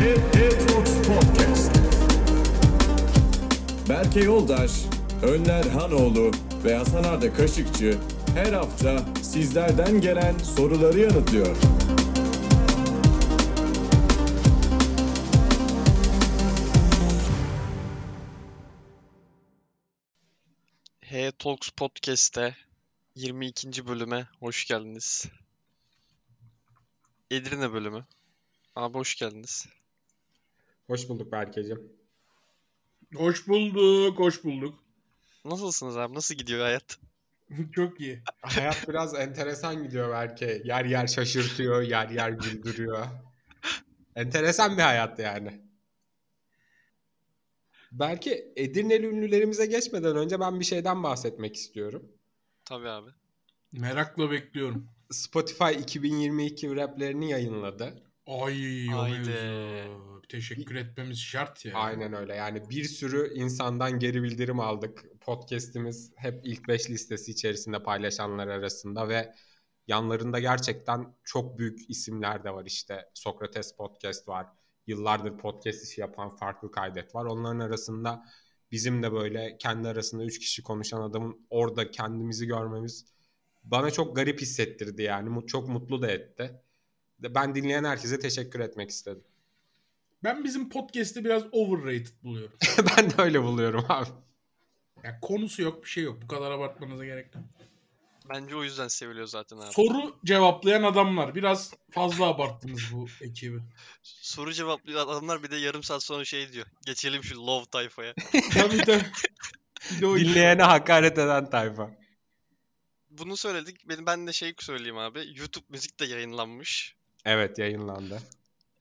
Head, 0.00 0.34
Head 0.34 0.68
Talks 0.68 0.92
Podcast. 1.06 1.76
Berke 3.88 4.20
Yoldaş, 4.20 4.70
Önler 5.22 5.64
Hanoğlu 5.64 6.30
ve 6.64 6.74
Hasan 6.74 7.04
Arda 7.04 7.32
Kaşıkçı 7.32 7.98
her 8.34 8.52
hafta 8.52 9.04
sizlerden 9.22 10.00
gelen 10.00 10.38
soruları 10.38 10.98
yanıtlıyor. 10.98 11.56
H 21.00 21.32
Talks 21.38 21.70
Podcast'te 21.70 22.56
22. 23.14 23.86
bölüme 23.86 24.28
hoş 24.38 24.64
geldiniz. 24.64 25.26
Edirne 27.30 27.72
bölümü. 27.72 28.04
Abi 28.76 28.98
hoş 28.98 29.14
geldiniz. 29.14 29.66
Hoş 30.90 31.08
bulduk 31.08 31.32
Berkeciğim. 31.32 31.92
Hoş 33.14 33.48
bulduk, 33.48 34.18
hoş 34.18 34.44
bulduk. 34.44 34.84
Nasılsınız 35.44 35.96
abi? 35.96 36.14
Nasıl 36.14 36.34
gidiyor 36.34 36.60
hayat? 36.60 36.98
Çok 37.74 38.00
iyi. 38.00 38.22
Hayat 38.42 38.88
biraz 38.88 39.14
enteresan 39.14 39.82
gidiyor 39.82 40.10
Berke. 40.10 40.62
Yer 40.64 40.84
yer 40.84 41.06
şaşırtıyor, 41.06 41.82
yer 41.82 42.08
yer 42.08 42.30
güldürüyor. 42.30 43.06
Enteresan 44.16 44.76
bir 44.76 44.82
hayat 44.82 45.18
yani. 45.18 45.60
Belki 47.92 48.52
Edirneli 48.56 49.06
ünlülerimize 49.06 49.66
geçmeden 49.66 50.16
önce 50.16 50.40
ben 50.40 50.60
bir 50.60 50.64
şeyden 50.64 51.02
bahsetmek 51.02 51.56
istiyorum. 51.56 52.12
Tabii 52.64 52.88
abi. 52.88 53.10
Merakla 53.72 54.30
bekliyorum. 54.30 54.88
Spotify 55.10 55.72
2022 55.80 56.76
raplerini 56.76 57.30
yayınladı. 57.30 58.02
Ay 58.26 58.86
Haydi. 58.86 59.30
Teşekkür 60.30 60.74
etmemiz 60.74 61.18
şart 61.18 61.64
ya. 61.64 61.74
Aynen 61.74 62.12
öyle. 62.12 62.34
Yani 62.34 62.70
bir 62.70 62.84
sürü 62.84 63.34
insandan 63.34 63.98
geri 63.98 64.22
bildirim 64.22 64.60
aldık. 64.60 65.04
Podcast'imiz 65.20 66.12
hep 66.16 66.40
ilk 66.44 66.68
5 66.68 66.90
listesi 66.90 67.30
içerisinde 67.30 67.82
paylaşanlar 67.82 68.48
arasında 68.48 69.08
ve 69.08 69.34
yanlarında 69.86 70.38
gerçekten 70.40 71.14
çok 71.24 71.58
büyük 71.58 71.90
isimler 71.90 72.44
de 72.44 72.50
var 72.50 72.64
işte. 72.66 73.08
Sokrates 73.14 73.76
Podcast 73.76 74.28
var. 74.28 74.46
Yıllardır 74.86 75.38
podcast 75.38 75.84
işi 75.84 76.00
yapan 76.00 76.36
farklı 76.36 76.70
kaydet 76.70 77.14
var. 77.14 77.24
Onların 77.24 77.60
arasında 77.60 78.24
bizim 78.72 79.02
de 79.02 79.12
böyle 79.12 79.56
kendi 79.58 79.88
arasında 79.88 80.24
3 80.24 80.38
kişi 80.38 80.62
konuşan 80.62 81.02
adamın 81.02 81.46
orada 81.50 81.90
kendimizi 81.90 82.46
görmemiz 82.46 83.04
bana 83.64 83.90
çok 83.90 84.16
garip 84.16 84.40
hissettirdi 84.40 85.02
yani. 85.02 85.46
Çok 85.46 85.68
mutlu 85.68 86.02
da 86.02 86.10
etti. 86.10 86.62
Ben 87.18 87.54
dinleyen 87.54 87.84
herkese 87.84 88.18
teşekkür 88.18 88.60
etmek 88.60 88.90
istedim. 88.90 89.24
Ben 90.24 90.44
bizim 90.44 90.68
podcast'i 90.68 91.24
biraz 91.24 91.42
overrated 91.52 92.24
buluyorum. 92.24 92.56
ben 92.96 93.10
de 93.10 93.14
öyle 93.18 93.42
buluyorum 93.42 93.84
abi. 93.88 94.08
Yani 95.04 95.16
konusu 95.22 95.62
yok, 95.62 95.84
bir 95.84 95.88
şey 95.88 96.04
yok. 96.04 96.22
Bu 96.22 96.28
kadar 96.28 96.50
abartmanıza 96.50 97.04
gerek 97.04 97.34
yok. 97.34 97.44
Bence 98.34 98.56
o 98.56 98.64
yüzden 98.64 98.88
seviliyor 98.88 99.26
zaten 99.26 99.56
abi. 99.56 99.72
Soru 99.72 100.16
cevaplayan 100.24 100.82
adamlar. 100.82 101.34
Biraz 101.34 101.74
fazla 101.90 102.26
abarttınız 102.26 102.80
bu 102.92 103.06
ekibi. 103.20 103.58
Soru 104.02 104.52
cevaplıyor 104.52 105.00
adamlar 105.00 105.42
bir 105.42 105.50
de 105.50 105.56
yarım 105.56 105.82
saat 105.82 106.02
sonra 106.02 106.24
şey 106.24 106.52
diyor. 106.52 106.66
Geçelim 106.86 107.24
şu 107.24 107.46
love 107.46 107.64
tayfaya. 107.64 108.14
tabii 108.54 108.78
tabii. 108.78 109.04
Dinleyene 110.00 110.62
hakaret 110.62 111.18
eden 111.18 111.50
tayfa. 111.50 111.90
Bunu 113.10 113.36
söyledik. 113.36 113.88
Benim 113.88 114.06
ben 114.06 114.26
de 114.26 114.32
şey 114.32 114.54
söyleyeyim 114.58 114.98
abi. 114.98 115.18
YouTube 115.36 115.66
müzik 115.68 116.00
de 116.00 116.04
yayınlanmış. 116.04 116.94
Evet 117.24 117.58
yayınlandı. 117.58 118.22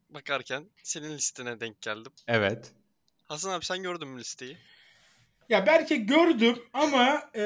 Bakarken 0.10 0.70
senin 0.84 1.14
listene 1.14 1.60
denk 1.60 1.82
geldim. 1.82 2.12
Evet. 2.28 2.72
Hasan 3.28 3.52
abi 3.52 3.66
sen 3.66 3.84
gördün 3.84 4.08
mü 4.08 4.20
listeyi? 4.20 4.58
Ya 5.50 5.66
belki 5.66 6.06
gördüm 6.06 6.60
ama 6.74 7.30
e, 7.36 7.44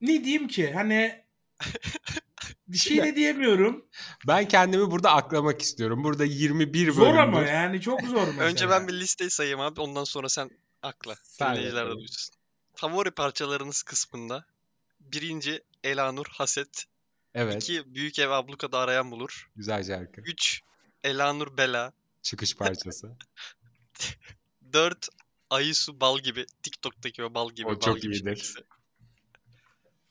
ne 0.00 0.24
diyeyim 0.24 0.48
ki? 0.48 0.72
Hani 0.72 1.24
bir 2.68 2.78
şey 2.78 3.02
de 3.02 3.16
diyemiyorum. 3.16 3.86
Ben 4.26 4.48
kendimi 4.48 4.90
burada 4.90 5.10
aklamak 5.12 5.62
istiyorum. 5.62 6.04
Burada 6.04 6.24
21 6.24 6.92
Zor 6.92 7.02
bölümdür. 7.02 7.18
ama 7.18 7.42
yani 7.42 7.80
çok 7.80 8.00
zor 8.02 8.26
mesela. 8.26 8.44
Önce 8.44 8.70
ben 8.70 8.88
bir 8.88 8.92
listeyi 8.92 9.30
sayayım 9.30 9.60
abi. 9.60 9.80
Ondan 9.80 10.04
sonra 10.04 10.28
sen 10.28 10.50
akla. 10.82 11.14
Dinleyiciler 11.40 11.86
de 11.86 11.94
duysun. 11.94 12.34
Favori 12.74 13.10
parçalarınız 13.10 13.82
kısmında 13.82 14.44
birinci 15.00 15.62
Elanur 15.84 16.26
Haset. 16.30 16.84
Evet. 17.34 17.62
İki 17.62 17.94
Büyük 17.94 18.18
Ev 18.18 18.30
Abluka'da 18.30 18.78
arayan 18.78 19.10
bulur. 19.10 19.50
Güzel 19.56 19.84
şarkı. 19.84 20.20
Üç 20.20 20.60
Elanur 21.04 21.56
Bela. 21.56 21.92
Çıkış 22.22 22.56
parçası. 22.56 23.16
Dört 24.72 25.08
Ayısu 25.50 26.00
Bal 26.00 26.18
gibi. 26.18 26.46
TikTok'taki 26.62 27.24
o 27.24 27.34
bal 27.34 27.50
gibi. 27.50 27.66
O 27.68 27.70
bal 27.70 27.80
çok 27.80 28.00
gibi 28.00 28.14
iyidir. 28.14 28.28
şarkısı. 28.28 28.64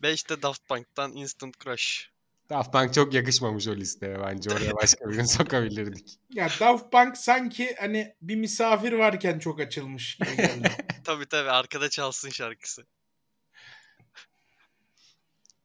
Beş 0.02 0.30
de 0.30 0.42
Daft 0.42 0.68
Punk'tan 0.68 1.14
Instant 1.16 1.60
Crush. 1.60 2.10
Daft 2.50 2.74
Punk 2.74 2.94
çok 2.94 3.14
yakışmamış 3.14 3.68
o 3.68 3.76
listeye 3.76 4.20
bence. 4.20 4.50
Oraya 4.50 4.76
başka 4.76 5.10
birini 5.10 5.28
sokabilirdik. 5.38 6.20
Ya 6.34 6.50
Daft 6.60 6.92
Punk 6.92 7.18
sanki 7.18 7.76
hani 7.80 8.16
bir 8.22 8.36
misafir 8.36 8.94
varken 8.94 9.40
çok 9.40 9.60
açılmış 9.60 10.16
gibi 10.16 10.36
geldi. 10.36 10.72
Tabii 11.04 11.26
tabii 11.26 11.50
arkada 11.50 11.90
çalsın 11.90 12.30
şarkısı. 12.30 12.86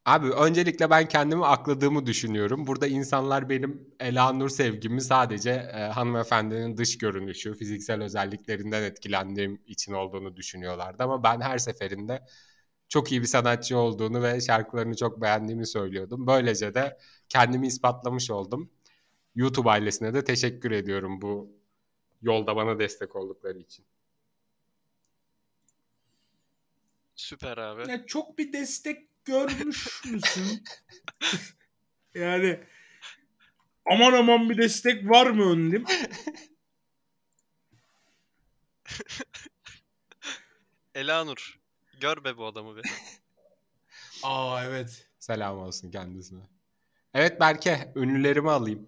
Abi 0.05 0.27
öncelikle 0.31 0.89
ben 0.89 1.07
kendimi 1.07 1.45
akladığımı 1.45 2.05
düşünüyorum. 2.05 2.67
Burada 2.67 2.87
insanlar 2.87 3.49
benim 3.49 3.95
Elanur 3.99 4.49
sevgimi 4.49 5.01
sadece 5.01 5.51
e, 5.51 5.77
hanımefendinin 5.79 6.77
dış 6.77 6.97
görünüşü, 6.97 7.53
fiziksel 7.53 8.03
özelliklerinden 8.03 8.83
etkilendiğim 8.83 9.61
için 9.67 9.93
olduğunu 9.93 10.35
düşünüyorlardı. 10.37 11.03
Ama 11.03 11.23
ben 11.23 11.41
her 11.41 11.57
seferinde 11.57 12.23
çok 12.89 13.11
iyi 13.11 13.21
bir 13.21 13.27
sanatçı 13.27 13.77
olduğunu 13.77 14.23
ve 14.23 14.41
şarkılarını 14.41 14.95
çok 14.95 15.21
beğendiğimi 15.21 15.67
söylüyordum. 15.67 16.27
Böylece 16.27 16.73
de 16.73 16.97
kendimi 17.29 17.67
ispatlamış 17.67 18.31
oldum. 18.31 18.71
YouTube 19.35 19.69
ailesine 19.69 20.13
de 20.13 20.23
teşekkür 20.23 20.71
ediyorum 20.71 21.21
bu 21.21 21.49
yolda 22.21 22.55
bana 22.55 22.79
destek 22.79 23.15
oldukları 23.15 23.59
için. 23.59 23.85
Süper 27.15 27.57
abi. 27.57 27.91
ya 27.91 28.05
çok 28.05 28.37
bir 28.37 28.53
destek 28.53 29.14
görmüş 29.25 30.05
müsün? 30.05 30.63
yani 32.13 32.59
aman 33.85 34.13
aman 34.13 34.49
bir 34.49 34.57
destek 34.57 35.09
var 35.09 35.27
mı 35.29 35.51
önüm? 35.51 35.85
Elanur. 40.95 41.59
Gör 41.99 42.23
be 42.23 42.37
bu 42.37 42.45
adamı 42.45 42.77
be. 42.77 42.81
Aa 44.23 44.63
evet. 44.63 45.07
Selam 45.19 45.57
olsun 45.57 45.91
kendisine. 45.91 46.43
Evet 47.13 47.39
Berke, 47.39 47.91
ünlülerimi 47.95 48.51
alayım. 48.51 48.87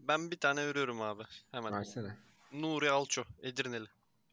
Ben 0.00 0.30
bir 0.30 0.36
tane 0.36 0.60
örüyorum 0.60 1.02
abi. 1.02 1.22
Hemen. 1.50 1.72
Versene. 1.72 2.16
Nuri 2.52 2.90
Alço. 2.90 3.24
Edirneli. 3.42 3.86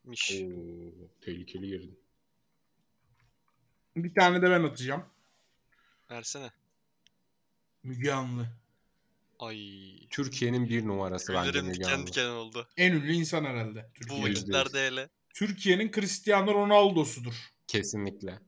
Miş. 0.04 0.32
Oo, 0.32 1.08
tehlikeli 1.22 1.68
girdin. 1.68 2.00
Bir 3.96 4.14
tane 4.14 4.42
de 4.42 4.50
ben 4.50 4.64
atacağım. 4.64 5.04
Versene. 6.12 6.52
Müge 7.84 8.12
Anlı. 8.12 8.48
Ay. 9.40 9.58
Türkiye'nin 10.10 10.70
bir 10.70 10.88
numarası 10.88 11.34
bence 11.34 11.62
Müge 11.62 11.74
diken 11.74 11.92
Anlı. 11.94 12.08
diken 12.08 12.26
oldu. 12.30 12.68
En 12.78 12.92
ünlü 12.92 13.14
insan 13.14 13.44
herhalde. 13.46 13.92
Bu 14.10 14.22
vakitlerde 14.24 14.88
hele. 14.88 15.10
Türkiye'nin 15.34 15.92
Cristiano 15.92 16.54
Ronaldo'sudur. 16.54 17.34
Kesinlikle. 17.68 18.40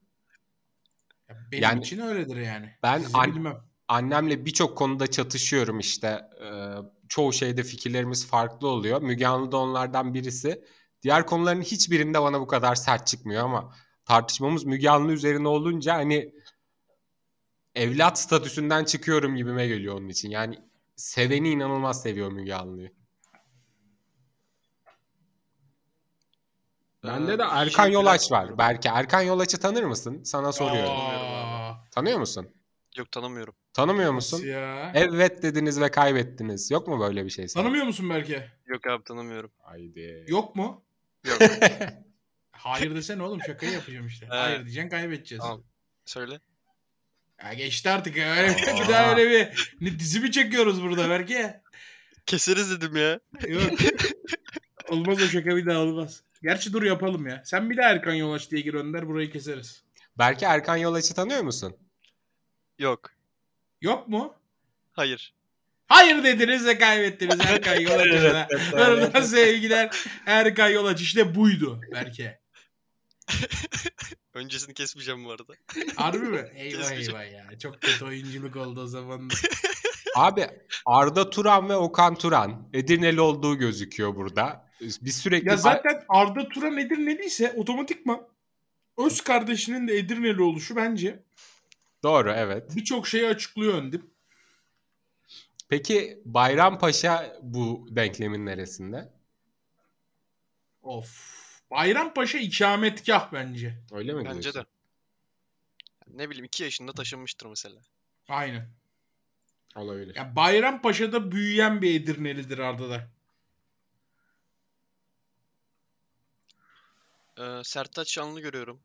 Ya 1.30 1.38
benim 1.52 1.64
Yani- 1.64 1.80
için 1.82 2.00
öyledir 2.00 2.36
yani. 2.38 2.76
Ben 2.84 3.00
Sizi 3.00 3.18
an- 3.18 3.36
bilmem. 3.36 3.58
Annemle 3.88 4.46
birçok 4.46 4.78
konuda 4.78 5.08
çatışıyorum 5.08 5.80
işte. 5.80 6.22
Ee, 6.44 6.76
çoğu 7.10 7.34
şeyde 7.34 7.64
fikirlerimiz 7.64 8.28
farklı 8.28 8.68
oluyor. 8.68 9.02
Müge 9.02 9.28
Anlı 9.28 9.52
da 9.52 9.58
onlardan 9.58 10.14
birisi. 10.14 10.64
Diğer 11.02 11.26
konuların 11.26 11.62
hiçbirinde 11.62 12.22
bana 12.22 12.40
bu 12.42 12.48
kadar 12.48 12.76
sert 12.76 13.08
çıkmıyor 13.08 13.44
ama 13.44 13.76
tartışmamız 14.06 14.64
Müge 14.64 14.90
Anlı 14.90 15.12
üzerine 15.12 15.48
olunca 15.48 15.96
hani 15.96 16.34
evlat 17.76 18.20
statüsünden 18.20 18.84
çıkıyorum 18.86 19.36
gibime 19.36 19.68
geliyor 19.68 19.96
onun 19.96 20.10
için. 20.10 20.30
Yani 20.30 20.60
seveni 20.96 21.50
inanılmaz 21.50 22.02
seviyor 22.02 22.32
Müge 22.32 22.54
Anlı'yı. 22.54 22.92
Bende 27.04 27.40
de 27.40 27.44
Erkan 27.44 27.84
şey 27.84 27.94
Yolaç 27.94 28.32
var. 28.32 28.58
Belki 28.58 28.88
Erkan 28.88 29.22
Yolaç'ı 29.22 29.60
tanır 29.60 29.84
mısın? 29.84 30.24
Sana 30.24 30.52
soruyorum. 30.52 30.92
Aa, 30.92 31.74
Tanıyor 31.92 32.20
musun? 32.20 32.50
Yok 32.98 33.12
tanımıyorum. 33.12 33.54
Tanımıyor 33.74 34.16
nasıl 34.16 34.38
musun? 34.38 34.50
ya? 34.50 34.92
Evet 34.96 35.44
dediniz 35.44 35.82
ve 35.82 35.92
kaybettiniz. 35.92 36.72
Yok 36.72 36.88
mu 36.88 37.00
böyle 37.00 37.26
bir 37.26 37.30
şey? 37.30 37.48
sana? 37.48 37.64
Tanımıyor 37.64 37.86
musun 37.86 38.10
Berke? 38.10 38.52
Yok 38.66 38.88
abi 38.88 39.04
tanımıyorum. 39.04 39.52
Haydi. 39.62 40.26
Yok 40.28 40.56
mu? 40.56 40.84
Yok. 41.26 41.38
Hayır 42.58 42.96
desene 42.96 43.24
oğlum 43.24 43.42
şakayı 43.48 43.72
yapacağım 43.72 44.08
işte. 44.08 44.26
Hayır 44.30 44.66
diyeceksin 44.66 44.90
kaybedeceğiz. 44.90 45.44
Tamam. 45.44 45.64
Söyle. 46.06 46.40
Ya 47.44 47.54
geçti 47.54 47.90
artık 47.90 48.16
ya. 48.18 48.36
Öyle 48.36 48.50
bir, 48.50 48.84
bir 48.84 48.88
daha 48.94 49.16
öyle 49.16 49.30
bir 49.30 49.76
ne 49.82 50.00
dizi 50.00 50.20
mi 50.20 50.32
çekiyoruz 50.32 50.82
burada 50.82 51.10
Berke? 51.10 51.62
Keseriz 52.26 52.72
dedim 52.72 52.96
ya. 52.96 53.20
Yok. 53.48 53.80
olmaz 54.90 55.22
o 55.22 55.28
şaka 55.28 55.56
bir 55.56 55.66
daha 55.66 55.80
olmaz. 55.80 56.24
Gerçi 56.44 56.74
dur 56.74 56.84
yapalım 56.84 57.28
ya. 57.28 57.42
Sen 57.46 57.70
bir 57.70 57.78
de 57.78 57.82
Erkan 57.82 58.14
Yolaç 58.14 58.52
diye 58.52 58.62
gir 58.62 58.74
Önder 58.74 59.08
burayı 59.08 59.32
keseriz. 59.32 59.84
Belki 60.18 60.46
Erkan 60.46 60.78
Yolaç'ı 60.78 61.14
tanıyor 61.14 61.42
musun? 61.42 61.78
Yok. 62.80 63.12
Yok 63.82 64.08
mu? 64.08 64.36
Hayır. 64.94 65.34
Hayır 65.88 66.24
dediniz 66.24 66.66
ve 66.66 66.78
kaybettiniz 66.78 67.40
Erkan 67.40 67.80
Yolaç'a. 67.80 68.48
Buradan 68.72 69.22
sevgiler 69.26 69.90
Erkan 70.26 70.70
Yolaç 70.70 71.02
işte 71.02 71.36
buydu 71.36 71.82
belki. 71.92 72.45
Öncesini 74.34 74.74
kesmeyeceğim 74.74 75.26
bu 75.26 75.32
arada. 75.32 75.54
Harbi 75.96 76.18
mi? 76.18 76.46
Eyvah 76.56 76.92
eyvah 76.92 77.32
ya. 77.32 77.60
Çok 77.60 77.82
kötü 77.82 78.06
oyunculuk 78.06 78.56
oldu 78.56 78.82
o 78.82 78.88
zaman. 78.88 79.30
Abi 80.16 80.48
Arda 80.86 81.30
Turan 81.30 81.70
ve 81.70 81.76
Okan 81.76 82.16
Turan 82.16 82.70
Edirneli 82.74 83.22
olduğu 83.22 83.58
gözüküyor 83.58 84.16
burada. 84.16 84.70
Biz 84.82 85.18
sürekli 85.18 85.50
Ya 85.50 85.58
zaten 85.58 86.04
Arda 86.10 86.50
Turan 86.50 86.78
Edirne'liyse 86.78 87.54
otomatikman 87.58 88.28
öz 88.98 89.22
kardeşinin 89.22 89.88
de 89.88 89.98
Edirneli 89.98 90.42
oluşu 90.42 90.76
bence 90.76 91.24
Doğru 92.04 92.32
evet. 92.32 92.76
birçok 92.76 93.08
şeyi 93.08 93.28
açıklıyor 93.28 93.74
öndim. 93.74 94.10
Peki 95.70 96.22
Bayrampaşa 96.26 97.38
bu 97.42 97.88
denklemin 97.92 98.46
neresinde? 98.46 99.14
Of. 100.82 101.45
Bayrampaşa 101.76 102.38
ikametgah 102.38 103.34
bence. 103.34 103.78
Öyle 103.92 104.14
mi 104.14 104.26
Bence 104.26 104.42
diyorsun? 104.44 104.62
de. 104.62 104.66
Ne 106.08 106.30
bileyim 106.30 106.46
2 106.46 106.64
yaşında 106.64 106.94
taşınmıştır 106.94 107.48
mesela. 107.48 107.76
Aynen. 108.30 108.70
Olabilir. 109.76 110.16
Ya 110.16 110.36
Bayrampaşa'da 110.36 111.32
büyüyen 111.32 111.82
bir 111.82 112.02
Edirnelidir 112.02 112.58
Arda 112.60 112.90
da. 112.90 113.08
Ee, 117.38 117.62
Sertaç 117.64 118.12
Şanlı 118.14 118.42
görüyorum. 118.42 118.80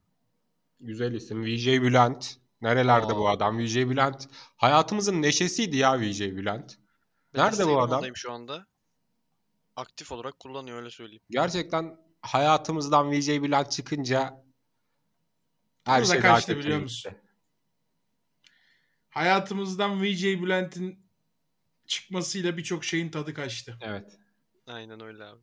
Güzel 0.81 1.13
isim. 1.13 1.45
VJ 1.45 1.67
Bülent. 1.67 2.37
Nerelerde 2.61 3.17
bu 3.17 3.29
Aa. 3.29 3.33
adam? 3.33 3.59
VJ 3.59 3.77
Bülent. 3.77 4.29
Hayatımızın 4.57 5.23
neşesiydi 5.23 5.77
ya 5.77 6.01
VJ 6.01 6.21
Bülent. 6.21 6.79
Ben 7.35 7.47
Nerede 7.47 7.67
bu 7.67 7.81
adam? 7.81 8.17
Şu 8.17 8.33
anda. 8.33 8.67
Aktif 9.77 10.13
olarak 10.13 10.41
kullanıyor 10.41 10.79
öyle 10.79 10.91
söyleyeyim. 10.91 11.23
Gerçekten 11.31 11.97
hayatımızdan 12.23 13.13
VJ 13.13 13.29
Bülent 13.29 13.71
çıkınca 13.73 14.45
her 15.85 16.03
Burada 16.03 16.13
şey 16.13 16.21
kaçtı 16.23 16.57
biliyor 16.59 16.79
gitti. 16.79 16.83
musun? 16.83 17.13
Hayatımızdan 19.11 20.03
VJ 20.03 20.25
Bülent'in 20.25 21.07
çıkmasıyla 21.87 22.57
birçok 22.57 22.85
şeyin 22.85 23.11
tadı 23.11 23.35
kaçtı. 23.35 23.79
Evet. 23.81 24.19
Aynen 24.67 25.01
öyle 25.03 25.25
abi. 25.25 25.41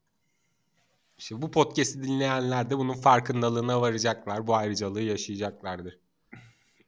İşte 1.18 1.42
bu 1.42 1.52
podcast'i 1.52 2.04
dinleyenler 2.04 2.70
de 2.70 2.78
bunun 2.78 2.94
farkındalığına 2.94 3.82
varacaklar. 3.82 4.48
Bu 4.48 4.56
ayrıcalığı 4.56 5.02
yaşayacaklardır. 5.02 5.98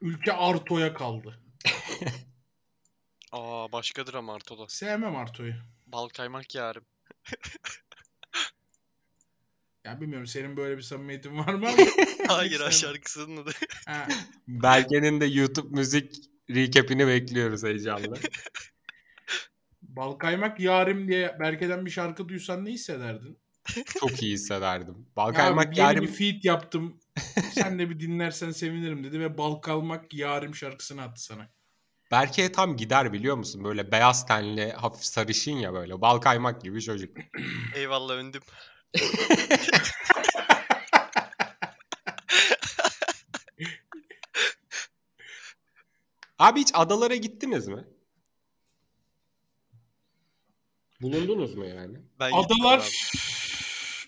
Ülke 0.02 0.34
Arto'ya 0.34 0.94
kaldı. 0.94 1.40
Aa 3.32 3.72
başkadır 3.72 4.14
ama 4.14 4.34
Arto'da. 4.34 4.66
Sevmem 4.68 5.16
Arto'yu. 5.16 5.54
Bal 5.88 6.10
kaymak 6.10 6.56
yarim. 6.56 6.86
Ya 9.86 10.02
bilmiyorum 10.02 10.28
senin 10.28 10.58
böyle 10.58 10.78
bir 10.78 10.82
samimiyetin 10.82 11.38
var 11.38 11.54
mı? 11.54 11.68
Hayır 12.28 12.60
ha 12.60 12.72
şarkısının 12.72 13.38
adı. 13.38 13.52
Ha. 13.88 14.08
Belge'nin 14.48 15.22
de 15.22 15.26
YouTube 15.26 15.76
müzik 15.76 16.16
recap'ini 16.50 17.08
bekliyoruz 17.08 17.64
heyecanla. 17.64 18.16
Bal 19.82 20.14
kaymak 20.14 20.60
yarim 20.60 21.08
diye 21.08 21.38
Berke'den 21.40 21.86
bir 21.86 21.92
şarkı 21.92 22.30
duysan 22.30 22.66
ne 22.66 22.72
hissederdin? 22.72 23.40
Çok 24.00 24.24
iyi 24.24 24.34
hissederdim. 24.34 24.96
Ya 24.98 25.16
Balkaymak 25.16 25.78
yeni 25.78 25.88
yarim 25.88 26.04
bir 26.04 26.08
feat 26.08 26.46
yaptım. 26.46 27.00
Sen 27.54 27.80
de 27.80 27.90
bir 27.90 28.00
dinlersen 28.00 28.52
sevinirim 28.52 29.04
dedi 29.04 29.20
ve 29.20 29.38
bal 29.38 29.56
kalmak 29.56 30.14
yarim 30.14 30.56
şarkısını 30.56 31.02
attı 31.02 31.24
sana. 31.24 31.50
Berke'ye 32.12 32.52
tam 32.52 32.78
gider 32.78 33.14
biliyor 33.14 33.38
musun? 33.38 33.64
Böyle 33.64 33.92
beyaz 33.92 34.26
tenli, 34.28 34.72
hafif 34.72 35.04
sarışın 35.04 35.52
ya 35.52 35.74
böyle. 35.74 36.02
Bal 36.02 36.18
kaymak 36.18 36.62
gibi 36.62 36.82
çocuk. 36.82 37.18
Eyvallah 37.76 38.14
öndüm. 38.14 38.42
Abi 46.40 46.60
hiç 46.60 46.72
adalara 46.74 47.16
gittiniz 47.16 47.68
mi? 47.68 47.88
Bulundunuz 51.02 51.56
mu 51.56 51.66
yani? 51.66 51.98
Ben 52.20 52.32
Adalar 52.32 52.90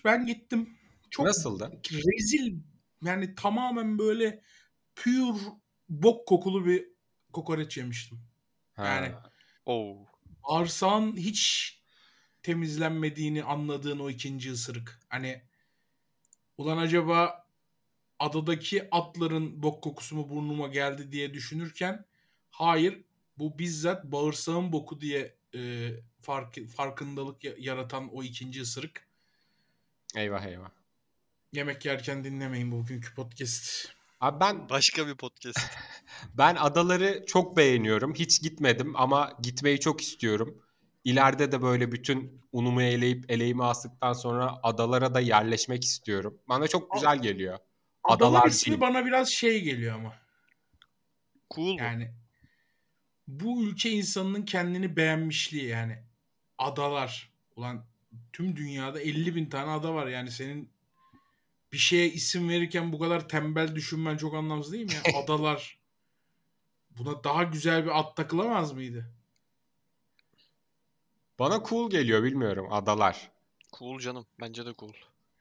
ben 0.04 0.26
gittim. 0.26 0.78
Çok 1.10 1.26
Nasıldı? 1.26 1.80
rezil 1.92 2.56
yani 3.02 3.34
tamamen 3.34 3.98
böyle 3.98 4.42
pure 4.96 5.38
bok 5.88 6.28
kokulu 6.28 6.66
bir 6.66 6.88
kokoreç 7.32 7.76
yemiştim. 7.76 8.20
Ha. 8.72 8.86
Yani 8.86 9.14
Oo. 9.66 10.06
Arsağın 10.42 11.16
hiç 11.16 11.72
temizlenmediğini 12.42 13.44
anladığın 13.44 13.98
o 13.98 14.10
ikinci 14.10 14.52
ısırık. 14.52 14.98
Hani 15.08 15.42
ulan 16.58 16.78
acaba 16.78 17.46
adadaki 18.18 18.88
atların 18.90 19.62
bok 19.62 19.82
kokusu 19.82 20.16
mu 20.16 20.28
burnuma 20.30 20.68
geldi 20.68 21.12
diye 21.12 21.34
düşünürken 21.34 22.04
hayır 22.50 23.04
bu 23.38 23.58
bizzat 23.58 24.04
bağırsağın 24.04 24.72
boku 24.72 25.00
diye 25.00 25.34
e, 25.54 25.90
fark, 26.20 26.68
farkındalık 26.76 27.44
ya- 27.44 27.54
yaratan 27.58 28.08
o 28.14 28.22
ikinci 28.22 28.62
ısırık. 28.62 29.06
Eyvah 30.16 30.44
eyvah. 30.46 30.70
Yemek 31.52 31.84
yerken 31.84 32.24
dinlemeyin 32.24 32.72
bugünkü 32.72 33.14
podcast. 33.14 33.88
Abi 34.20 34.40
ben 34.40 34.68
Başka 34.68 35.06
bir 35.06 35.14
podcast. 35.14 35.58
ben 36.34 36.56
adaları 36.56 37.24
çok 37.26 37.56
beğeniyorum. 37.56 38.14
Hiç 38.14 38.42
gitmedim 38.42 38.96
ama 38.96 39.38
gitmeyi 39.42 39.80
çok 39.80 40.00
istiyorum. 40.00 40.62
İleride 41.04 41.52
de 41.52 41.62
böyle 41.62 41.92
bütün 41.92 42.42
unumu 42.52 42.82
eleyip 42.82 43.30
eleğimi 43.30 43.64
astıktan 43.64 44.12
sonra 44.12 44.58
adalara 44.62 45.14
da 45.14 45.20
yerleşmek 45.20 45.84
istiyorum. 45.84 46.38
Bana 46.48 46.68
çok 46.68 46.92
güzel 46.92 47.22
geliyor. 47.22 47.58
Adalar, 48.04 48.30
Adalar 48.30 48.48
ismi 48.50 48.70
değil. 48.70 48.80
bana 48.80 49.06
biraz 49.06 49.28
şey 49.28 49.62
geliyor 49.62 49.94
ama. 49.94 50.14
Cool? 51.54 51.78
Yani 51.78 52.10
bu 53.28 53.62
ülke 53.62 53.90
insanının 53.90 54.42
kendini 54.42 54.96
beğenmişliği 54.96 55.64
yani. 55.66 55.98
Adalar. 56.58 57.32
Ulan 57.56 57.84
tüm 58.32 58.56
dünyada 58.56 59.00
50 59.00 59.34
bin 59.34 59.46
tane 59.46 59.70
ada 59.70 59.94
var. 59.94 60.06
Yani 60.06 60.30
senin 60.30 60.70
bir 61.72 61.78
şeye 61.78 62.10
isim 62.10 62.48
verirken 62.48 62.92
bu 62.92 62.98
kadar 62.98 63.28
tembel 63.28 63.74
düşünmen 63.74 64.16
çok 64.16 64.34
anlamsız 64.34 64.72
değil 64.72 64.84
mi 64.84 64.92
ya? 64.94 65.20
Adalar. 65.24 65.78
Buna 66.90 67.24
daha 67.24 67.42
güzel 67.42 67.84
bir 67.84 68.00
ad 68.00 68.14
takılamaz 68.16 68.72
mıydı? 68.72 69.14
Bana 71.42 71.62
cool 71.68 71.90
geliyor 71.90 72.22
bilmiyorum 72.22 72.72
adalar. 72.72 73.30
Cool 73.78 73.98
canım. 73.98 74.26
Bence 74.40 74.66
de 74.66 74.74
cool. 74.78 74.92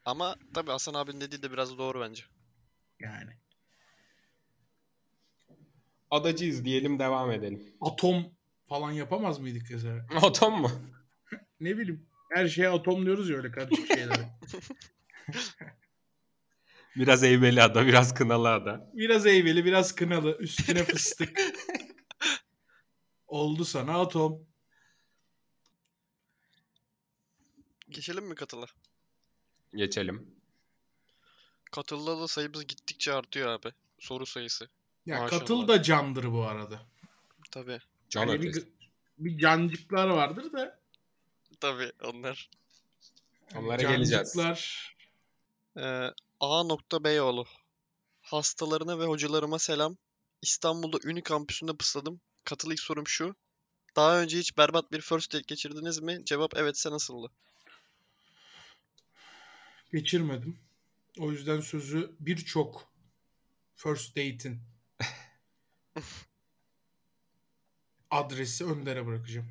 Ama 0.06 0.36
tabii 0.54 0.72
Hasan 0.72 0.94
abinin 0.94 1.22
dediği 1.22 1.42
de 1.42 1.52
biraz 1.52 1.78
doğru 1.78 2.02
bence. 2.02 2.24
Yani. 3.00 3.30
Adacıyız 6.12 6.66
diyelim 6.66 7.00
devam 7.00 7.32
edelim. 7.32 7.74
Atom 7.82 8.26
falan 8.70 8.92
yapamaz 8.92 9.40
mıydık 9.40 9.68
mesela? 9.72 10.06
Atom 10.22 10.62
mu? 10.62 10.72
Ne 11.60 11.78
bileyim. 11.78 12.06
Her 12.30 12.48
şeye 12.48 12.70
atom 12.70 13.06
diyoruz 13.06 13.30
ya 13.30 13.38
öyle 13.38 13.52
karışık 13.52 13.88
şeylere. 13.88 14.30
Biraz 16.96 17.24
Eymeli 17.24 17.62
ada, 17.62 17.86
biraz 17.86 18.14
Kınalı 18.14 18.50
ada. 18.50 18.92
Biraz 18.94 19.26
eyveli, 19.26 19.66
biraz 19.66 19.96
kınalı, 19.96 20.38
üstüne 20.38 20.84
fıstık. 20.84 21.42
Oldu 23.28 23.66
sana 23.66 24.02
atom. 24.02 24.51
Geçelim 27.92 28.26
mi 28.26 28.36
katıla? 28.36 28.66
Geçelim. 29.76 30.36
Katılda 31.72 32.20
da 32.22 32.28
sayımız 32.28 32.68
gittikçe 32.68 33.14
artıyor 33.14 33.50
abi. 33.50 33.74
Soru 34.00 34.26
sayısı. 34.26 34.70
Ya 35.06 35.20
Maşallah. 35.20 35.40
katıl 35.40 35.68
da 35.68 35.84
candır 35.84 36.32
bu 36.32 36.44
arada. 36.44 36.82
Tabii. 37.52 37.80
Can 38.10 38.28
Hani 38.28 38.42
bir, 38.42 38.50
ötesi. 38.50 38.68
bir 39.18 39.38
cancıklar 39.38 40.08
vardır 40.08 40.54
da. 40.54 40.80
Tabii 41.60 41.92
onlar. 42.04 42.50
Onlara 43.56 43.82
geleceğiz. 43.82 44.34
Cancıklar. 44.36 44.96
Ee, 45.78 46.12
A. 46.40 47.04
Beyoğlu. 47.04 47.46
Hastalarına 48.22 49.00
ve 49.00 49.06
hocalarıma 49.06 49.60
selam. 49.60 49.98
İstanbul'da 50.42 50.98
Ünü 51.04 51.24
kampüsünde 51.24 51.74
pısladım. 51.78 52.22
Katıl 52.44 52.72
ilk 52.72 52.80
sorum 52.80 53.08
şu. 53.08 53.36
Daha 53.96 54.22
önce 54.22 54.40
hiç 54.40 54.58
berbat 54.58 54.92
bir 54.92 55.02
first 55.02 55.34
date 55.34 55.44
geçirdiniz 55.48 56.00
mi? 56.00 56.22
Cevap 56.26 56.58
evetse 56.58 56.92
nasıldı? 56.92 57.32
Geçirmedim. 59.94 60.60
O 61.20 61.32
yüzden 61.32 61.60
sözü 61.60 62.12
birçok 62.20 62.88
first 63.76 64.16
date'in 64.16 64.60
adresi 68.12 68.66
Önder'e 68.66 69.06
bırakacağım. 69.06 69.48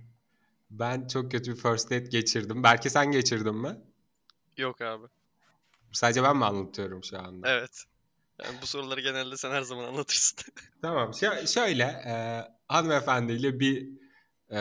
Ben 0.71 1.07
çok 1.07 1.31
kötü 1.33 1.53
bir 1.53 1.57
first 1.57 1.85
date 1.91 1.99
geçirdim. 2.05 2.63
Belki 2.63 2.91
sen 2.91 3.11
geçirdin 3.13 3.55
mi? 3.55 3.77
Yok 4.57 4.81
abi. 4.81 5.07
Sadece 5.93 6.23
ben 6.23 6.37
mi 6.37 6.45
anlatıyorum 6.45 7.05
şu 7.05 7.19
anda? 7.19 7.49
Evet. 7.49 7.85
Yani 8.45 8.57
bu 8.63 8.67
soruları 8.67 9.01
genelde 9.01 9.37
sen 9.37 9.51
her 9.51 9.63
zaman 9.63 9.85
anlatırsın. 9.85 10.39
Tamam. 10.83 11.11
Şö- 11.11 11.55
şöyle 11.55 11.83
e, 11.85 12.45
hanımefendiyle 12.69 13.61
bir 13.61 13.89
e, 14.51 14.59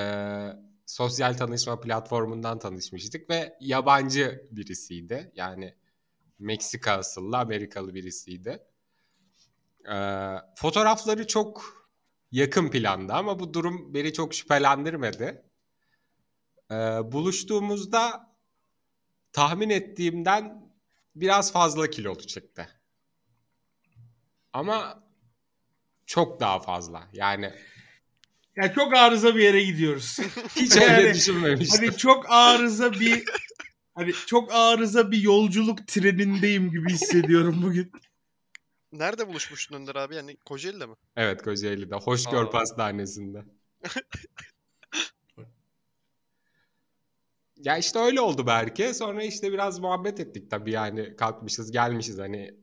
sosyal 0.89 1.33
tanışma 1.33 1.81
platformundan 1.81 2.59
tanışmıştık 2.59 3.29
ve 3.29 3.57
yabancı 3.59 4.47
birisiydi. 4.51 5.31
Yani 5.35 5.75
Meksika 6.39 6.91
asıllı 6.91 7.37
Amerikalı 7.37 7.93
birisiydi. 7.93 8.63
E, 9.91 9.95
fotoğrafları 10.55 11.27
çok 11.27 11.63
yakın 12.31 12.71
planda 12.71 13.15
ama 13.15 13.39
bu 13.39 13.53
durum 13.53 13.93
beni 13.93 14.13
çok 14.13 14.33
şüphelendirmedi. 14.33 15.43
E, 16.71 16.75
buluştuğumuzda 17.11 18.33
tahmin 19.31 19.69
ettiğimden 19.69 20.71
biraz 21.15 21.53
fazla 21.53 21.89
kilolu 21.89 22.27
çıktı. 22.27 22.67
Ama 24.53 25.03
çok 26.05 26.39
daha 26.39 26.59
fazla. 26.59 27.07
Yani 27.13 27.53
Ya 28.61 28.73
çok 28.73 28.93
arıza 28.93 29.35
bir 29.35 29.43
yere 29.43 29.63
gidiyoruz. 29.63 30.19
hiç 30.55 30.75
Yani 30.75 30.97
öyle 30.97 31.13
düşünmemiştim. 31.13 31.79
hani 31.79 31.97
çok 31.97 32.25
arıza 32.29 32.91
bir 32.91 33.23
hani 33.95 34.13
çok 34.27 34.53
arıza 34.53 35.11
bir 35.11 35.17
yolculuk 35.21 35.87
trenindeyim 35.87 36.71
gibi 36.71 36.89
hissediyorum 36.89 37.59
bugün. 37.63 37.91
Nerede 38.91 39.27
buluşmuştun 39.27 39.75
Önder 39.75 39.95
abi? 39.95 40.15
Yani 40.15 40.37
Kocaeli'de 40.37 40.85
mi? 40.85 40.95
Evet 41.15 41.41
Kocaeli'de. 41.41 41.95
Hoşgör 41.95 42.43
Aa. 42.45 42.49
Pastanesi'nde. 42.49 43.45
ya 47.57 47.77
işte 47.77 47.99
öyle 47.99 48.21
oldu 48.21 48.47
belki. 48.47 48.93
Sonra 48.93 49.23
işte 49.23 49.51
biraz 49.53 49.79
muhabbet 49.79 50.19
ettik 50.19 50.51
tabii 50.51 50.71
yani 50.71 51.15
kalkmışız 51.15 51.71
gelmişiz 51.71 52.19
hani 52.19 52.53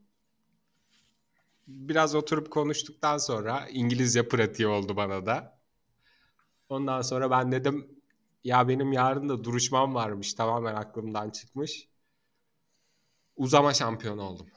biraz 1.67 2.15
oturup 2.15 2.50
konuştuktan 2.50 3.19
sonra 3.19 3.69
İngilizce 3.71 4.29
pratiği 4.29 4.69
oldu 4.69 4.97
bana 4.97 5.26
da. 5.26 5.55
Ondan 6.68 7.02
sonra 7.02 7.30
ben 7.30 7.52
dedim 7.52 8.00
ya 8.44 8.68
benim 8.68 8.92
yarın 8.92 9.28
da 9.28 9.44
duruşmam 9.44 9.94
varmış 9.94 10.35
tamamen 10.35 10.75
aklımdan 10.75 11.30
çıkmış. 11.30 11.88
Uzama 13.37 13.75
şampiyonu 13.75 14.23
oldum. 14.23 14.50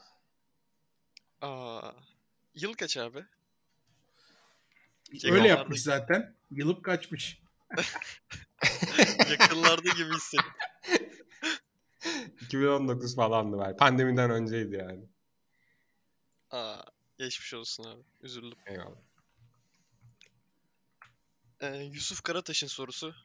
Aa, 1.42 1.92
yıl 2.54 2.74
kaç 2.74 2.98
abi? 2.98 3.26
Öyle 5.32 5.48
yapmış 5.48 5.82
zaten. 5.82 6.36
Yılıp 6.52 6.86
kaçmış. 6.86 7.42
Yakınlarda 9.30 9.90
gibi 9.90 10.14
hissettim. 10.14 10.54
2019 12.42 13.16
falandı 13.16 13.60
belki. 13.60 13.78
Pandemiden 13.78 14.30
önceydi 14.32 14.76
yani. 14.76 15.06
Aa, 16.52 16.82
geçmiş 17.18 17.54
olsun 17.54 17.84
abi. 17.84 18.04
Üzüldüm. 18.22 18.58
Eyvallah. 18.66 19.09
Ee, 21.62 21.76
Yusuf 21.78 22.22
Karataş'ın 22.22 22.68
sorusu. 22.68 23.16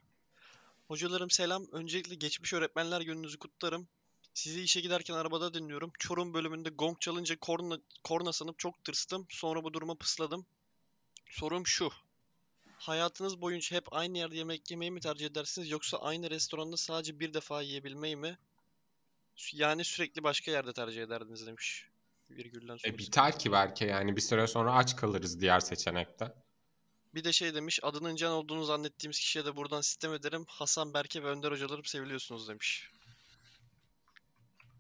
Hocalarım 0.89 1.31
selam. 1.31 1.67
Öncelikle 1.73 2.15
geçmiş 2.15 2.53
öğretmenler 2.53 3.01
gününüzü 3.01 3.39
kutlarım. 3.39 3.89
Sizi 4.35 4.63
işe 4.63 4.81
giderken 4.81 5.15
arabada 5.15 5.55
dinliyorum. 5.55 5.93
Çorum 5.99 6.35
bölümünde 6.35 6.69
gong 6.69 7.01
çalınca 7.01 7.37
korna, 7.41 7.79
korna 8.05 8.33
sanıp 8.33 8.59
çok 8.59 8.85
tırstım. 8.85 9.27
Sonra 9.31 9.65
bu 9.65 9.73
duruma 9.73 9.95
pısladım. 9.95 10.47
Sorum 11.31 11.67
şu. 11.67 11.91
Hayatınız 12.79 13.41
boyunca 13.41 13.77
hep 13.77 13.93
aynı 13.93 14.19
yerde 14.19 14.37
yemek 14.37 14.71
yemeyi 14.71 14.91
mi 14.91 15.01
tercih 15.01 15.27
edersiniz 15.27 15.71
yoksa 15.71 15.99
aynı 15.99 16.31
restoranda 16.31 16.77
sadece 16.77 17.21
bir 17.21 17.35
defa 17.35 17.63
yiyebilmeyi 17.63 18.17
mi? 18.17 18.39
Yani 19.53 19.85
sürekli 19.85 20.23
başka 20.23 20.51
yerde 20.51 20.73
tercih 20.73 21.03
ederdiniz 21.03 21.47
demiş. 21.47 21.89
Virgülden 22.31 22.75
E 22.75 22.79
sorusu. 22.79 22.99
biter 22.99 23.39
ki 23.39 23.53
belki 23.53 23.85
yani 23.85 24.17
bir 24.17 24.21
süre 24.21 24.47
sonra 24.47 24.75
aç 24.75 24.97
kalırız 24.97 25.41
diğer 25.41 25.61
seçenekte. 25.61 26.35
Bir 27.15 27.25
de 27.25 27.33
şey 27.33 27.55
demiş, 27.55 27.81
adının 27.83 28.17
Can 28.17 28.33
olduğunu 28.33 28.65
zannettiğimiz 28.65 29.19
kişiye 29.19 29.45
de 29.45 29.57
buradan 29.57 29.81
sistem 29.81 30.15
ederim. 30.15 30.45
Hasan, 30.49 30.95
Berke 30.95 31.23
ve 31.23 31.27
Önder 31.27 31.53
hocalarım 31.53 31.85
seviliyorsunuz 31.85 32.49
demiş. 32.49 32.91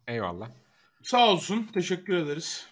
Eyvallah. 0.08 0.50
Sağ 1.02 1.28
olsun. 1.28 1.70
Teşekkür 1.74 2.14
ederiz. 2.14 2.66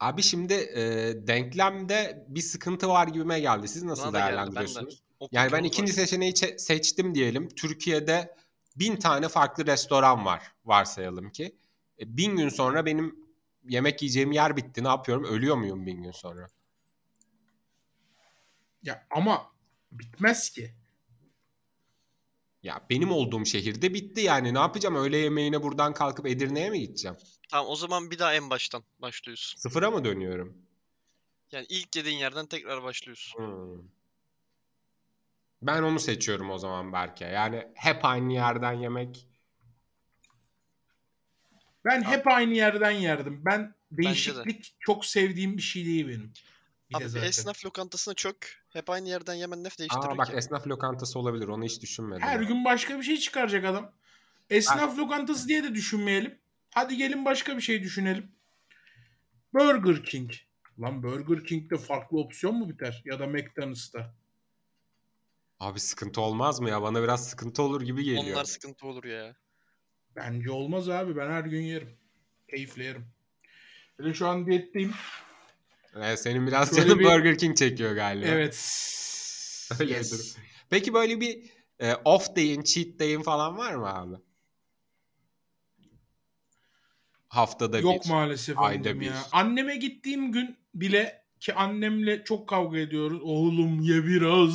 Abi 0.00 0.22
şimdi 0.22 0.54
e, 0.54 0.82
denklemde 1.26 2.26
bir 2.28 2.40
sıkıntı 2.40 2.88
var 2.88 3.06
gibime 3.06 3.40
geldi. 3.40 3.68
Siz 3.68 3.82
nasıl 3.82 4.02
Bana 4.04 4.12
da 4.12 4.18
geldi, 4.18 4.30
ben 4.30 4.36
de. 4.36 4.36
değerlendiriyorsunuz? 4.36 5.02
O 5.20 5.28
Yani 5.32 5.52
ben 5.52 5.64
ikinci 5.64 5.92
var. 5.92 5.96
seçeneği 5.96 6.32
çe- 6.32 6.58
seçtim 6.58 7.14
diyelim. 7.14 7.48
Türkiye'de 7.48 8.34
bin 8.76 8.96
tane 8.96 9.28
farklı 9.28 9.66
restoran 9.66 10.24
var 10.24 10.52
varsayalım 10.64 11.30
ki. 11.30 11.56
E, 12.00 12.16
bin 12.16 12.36
gün 12.36 12.48
sonra 12.48 12.86
benim 12.86 13.16
yemek 13.68 14.02
yiyeceğim 14.02 14.32
yer 14.32 14.56
bitti. 14.56 14.84
Ne 14.84 14.88
yapıyorum? 14.88 15.24
Ölüyor 15.24 15.56
muyum 15.56 15.86
bin 15.86 16.02
gün 16.02 16.12
sonra? 16.12 16.46
Ya 18.82 19.06
ama 19.10 19.52
bitmez 19.92 20.50
ki. 20.50 20.74
Ya 22.62 22.86
benim 22.90 23.12
olduğum 23.12 23.44
şehirde 23.44 23.94
bitti 23.94 24.20
yani. 24.20 24.54
Ne 24.54 24.58
yapacağım? 24.58 24.96
Öğle 24.96 25.16
yemeğine 25.16 25.62
buradan 25.62 25.94
kalkıp 25.94 26.26
Edirne'ye 26.26 26.70
mi 26.70 26.80
gideceğim? 26.80 27.16
Tamam 27.48 27.66
o 27.70 27.76
zaman 27.76 28.10
bir 28.10 28.18
daha 28.18 28.34
en 28.34 28.50
baştan 28.50 28.84
başlıyorsun. 28.98 29.58
Sıfıra 29.58 29.90
mı 29.90 30.04
dönüyorum? 30.04 30.58
Yani 31.52 31.66
ilk 31.68 31.96
yediğin 31.96 32.18
yerden 32.18 32.46
tekrar 32.46 32.82
başlıyorsun. 32.82 33.38
Hmm. 33.38 33.82
Ben 35.62 35.82
onu 35.82 36.00
seçiyorum 36.00 36.50
o 36.50 36.58
zaman 36.58 36.92
Berke. 36.92 37.24
Yani 37.24 37.66
hep 37.74 38.04
aynı 38.04 38.32
yerden 38.32 38.72
yemek. 38.72 39.28
Ben 41.84 42.02
hep 42.02 42.26
aynı 42.26 42.54
yerden 42.54 42.90
yerdim. 42.90 43.42
Ben 43.44 43.74
de. 43.92 44.02
değişiklik 44.02 44.74
çok 44.80 45.04
sevdiğim 45.04 45.56
bir 45.56 45.62
şey 45.62 45.84
değil 45.84 46.08
benim. 46.08 46.32
Bir 46.90 46.96
Abi 46.96 47.04
de 47.04 47.08
zaten. 47.08 47.26
esnaf 47.28 47.64
lokantasına 47.64 48.14
çök. 48.14 48.64
Hep 48.72 48.90
aynı 48.90 49.08
yerden 49.08 49.34
yemen 49.34 49.58
ne 49.64 49.68
değiştirir 49.78 50.12
Aa 50.14 50.18
bak 50.18 50.26
ki? 50.26 50.32
esnaf 50.32 50.66
lokantası 50.66 51.18
olabilir. 51.18 51.48
Onu 51.48 51.64
hiç 51.64 51.82
düşünmedim. 51.82 52.22
Her 52.22 52.40
gün 52.40 52.64
başka 52.64 52.98
bir 52.98 53.02
şey 53.02 53.16
çıkaracak 53.16 53.64
adam. 53.64 53.92
Esnaf 54.50 54.98
lokantası 54.98 55.48
diye 55.48 55.62
de 55.64 55.74
düşünmeyelim. 55.74 56.38
Hadi 56.70 56.96
gelin 56.96 57.24
başka 57.24 57.56
bir 57.56 57.62
şey 57.62 57.82
düşünelim. 57.82 58.32
Burger 59.54 60.04
King. 60.04 60.30
Lan 60.80 61.02
Burger 61.02 61.44
King'de 61.44 61.76
farklı 61.76 62.18
opsiyon 62.18 62.54
mu 62.54 62.68
biter? 62.68 63.02
Ya 63.04 63.18
da 63.18 63.26
McDonald's'ta. 63.26 64.14
Abi 65.60 65.80
sıkıntı 65.80 66.20
olmaz 66.20 66.60
mı 66.60 66.68
ya? 66.70 66.82
Bana 66.82 67.02
biraz 67.02 67.28
sıkıntı 67.28 67.62
olur 67.62 67.82
gibi 67.82 68.04
geliyor. 68.04 68.24
Onlar 68.36 68.44
sıkıntı 68.44 68.86
olur 68.86 69.04
ya. 69.04 69.36
Bence 70.16 70.50
olmaz 70.50 70.88
abi. 70.88 71.16
Ben 71.16 71.30
her 71.30 71.44
gün 71.44 71.62
yerim. 71.62 71.96
Keyifle 72.50 72.84
yerim. 72.84 73.06
Hele 74.00 74.14
şu 74.14 74.28
an 74.28 74.46
diyetteyim. 74.46 74.94
Ee, 76.02 76.16
senin 76.16 76.46
biraz 76.46 76.76
canın 76.76 76.98
bir- 76.98 77.04
Burger 77.04 77.38
King 77.38 77.56
çekiyor 77.56 77.92
galiba. 77.94 78.26
Evet. 78.26 78.54
Öyle 79.80 79.94
Yes. 79.94 80.12
durum. 80.12 80.44
Peki 80.70 80.94
böyle 80.94 81.20
bir 81.20 81.50
e, 81.80 81.94
off 81.94 82.36
day'in, 82.36 82.62
cheat 82.62 82.86
day'in 82.98 83.22
falan 83.22 83.58
var 83.58 83.74
mı 83.74 83.94
abi? 83.94 84.14
Haftada 87.28 87.78
Yok 87.78 88.04
bir. 88.04 88.10
maalesef 88.10 88.58
ayda 88.58 89.00
bir. 89.00 89.06
ya. 89.06 89.22
Anneme 89.32 89.76
gittiğim 89.76 90.32
gün 90.32 90.56
bile 90.74 91.24
ki 91.40 91.54
annemle 91.54 92.24
çok 92.24 92.48
kavga 92.48 92.78
ediyoruz. 92.78 93.20
Oğlum 93.22 93.80
ye 93.80 94.04
biraz 94.06 94.52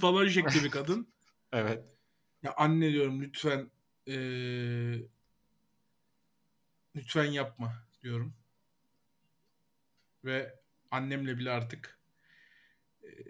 falan 0.00 0.28
şekli 0.28 0.64
bir 0.64 0.70
kadın. 0.70 1.12
Evet. 1.54 1.84
Ya 2.42 2.54
anne 2.56 2.92
diyorum 2.92 3.22
lütfen 3.22 3.70
eee, 4.06 5.02
lütfen 6.96 7.24
yapma 7.24 7.72
diyorum. 8.02 8.34
Ve 10.24 10.54
annemle 10.92 11.38
bile 11.38 11.52
artık 11.52 11.98
eee, 13.02 13.24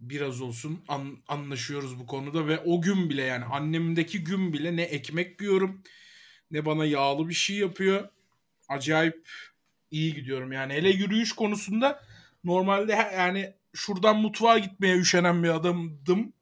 biraz 0.00 0.40
olsun 0.42 0.84
an- 0.88 1.18
anlaşıyoruz 1.28 1.98
bu 2.00 2.06
konuda 2.06 2.46
ve 2.48 2.58
o 2.60 2.82
gün 2.82 3.10
bile 3.10 3.22
yani 3.22 3.44
annemdeki 3.44 4.24
gün 4.24 4.52
bile 4.52 4.76
ne 4.76 4.82
ekmek 4.82 5.42
yiyorum 5.42 5.82
ne 6.50 6.66
bana 6.66 6.86
yağlı 6.86 7.28
bir 7.30 7.34
şey 7.34 7.56
yapıyor. 7.58 8.08
Acayip 8.70 9.28
iyi 9.92 10.14
gidiyorum 10.14 10.52
yani 10.52 10.74
hele 10.74 10.90
yürüyüş 10.90 11.34
konusunda 11.34 12.04
normalde 12.44 12.92
yani 12.92 13.54
şuradan 13.74 14.18
mutfağa 14.22 14.58
gitmeye 14.58 14.98
üşenen 14.98 15.44
bir 15.44 15.50
adamdım. 15.50 16.34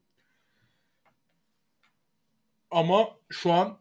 Ama 2.70 3.16
şu 3.30 3.52
an 3.52 3.79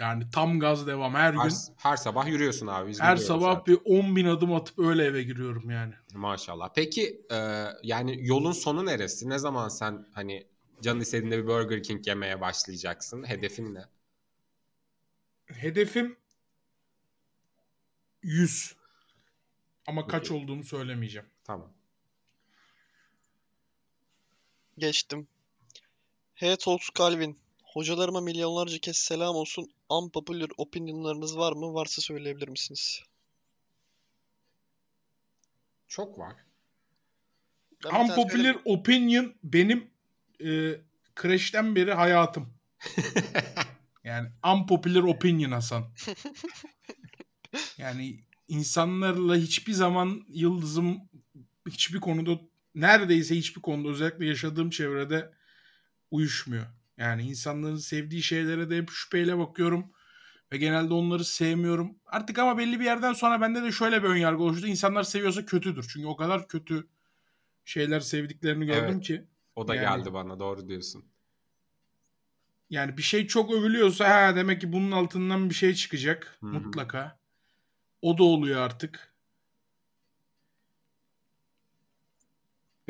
yani 0.00 0.30
tam 0.30 0.60
gaz 0.60 0.86
devam 0.86 1.14
her 1.14 1.32
Her, 1.34 1.48
gün. 1.48 1.56
her 1.76 1.96
sabah 1.96 2.26
yürüyorsun 2.26 2.66
abi. 2.66 2.88
biz 2.90 3.00
Her 3.00 3.16
sabah 3.16 3.54
zaten. 3.54 3.74
bir 3.74 3.80
10 3.84 4.16
bin 4.16 4.26
adım 4.26 4.52
atıp 4.54 4.78
öyle 4.78 5.04
eve 5.04 5.22
giriyorum 5.22 5.70
yani. 5.70 5.94
Maşallah. 6.14 6.68
Peki 6.74 7.26
e, 7.32 7.66
yani 7.82 8.18
yolun 8.26 8.52
sonu 8.52 8.86
neresi? 8.86 9.28
Ne 9.28 9.38
zaman 9.38 9.68
sen 9.68 10.06
hani 10.12 10.46
canın 10.82 11.00
istediğinde 11.00 11.38
bir 11.38 11.46
Burger 11.46 11.82
King 11.82 12.06
yemeye 12.06 12.40
başlayacaksın? 12.40 13.28
Hedefin 13.28 13.74
ne? 13.74 13.84
Hedefim 15.46 16.16
100. 18.22 18.76
Ama 19.86 20.06
kaç 20.06 20.30
olduğunu 20.30 20.64
söylemeyeceğim. 20.64 21.28
Tamam. 21.44 21.72
Geçtim. 24.78 25.28
Hey 26.34 26.56
Talks 26.56 26.88
Calvin. 26.98 27.38
Hocalarıma 27.72 28.20
milyonlarca 28.20 28.78
kez 28.78 28.96
selam 28.96 29.36
olsun. 29.36 29.70
Unpopular 29.88 30.50
opinionlarınız 30.56 31.38
var 31.38 31.52
mı? 31.52 31.74
Varsa 31.74 32.02
söyleyebilir 32.02 32.48
misiniz? 32.48 33.02
Çok 35.88 36.18
var. 36.18 36.36
Ben 37.84 38.00
Unpopular 38.00 38.30
söyleyeyim. 38.30 38.60
opinion 38.64 39.34
benim 39.44 39.90
e, 40.44 40.80
Crash'ten 41.22 41.76
beri 41.76 41.92
hayatım. 41.92 42.54
Yani 44.04 44.28
unpopular 44.54 45.02
opinion 45.02 45.50
Hasan. 45.50 45.84
Yani 47.78 48.24
insanlarla 48.48 49.36
hiçbir 49.36 49.72
zaman 49.72 50.24
yıldızım 50.28 51.08
hiçbir 51.68 52.00
konuda 52.00 52.40
neredeyse 52.74 53.36
hiçbir 53.36 53.62
konuda 53.62 53.88
özellikle 53.88 54.26
yaşadığım 54.26 54.70
çevrede 54.70 55.32
uyuşmuyor. 56.10 56.66
Yani 57.00 57.22
insanların 57.22 57.76
sevdiği 57.76 58.22
şeylere 58.22 58.70
de 58.70 58.76
hep 58.76 58.90
şüpheyle 58.90 59.38
bakıyorum 59.38 59.92
ve 60.52 60.56
genelde 60.58 60.94
onları 60.94 61.24
sevmiyorum. 61.24 61.96
Artık 62.06 62.38
ama 62.38 62.58
belli 62.58 62.80
bir 62.80 62.84
yerden 62.84 63.12
sonra 63.12 63.40
bende 63.40 63.62
de 63.62 63.72
şöyle 63.72 64.02
bir 64.02 64.08
önyargı 64.08 64.42
oluştu. 64.42 64.66
İnsanlar 64.66 65.02
seviyorsa 65.02 65.46
kötüdür. 65.46 65.86
Çünkü 65.92 66.06
o 66.06 66.16
kadar 66.16 66.48
kötü 66.48 66.88
şeyler 67.64 68.00
sevdiklerini 68.00 68.66
gördüm 68.66 68.84
Evet. 68.94 69.02
ki. 69.04 69.24
O 69.56 69.68
da 69.68 69.74
Yani- 69.74 69.98
geldi 69.98 70.12
bana 70.14 70.40
doğru 70.40 70.68
diyorsun. 70.68 71.04
Yani 72.70 72.96
bir 72.96 73.02
şey 73.02 73.26
çok 73.26 73.52
övülüyorsa 73.52 74.08
ha 74.28 74.36
demek 74.36 74.60
ki 74.60 74.72
bunun 74.72 74.90
altından 74.90 75.50
bir 75.50 75.54
şey 75.54 75.74
çıkacak 75.74 76.36
Hı 76.40 76.46
hı. 76.46 76.50
mutlaka. 76.50 77.18
O 78.02 78.18
da 78.18 78.22
oluyor 78.24 78.60
artık. 78.60 79.09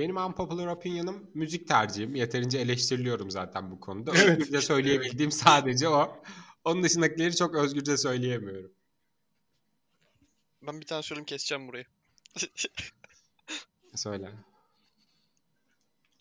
Benim 0.01 0.17
unpopular 0.17 0.67
opinion'ım 0.67 1.31
müzik 1.35 1.69
tercihim. 1.69 2.15
Yeterince 2.15 2.59
eleştiriliyorum 2.59 3.31
zaten 3.31 3.71
bu 3.71 3.81
konuda. 3.81 4.13
Evet. 4.15 4.41
Özgürce 4.41 4.61
söyleyebildiğim 4.61 5.33
sadece 5.33 5.89
o. 5.89 6.23
Onun 6.65 6.83
dışındakileri 6.83 7.37
çok 7.37 7.55
özgürce 7.55 7.97
söyleyemiyorum. 7.97 8.73
Ben 10.63 10.81
bir 10.81 10.87
tane 10.87 11.03
söyleyeyim 11.03 11.27
keseceğim 11.27 11.69
burayı. 11.69 11.85
Söyle. 13.95 14.31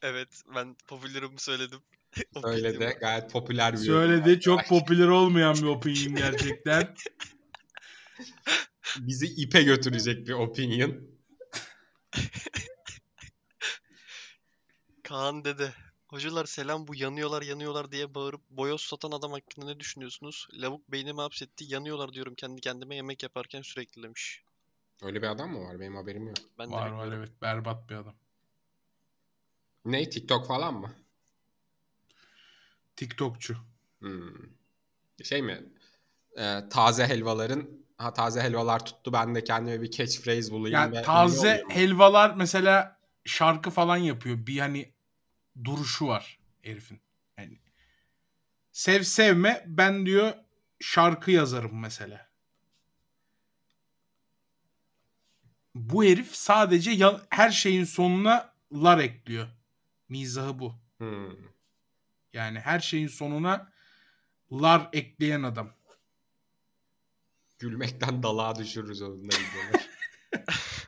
Evet 0.02 0.44
ben 0.56 0.76
popülerimi 0.88 1.40
söyledim. 1.40 1.80
Öyle 2.44 2.64
de 2.64 2.76
Opinion'ımı. 2.78 3.00
gayet 3.00 3.32
popüler 3.32 3.74
bir 3.74 3.84
yorum. 3.84 4.10
Söyledi 4.10 4.40
çok 4.40 4.66
popüler 4.66 5.08
olmayan 5.08 5.56
bir 5.56 5.64
opinion 5.64 6.16
gerçekten. 6.16 6.96
Bizi 9.00 9.26
ipe 9.26 9.64
götürecek 9.64 10.28
bir 10.28 10.34
opinion. 10.34 11.10
Kaan 15.10 15.46
dede. 15.46 15.74
Hocalar 16.08 16.46
selam 16.46 16.88
bu 16.88 16.96
yanıyorlar 16.96 17.42
yanıyorlar 17.42 17.92
diye 17.92 18.16
bağırıp 18.16 18.42
boyoz 18.50 18.82
satan 18.82 19.12
adam 19.12 19.32
hakkında 19.32 19.66
ne 19.66 19.80
düşünüyorsunuz? 19.80 20.48
Lavuk 20.54 20.92
beynimi 20.92 21.22
hapsetti 21.22 21.66
yanıyorlar 21.68 22.14
diyorum 22.14 22.36
kendi 22.36 22.62
kendime 22.62 22.96
yemek 22.96 23.24
yaparken 23.24 23.62
sürekli 23.62 24.04
demiş. 24.04 24.44
Öyle 25.04 25.22
bir 25.22 25.28
adam 25.28 25.52
mı 25.52 25.68
var? 25.68 25.80
Benim 25.80 25.96
haberim 25.96 26.28
yok. 26.28 26.38
Ben 26.60 26.70
de 26.70 26.74
var 26.74 26.82
var 26.82 26.88
bilmiyorum. 26.88 27.14
evet 27.14 27.42
berbat 27.42 27.90
bir 27.90 27.96
adam. 27.96 28.16
Ne? 29.86 30.10
TikTok 30.10 30.48
falan 30.48 30.74
mı? 30.74 30.96
TikTokçu. 32.96 33.58
Hmm. 34.00 34.34
Şey 35.24 35.42
mi? 35.42 35.64
Ee, 36.38 36.60
taze 36.70 37.08
helvaların 37.08 37.70
ha 37.98 38.14
taze 38.14 38.42
helvalar 38.42 38.86
tuttu 38.86 39.14
ben 39.14 39.36
de 39.36 39.44
kendime 39.44 39.82
bir 39.82 39.92
catchphrase 39.92 40.52
bulayım 40.52 40.76
Yani 40.76 41.02
taze 41.02 41.64
helvalar 41.70 42.36
mesela 42.36 43.00
şarkı 43.26 43.70
falan 43.70 43.98
yapıyor. 43.98 44.48
Bir 44.48 44.60
hani 44.60 44.99
duruşu 45.64 46.08
var 46.08 46.40
herifin. 46.62 47.02
Yani 47.38 47.60
sev 48.72 49.04
sevme 49.04 49.64
ben 49.68 50.06
diyor 50.06 50.34
şarkı 50.80 51.32
yazarım 51.32 51.80
mesela. 51.80 52.30
Bu 55.76 56.04
herif 56.04 56.36
sadece 56.36 56.92
ya- 56.92 57.22
her 57.30 57.50
şeyin 57.52 57.84
sonuna 57.84 58.54
lar 58.74 58.98
ekliyor. 59.00 59.48
Mizahı 60.10 60.60
bu. 60.60 60.76
Hmm. 60.98 61.30
Yani 62.34 62.60
her 62.60 62.80
şeyin 62.80 63.08
sonuna 63.08 63.72
lar 64.52 64.90
ekleyen 64.94 65.44
adam. 65.44 65.74
Gülmekten 67.60 68.24
dalağa 68.24 68.56
düşürürüz 68.56 69.02
videolar. 69.02 69.90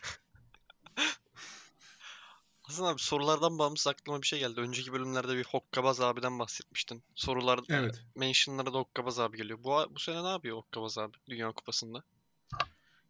Hasan 2.71 2.85
abi 2.85 3.01
sorulardan 3.01 3.59
bağımsız 3.59 3.87
aklıma 3.87 4.21
bir 4.21 4.27
şey 4.27 4.39
geldi. 4.39 4.61
Önceki 4.61 4.93
bölümlerde 4.93 5.35
bir 5.35 5.43
Hokkabaz 5.43 6.01
abiden 6.01 6.39
bahsetmiştin. 6.39 7.03
Sorular, 7.15 7.59
Evet. 7.69 8.03
mentionlara 8.15 8.73
da 8.73 8.77
Hokkabaz 8.77 9.19
abi 9.19 9.37
geliyor. 9.37 9.59
Bu, 9.63 9.95
bu 9.95 9.99
sene 9.99 10.23
ne 10.23 10.27
yapıyor 10.27 10.57
Hokkabaz 10.57 10.97
abi 10.97 11.17
Dünya 11.29 11.51
Kupası'nda? 11.51 12.03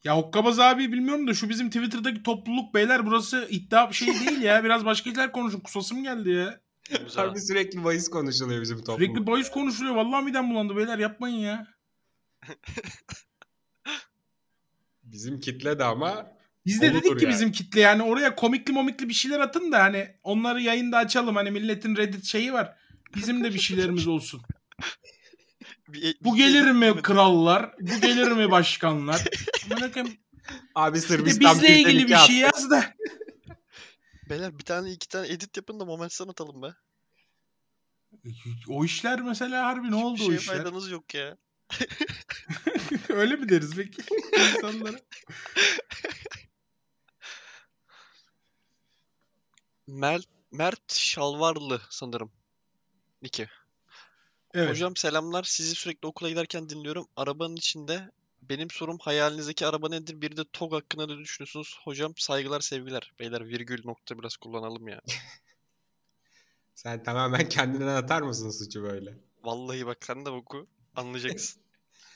Ya 0.04 0.18
Okkabaz 0.18 0.60
abi 0.60 0.92
bilmiyorum 0.92 1.28
da 1.28 1.34
şu 1.34 1.50
bizim 1.50 1.70
Twitter'daki 1.70 2.24
topluluk 2.24 2.74
beyler 2.74 3.06
burası 3.06 3.48
iddia 3.50 3.90
bir 3.90 3.96
şey 3.96 4.08
değil 4.08 4.42
ya. 4.42 4.64
Biraz 4.64 4.86
başka 4.86 5.10
şeyler 5.10 5.32
konuşun. 5.32 5.60
Kusasım 5.60 6.04
geldi 6.04 6.30
ya. 6.30 6.60
Güzel. 6.90 7.26
Harbi 7.26 7.42
sürekli 7.42 7.84
bahis 7.84 8.10
konuşuluyor 8.10 8.62
bizim 8.62 8.78
toplumda. 8.78 9.00
Sürekli 9.00 9.28
boys 9.28 9.52
konuşuluyor. 9.52 9.96
Vallahi 9.96 10.26
midem 10.26 10.50
bulandı 10.50 10.76
beyler 10.76 11.00
yapmayın 11.00 11.38
ya. 11.38 11.68
Bizim 15.04 15.40
kitle 15.40 15.80
de 15.80 15.84
ama 15.84 16.41
Biz 16.66 16.82
de 16.82 16.86
Olur 16.92 16.94
dedik 17.04 17.20
ki 17.20 17.26
yani. 17.26 17.34
bizim 17.34 17.52
kitle 17.52 17.80
yani 17.82 18.04
oraya 18.04 18.36
komikli 18.36 18.74
momikli 18.74 19.10
bir 19.10 19.14
şeyler 19.14 19.40
atın 19.40 19.72
da 19.72 19.80
hani 19.84 20.16
onları 20.24 20.62
yayında 20.62 20.98
açalım. 20.98 21.36
Hani 21.36 21.52
milletin 21.52 21.96
Reddit 21.96 22.26
şeyi 22.26 22.54
var. 22.54 22.76
Bizim 23.16 23.44
de 23.44 23.54
bir 23.54 23.60
şeylerimiz 23.60 24.08
olsun. 24.08 24.42
Bir- 25.88 26.18
Bu 26.22 26.36
gelir 26.36 26.72
mi 26.72 27.02
krallar? 27.02 27.72
Bu 27.80 28.02
gelir 28.02 28.32
mi 28.32 28.52
başkanlar? 28.52 29.22
Amına 29.72 29.92
koyayım. 29.92 30.18
abi 30.76 31.00
Sırbistan 31.02 31.56
bizle 31.56 31.80
ilgili 31.80 32.08
bir 32.08 32.16
şey 32.18 32.36
yaz 32.36 32.70
da. 32.70 32.94
Beyler 34.30 34.60
bir 34.60 34.64
tane 34.64 34.92
iki 34.92 35.08
tane 35.10 35.28
edit 35.28 35.58
yapın 35.58 35.80
da 35.80 35.86
Moments'tan 35.86 36.28
atalım 36.28 36.62
be. 36.62 36.68
O 38.68 38.86
işler 38.86 39.22
mesela 39.22 39.66
harbi 39.66 39.92
ne 39.92 39.96
oldu 39.96 40.18
Bir 40.20 40.24
o 40.24 40.26
şeye 40.26 40.38
işler? 40.38 40.56
faydanız 40.56 40.92
yok 40.92 41.14
ya. 41.14 41.38
Öyle 43.10 43.36
mi 43.36 43.50
deriz 43.50 43.76
peki 43.76 44.02
insanlara? 44.56 44.98
Mert, 49.88 50.26
Mert 50.52 50.94
Şalvarlı 50.94 51.82
sanırım. 51.90 52.32
Niki. 53.22 53.48
Evet. 54.54 54.70
Hocam 54.70 54.96
selamlar. 54.96 55.44
Sizi 55.44 55.76
sürekli 55.76 56.08
okula 56.08 56.30
giderken 56.30 56.70
dinliyorum. 56.70 57.08
Arabanın 57.16 57.56
içinde 57.56 58.12
benim 58.42 58.70
sorum 58.70 58.98
hayalinizdeki 59.02 59.66
araba 59.66 59.90
nedir? 59.90 60.22
Bir 60.22 60.38
de 60.38 60.44
TOG 60.54 60.74
hakkında 60.74 61.06
ne 61.06 61.18
düşünüyorsunuz? 61.18 61.80
Hocam 61.84 62.14
saygılar 62.18 62.62
sevgiler. 62.62 63.14
Beyler 63.20 63.48
virgül 63.48 63.82
nokta 63.86 64.20
biraz 64.20 64.38
kullanalım 64.38 64.88
ya. 64.88 65.02
Sen 66.76 67.04
tamamen 67.04 67.50
kendinden 67.50 67.96
atar 67.96 68.22
mısın 68.22 68.50
suçu 68.50 68.84
böyle? 68.84 69.18
Vallahi 69.44 69.86
bak 69.86 69.98
sen 70.02 70.26
de 70.26 70.30
oku. 70.30 70.68
Anlayacaksın. 70.96 71.62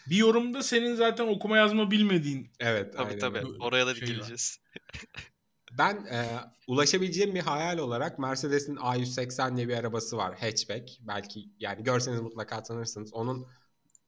Bir 0.10 0.16
yorumda 0.16 0.64
senin 0.64 0.96
zaten 0.96 1.28
okuma 1.28 1.58
yazma 1.58 1.92
bilmediğin 1.92 2.52
Evet. 2.60 2.94
Tabii 2.94 3.08
aynen 3.08 3.20
tabii. 3.20 3.46
Oraya 3.60 3.88
da 3.88 3.96
Şey 3.96 4.02
var. 4.08 4.14
geleceğiz. 4.14 4.60
Ben 5.78 6.06
e, 6.06 6.40
ulaşabileceğim 6.68 7.36
bir 7.36 7.40
hayal 7.40 7.78
olarak 7.78 8.20
Mercedes'in 8.20 8.76
A180 8.76 9.58
diye 9.58 9.68
bir 9.68 9.78
arabası 9.78 10.18
var. 10.18 10.40
Hatchback. 10.40 11.00
Belki 11.02 11.50
yani 11.60 11.84
görseniz 11.84 12.22
mutlaka 12.22 12.64
tanırsınız. 12.64 13.14
Onun 13.14 13.48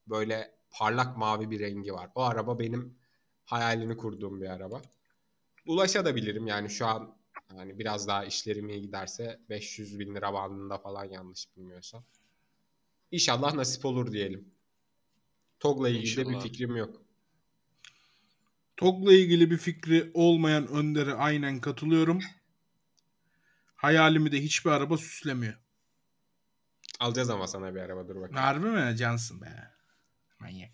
böyle 0.08 0.56
parlak 0.72 1.18
mavi 1.18 1.50
bir 1.52 1.60
rengi 1.60 1.94
var. 1.94 2.10
O 2.16 2.22
araba 2.22 2.60
benim 2.60 2.98
hayalini 3.46 3.98
kurduğum 3.98 4.42
bir 4.42 4.50
araba. 4.50 4.82
Ulaşabilirim 5.66 6.48
yani 6.48 6.70
şu 6.70 6.86
an 6.86 7.18
yani 7.58 7.80
biraz 7.80 8.08
daha 8.08 8.26
işlerim 8.26 8.70
iyi 8.70 8.82
giderse 8.82 9.40
500 9.50 10.00
bin 10.00 10.16
lira 10.16 10.34
bandında 10.34 10.78
falan 10.78 11.06
yanlış 11.06 11.56
bilmiyorsam. 11.58 12.04
İnşallah 13.12 13.54
nasip 13.54 13.86
olur 13.86 14.12
diyelim. 14.12 14.54
TOG'la 15.60 15.90
ilgili 15.90 16.26
de 16.26 16.30
bir 16.30 16.40
fikrim 16.40 16.76
yok. 16.76 17.07
TOG'la 18.78 19.14
ilgili 19.14 19.52
bir 19.52 19.58
fikri 19.58 20.12
olmayan 20.14 20.68
Önder'e 20.68 21.14
aynen 21.14 21.62
katılıyorum. 21.62 22.20
Hayalimi 23.76 24.32
de 24.32 24.42
hiçbir 24.44 24.70
araba 24.70 24.98
süslemiyor. 24.98 25.54
Alacağız 27.00 27.30
ama 27.30 27.48
sana 27.48 27.76
bir 27.76 27.80
araba 27.80 28.08
dur 28.08 28.16
bakalım. 28.16 28.36
Harbi 28.36 28.66
mi? 28.66 28.98
Cansın 28.98 29.42
be. 29.42 29.72
Manyak. 30.40 30.72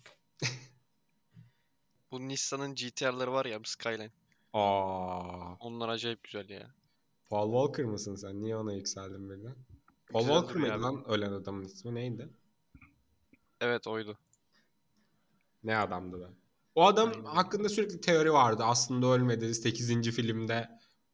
Bu 2.10 2.28
Nissan'ın 2.28 2.74
GTR'ları 2.74 3.32
var 3.32 3.46
ya 3.46 3.60
Skyline. 3.64 4.10
Aa, 4.52 5.54
Onlar 5.54 5.88
acayip 5.88 6.24
güzel 6.24 6.48
ya. 6.48 6.74
Paul 7.30 7.52
Walker 7.52 7.84
mısın 7.84 8.14
sen? 8.14 8.42
Niye 8.42 8.56
ona 8.56 8.72
yükseldin 8.72 9.30
birden? 9.30 9.54
Paul 10.12 10.20
Güzel 10.20 10.34
Walker 10.36 10.56
mıydı 10.56 10.82
lan 10.82 11.04
ölen 11.08 11.32
adamın 11.32 11.64
ismi 11.64 11.94
neydi? 11.94 12.28
Evet 13.60 13.86
oydu. 13.86 14.18
Ne 15.64 15.76
adamdı 15.76 16.20
be? 16.20 16.26
O 16.74 16.86
adam 16.86 17.08
Aynen. 17.08 17.24
hakkında 17.24 17.68
sürekli 17.68 18.00
teori 18.00 18.32
vardı. 18.32 18.64
Aslında 18.66 19.06
ölmedi. 19.06 19.54
8. 19.54 20.10
filmde 20.10 20.68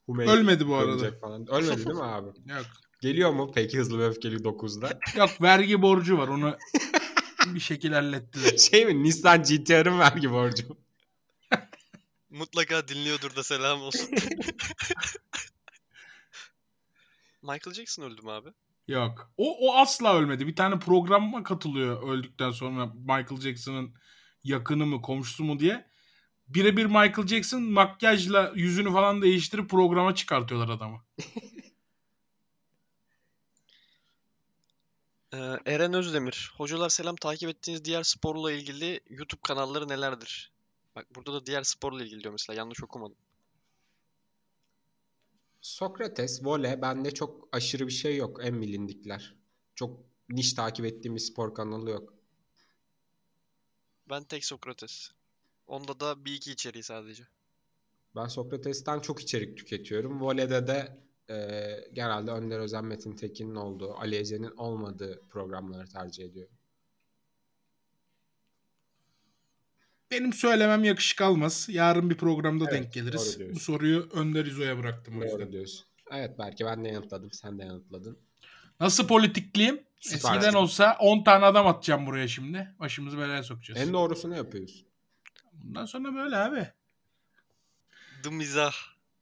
Humey 0.07 0.29
Ölmedi 0.29 0.69
bu 0.69 0.77
arada. 0.77 1.19
falan. 1.19 1.47
Ölmedi 1.51 1.77
değil 1.87 1.97
mi 1.97 2.03
abi? 2.03 2.29
Yok. 2.47 2.67
Geliyor 3.01 3.31
mu 3.33 3.51
peki 3.55 3.79
Hızlı 3.79 3.99
ve 3.99 4.07
Öfkeli 4.07 4.37
9'da? 4.37 4.99
Yok 5.19 5.43
vergi 5.43 5.83
borcu 5.83 6.19
var 6.19 6.29
onu 6.29 6.57
bir 7.47 7.61
şekilde 7.61 7.95
hallettiler. 7.95 8.57
şey 8.71 8.87
mi 8.87 9.03
Nissan 9.03 9.43
GTR'ın 9.43 9.99
vergi 9.99 10.31
borcu. 10.31 10.65
Mutlaka 12.31 12.89
dinliyordur 12.89 13.37
da 13.37 13.43
selam 13.43 13.83
olsun. 13.83 14.09
Michael 17.43 17.75
Jackson 17.75 18.03
öldü 18.03 18.23
mü 18.23 18.31
abi? 18.31 18.49
Yok. 18.89 19.33
O, 19.37 19.69
o 19.69 19.77
asla 19.77 20.17
ölmedi. 20.17 20.47
Bir 20.47 20.57
tane 20.57 20.79
programa 20.79 21.43
katılıyor 21.43 22.09
öldükten 22.09 22.51
sonra 22.51 22.87
Michael 22.87 23.41
Jackson'ın 23.41 23.95
yakını 24.45 24.87
mı 24.87 25.03
komşusu 25.03 25.45
mu 25.45 25.59
diye. 25.59 25.91
Birebir 26.49 26.87
Michael 26.87 27.27
Jackson 27.27 27.63
makyajla 27.63 28.53
yüzünü 28.55 28.93
falan 28.93 29.23
değiştirip 29.23 29.71
programa 29.71 30.15
çıkartıyorlar 30.15 30.69
adamı. 30.69 31.01
Ee, 35.33 35.37
Eren 35.67 35.95
Özdemir. 35.95 36.53
Hocalar 36.57 36.89
selam 36.89 37.17
takip 37.17 37.49
ettiğiniz 37.49 37.85
diğer 37.85 38.03
sporla 38.03 38.53
ilgili 38.53 39.01
YouTube 39.09 39.41
kanalları 39.43 39.89
nelerdir? 39.89 40.53
Bak 40.97 41.07
burada 41.15 41.33
da 41.33 41.47
diğer 41.47 41.63
sporla 41.63 42.05
ilgili 42.05 42.23
diyor 42.23 42.33
mesela 42.33 42.57
yanlış 42.57 42.83
okumadım. 42.83 43.17
Sokrates, 45.61 46.45
voley 46.45 46.83
bende 46.83 47.15
çok 47.15 47.49
aşırı 47.53 47.87
bir 47.87 47.93
şey 47.93 48.17
yok 48.17 48.41
en 48.45 48.63
bilindikler. 48.63 49.35
Çok 49.75 50.01
niş 50.29 50.55
takip 50.55 50.87
ettiğim 50.87 51.15
bir 51.15 51.21
spor 51.21 51.55
kanalı 51.55 51.91
yok. 51.91 52.15
Ben 54.11 54.25
tek 54.25 54.45
Sokrates. 54.45 55.11
Onda 55.67 56.01
da 56.01 56.25
bir 56.25 56.33
iki 56.33 56.53
içeriği 56.53 56.83
sadece. 56.83 57.23
Ben 58.17 58.27
Sokrates'ten 58.27 59.01
çok 59.01 59.21
içerik 59.23 59.59
tüketiyorum. 59.59 60.21
Voley'de 60.21 60.67
de 60.67 60.99
e, 61.31 61.37
genelde 61.93 62.31
Önder 62.31 62.59
Özen 62.59 62.85
Metin 62.85 63.17
Tekin'in 63.17 63.55
olduğu, 63.55 63.95
Ali 63.95 64.17
Ece'nin 64.17 64.57
olmadığı 64.57 65.23
programları 65.29 65.89
tercih 65.89 66.25
ediyorum. 66.25 66.55
Benim 70.11 70.33
söylemem 70.33 70.85
yakışık 70.85 71.21
almaz. 71.21 71.69
Yarın 71.71 72.11
bir 72.11 72.17
programda 72.17 72.65
Evet, 72.65 72.75
denk 72.75 72.93
geliriz. 72.93 73.39
Bu 73.55 73.61
soruyu 73.61 74.09
Önder 74.13 74.47
İzo'ya 74.47 74.79
bıraktım 74.79 75.21
o 75.21 75.25
yüzden. 75.25 75.41
Doğru 75.41 75.53
diyorsun. 75.53 75.87
Evet 76.13 76.39
belki 76.39 76.65
ben 76.65 76.85
de 76.85 76.89
yanıtladım, 76.89 77.33
sen 77.33 77.59
de 77.59 77.65
yanıtladın. 77.65 78.19
Nasıl 78.81 79.07
politikliyim? 79.07 79.83
Süpersin. 80.01 80.29
Eskiden 80.29 80.53
olsa 80.53 80.97
10 81.01 81.25
tane 81.25 81.45
adam 81.45 81.67
atacağım 81.67 82.07
buraya 82.07 82.29
şimdi. 82.29 82.75
Başımızı 82.79 83.19
belaya 83.19 83.43
sokacağız. 83.43 83.81
En 83.81 83.93
doğrusunu 83.93 84.37
yapıyorsun. 84.37 84.87
Bundan 85.53 85.87
sonra 85.87 86.15
böyle 86.15 86.37
abi. 86.37 86.69
The 88.23 88.31
Mizah. 88.31 88.73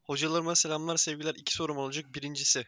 Hocalarıma 0.02 0.54
selamlar 0.54 0.96
sevgiler. 0.96 1.34
İki 1.34 1.54
sorum 1.54 1.76
olacak. 1.76 2.14
Birincisi. 2.14 2.66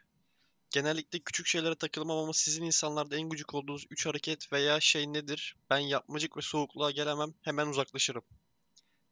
Genellikle 0.71 1.19
küçük 1.19 1.47
şeylere 1.47 1.75
takılmam 1.75 2.19
ama 2.19 2.33
sizin 2.33 2.65
insanlarda 2.65 3.17
en 3.17 3.29
gıcık 3.29 3.55
olduğunuz 3.55 3.87
üç 3.91 4.07
hareket 4.07 4.53
veya 4.53 4.81
şey 4.81 5.13
nedir? 5.13 5.57
Ben 5.71 5.79
yapmacık 5.79 6.37
ve 6.37 6.41
soğukluğa 6.43 6.91
gelemem. 6.91 7.35
Hemen 7.43 7.67
uzaklaşırım. 7.67 8.23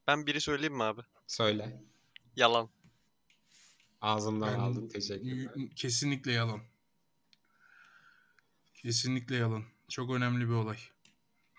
Ben 0.06 0.26
biri 0.26 0.40
söyleyeyim 0.40 0.74
mi 0.76 0.82
abi? 0.82 1.00
Söyle. 1.26 1.82
Yalan. 2.36 2.68
Ağzımdan 4.00 4.54
Ben- 4.54 4.58
aldın 4.58 4.88
teşekkürler. 4.88 5.48
Kesinlikle 5.76 6.32
yalan. 6.32 6.60
Kesinlikle 8.82 9.36
yalan. 9.36 9.64
Çok 9.88 10.10
önemli 10.10 10.48
bir 10.48 10.52
olay. 10.54 10.78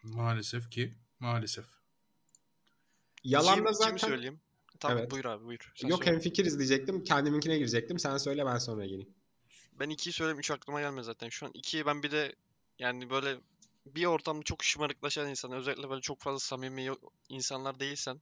Maalesef 0.04 0.72
ki 0.72 0.94
maalesef. 1.20 1.66
Yalan 3.24 3.56
Kim- 3.56 3.66
da 3.66 3.74
zaten... 3.74 3.98
söyleyeyim? 3.98 4.40
Tamam 4.80 4.98
Evet. 4.98 5.12
buyur 5.12 5.26
abi 5.26 5.46
buyur. 5.46 5.72
Sen 5.76 5.88
Yok 5.88 6.04
söyle. 6.04 6.12
hemfikiriz 6.16 6.60
diyecektim. 6.60 7.04
Kendiminkine 7.04 7.58
girecektim. 7.58 8.00
Sen 8.00 8.18
söyle 8.18 8.46
ben 8.46 8.58
sonra 8.58 8.86
geleyim. 8.86 9.10
Ben 9.80 9.90
ikiyi 9.90 10.14
söyleyeyim. 10.14 10.40
Üç 10.40 10.52
aklıma 10.52 10.82
gelmedi 10.82 11.04
zaten. 11.04 11.30
Şu 11.30 11.46
an 11.46 11.52
ikiyi 11.54 11.86
ben 11.86 12.04
bir 12.04 12.12
de 12.12 12.36
yani 12.80 13.10
böyle 13.10 13.38
bir 13.86 14.06
ortamda 14.06 14.44
çok 14.44 14.64
şımarıklaşan 14.64 15.30
insan 15.30 15.52
özellikle 15.52 15.90
böyle 15.90 16.02
çok 16.02 16.22
fazla 16.22 16.40
samimi 16.40 16.90
insanlar 17.30 17.80
değilsen 17.80 18.22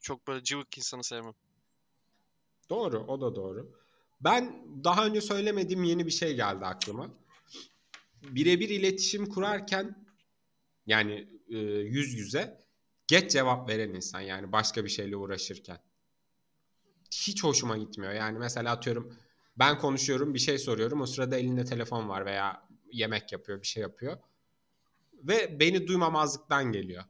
çok 0.00 0.26
böyle 0.28 0.44
cıvık 0.44 0.78
insanı 0.78 1.04
sevmem. 1.04 1.34
Doğru, 2.70 2.98
o 2.98 3.20
da 3.20 3.34
doğru. 3.34 3.72
Ben 4.20 4.66
daha 4.84 5.06
önce 5.06 5.20
söylemediğim 5.20 5.84
yeni 5.84 6.06
bir 6.06 6.10
şey 6.10 6.36
geldi 6.36 6.66
aklıma. 6.66 7.10
Birebir 8.34 8.68
iletişim 8.68 9.26
kurarken 9.26 10.06
yani 10.86 11.28
e, 11.48 11.58
yüz 11.58 12.14
yüze 12.14 12.60
geç 13.06 13.30
cevap 13.32 13.68
veren 13.68 13.94
insan 13.94 14.20
yani 14.20 14.52
başka 14.52 14.84
bir 14.84 14.90
şeyle 14.90 15.16
uğraşırken. 15.16 15.78
Hiç 17.10 17.44
hoşuma 17.44 17.76
gitmiyor. 17.76 18.12
Yani 18.12 18.38
mesela 18.38 18.72
atıyorum 18.72 19.16
ben 19.58 19.78
konuşuyorum 19.78 20.34
bir 20.34 20.38
şey 20.38 20.58
soruyorum 20.58 21.00
o 21.00 21.06
sırada 21.06 21.36
elinde 21.36 21.64
telefon 21.64 22.08
var 22.08 22.26
veya 22.26 22.68
yemek 22.92 23.32
yapıyor 23.32 23.62
bir 23.62 23.66
şey 23.66 23.82
yapıyor. 23.82 24.18
Ve 25.12 25.60
beni 25.60 25.86
duymamazlıktan 25.86 26.72
geliyor. 26.72 27.04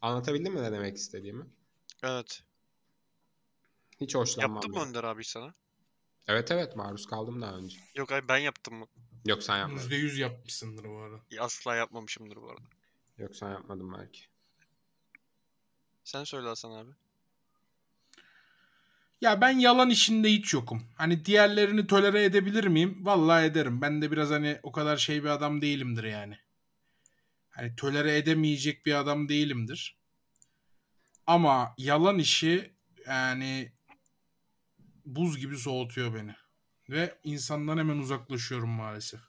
Anlatabildim 0.00 0.54
mi 0.54 0.62
ne 0.62 0.72
demek 0.72 0.96
istediğimi? 0.96 1.46
Evet. 2.02 2.42
Hiç 4.00 4.14
hoşlanmam. 4.14 4.54
Yaptın 4.54 4.70
mı. 4.70 4.88
Önder 4.88 5.04
abi 5.04 5.24
sana? 5.24 5.54
Evet 6.26 6.50
evet 6.50 6.76
maruz 6.76 7.06
kaldım 7.06 7.42
daha 7.42 7.56
önce. 7.56 7.78
Yok 7.94 8.12
abi 8.12 8.28
ben 8.28 8.38
yaptım 8.38 8.74
mı? 8.74 8.86
Yok 9.24 9.42
sen 9.42 9.58
yapmadın. 9.58 9.88
%100 9.90 10.18
yapmışsındır 10.20 10.84
bu 10.84 10.98
arada. 10.98 11.20
Asla 11.40 11.76
yapmamışımdır 11.76 12.36
bu 12.36 12.50
arada. 12.50 12.64
Yok 13.18 13.36
sen 13.36 13.50
yapmadın 13.50 13.92
belki. 13.98 14.20
Sen 16.04 16.24
söyle 16.24 16.48
Hasan 16.48 16.70
abi. 16.70 16.90
Ya 19.20 19.40
ben 19.40 19.58
yalan 19.58 19.90
işinde 19.90 20.32
hiç 20.32 20.54
yokum. 20.54 20.82
Hani 20.96 21.24
diğerlerini 21.24 21.86
tolere 21.86 22.24
edebilir 22.24 22.64
miyim? 22.64 23.06
Vallahi 23.06 23.44
ederim. 23.44 23.80
Ben 23.80 24.02
de 24.02 24.10
biraz 24.10 24.30
hani 24.30 24.60
o 24.62 24.72
kadar 24.72 24.96
şey 24.96 25.24
bir 25.24 25.28
adam 25.28 25.62
değilimdir 25.62 26.04
yani. 26.04 26.38
Hani 27.50 27.76
tolere 27.76 28.16
edemeyecek 28.16 28.86
bir 28.86 28.94
adam 28.94 29.28
değilimdir. 29.28 29.96
Ama 31.26 31.74
yalan 31.78 32.18
işi 32.18 32.74
yani 33.06 33.72
buz 35.06 35.38
gibi 35.38 35.58
soğutuyor 35.58 36.14
beni. 36.14 36.34
Ve 36.88 37.18
insandan 37.24 37.78
hemen 37.78 37.98
uzaklaşıyorum 37.98 38.70
maalesef. 38.70 39.20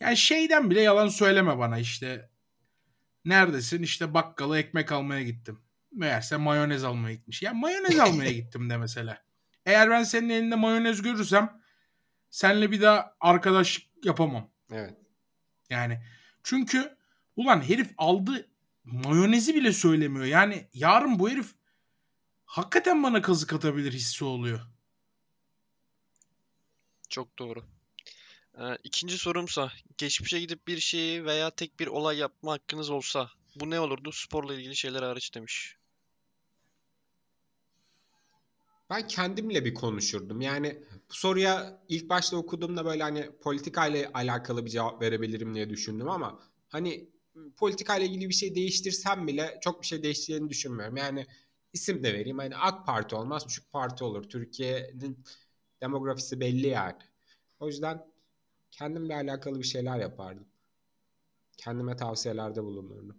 Yani 0.00 0.16
şeyden 0.16 0.70
bile 0.70 0.80
yalan 0.80 1.08
söyleme 1.08 1.58
bana 1.58 1.78
işte. 1.78 2.30
Neredesin? 3.24 3.82
İşte 3.82 4.14
bakkala 4.14 4.58
ekmek 4.58 4.92
almaya 4.92 5.22
gittim. 5.22 5.60
Meğerse 5.92 6.36
mayonez 6.36 6.84
almaya 6.84 7.14
gitmiş. 7.14 7.42
Ya 7.42 7.54
mayonez 7.54 7.98
almaya 7.98 8.32
gittim 8.32 8.70
de 8.70 8.76
mesela. 8.76 9.22
Eğer 9.66 9.90
ben 9.90 10.02
senin 10.02 10.28
elinde 10.28 10.54
mayonez 10.56 11.02
görürsem 11.02 11.60
senle 12.30 12.70
bir 12.70 12.80
daha 12.80 13.16
arkadaşlık 13.20 13.84
yapamam. 14.04 14.50
Evet. 14.72 14.94
Yani 15.70 16.02
çünkü 16.42 16.96
ulan 17.36 17.68
herif 17.68 17.90
aldı 17.98 18.48
mayonezi 18.84 19.54
bile 19.54 19.72
söylemiyor. 19.72 20.24
Yani 20.24 20.68
yarın 20.74 21.18
bu 21.18 21.30
herif 21.30 21.54
hakikaten 22.44 23.02
bana 23.02 23.22
kazık 23.22 23.52
atabilir 23.52 23.92
hissi 23.92 24.24
oluyor. 24.24 24.60
Çok 27.10 27.38
doğru. 27.38 27.64
Ee, 28.58 28.76
ikinci 28.84 29.18
sorumsa 29.18 29.72
geçmişe 29.98 30.40
gidip 30.40 30.66
bir 30.66 30.78
şeyi 30.80 31.24
veya 31.24 31.50
tek 31.50 31.80
bir 31.80 31.86
olay 31.86 32.18
yapma 32.18 32.52
hakkınız 32.52 32.90
olsa 32.90 33.30
bu 33.56 33.70
ne 33.70 33.80
olurdu? 33.80 34.10
Sporla 34.12 34.54
ilgili 34.54 34.76
şeyler 34.76 35.02
hariç 35.02 35.34
demiş. 35.34 35.76
Ben 38.90 39.06
kendimle 39.08 39.64
bir 39.64 39.74
konuşurdum. 39.74 40.40
Yani 40.40 40.82
bu 41.10 41.14
soruya 41.14 41.82
ilk 41.88 42.08
başta 42.08 42.36
okuduğumda 42.36 42.84
böyle 42.84 43.02
hani 43.02 43.30
politikayla 43.42 44.10
alakalı 44.14 44.64
bir 44.64 44.70
cevap 44.70 45.02
verebilirim 45.02 45.54
diye 45.54 45.70
düşündüm 45.70 46.08
ama 46.08 46.42
hani 46.68 47.08
politikayla 47.56 48.06
ilgili 48.06 48.28
bir 48.28 48.34
şey 48.34 48.54
değiştirsem 48.54 49.26
bile 49.26 49.58
çok 49.62 49.82
bir 49.82 49.86
şey 49.86 50.02
değişeceğini 50.02 50.48
düşünmüyorum. 50.48 50.96
Yani 50.96 51.26
isim 51.72 52.02
de 52.02 52.14
vereyim. 52.14 52.38
Hani 52.38 52.56
AK 52.56 52.86
Parti 52.86 53.14
olmaz, 53.14 53.46
çünkü 53.48 53.70
parti 53.70 54.04
olur. 54.04 54.28
Türkiye'nin 54.28 55.24
demografisi 55.80 56.40
belli 56.40 56.66
yani. 56.66 56.98
O 57.60 57.66
yüzden 57.66 58.06
kendimle 58.70 59.14
alakalı 59.14 59.58
bir 59.58 59.64
şeyler 59.64 59.98
yapardım. 59.98 60.46
Kendime 61.56 61.96
tavsiyelerde 61.96 62.62
bulunurdum. 62.62 63.18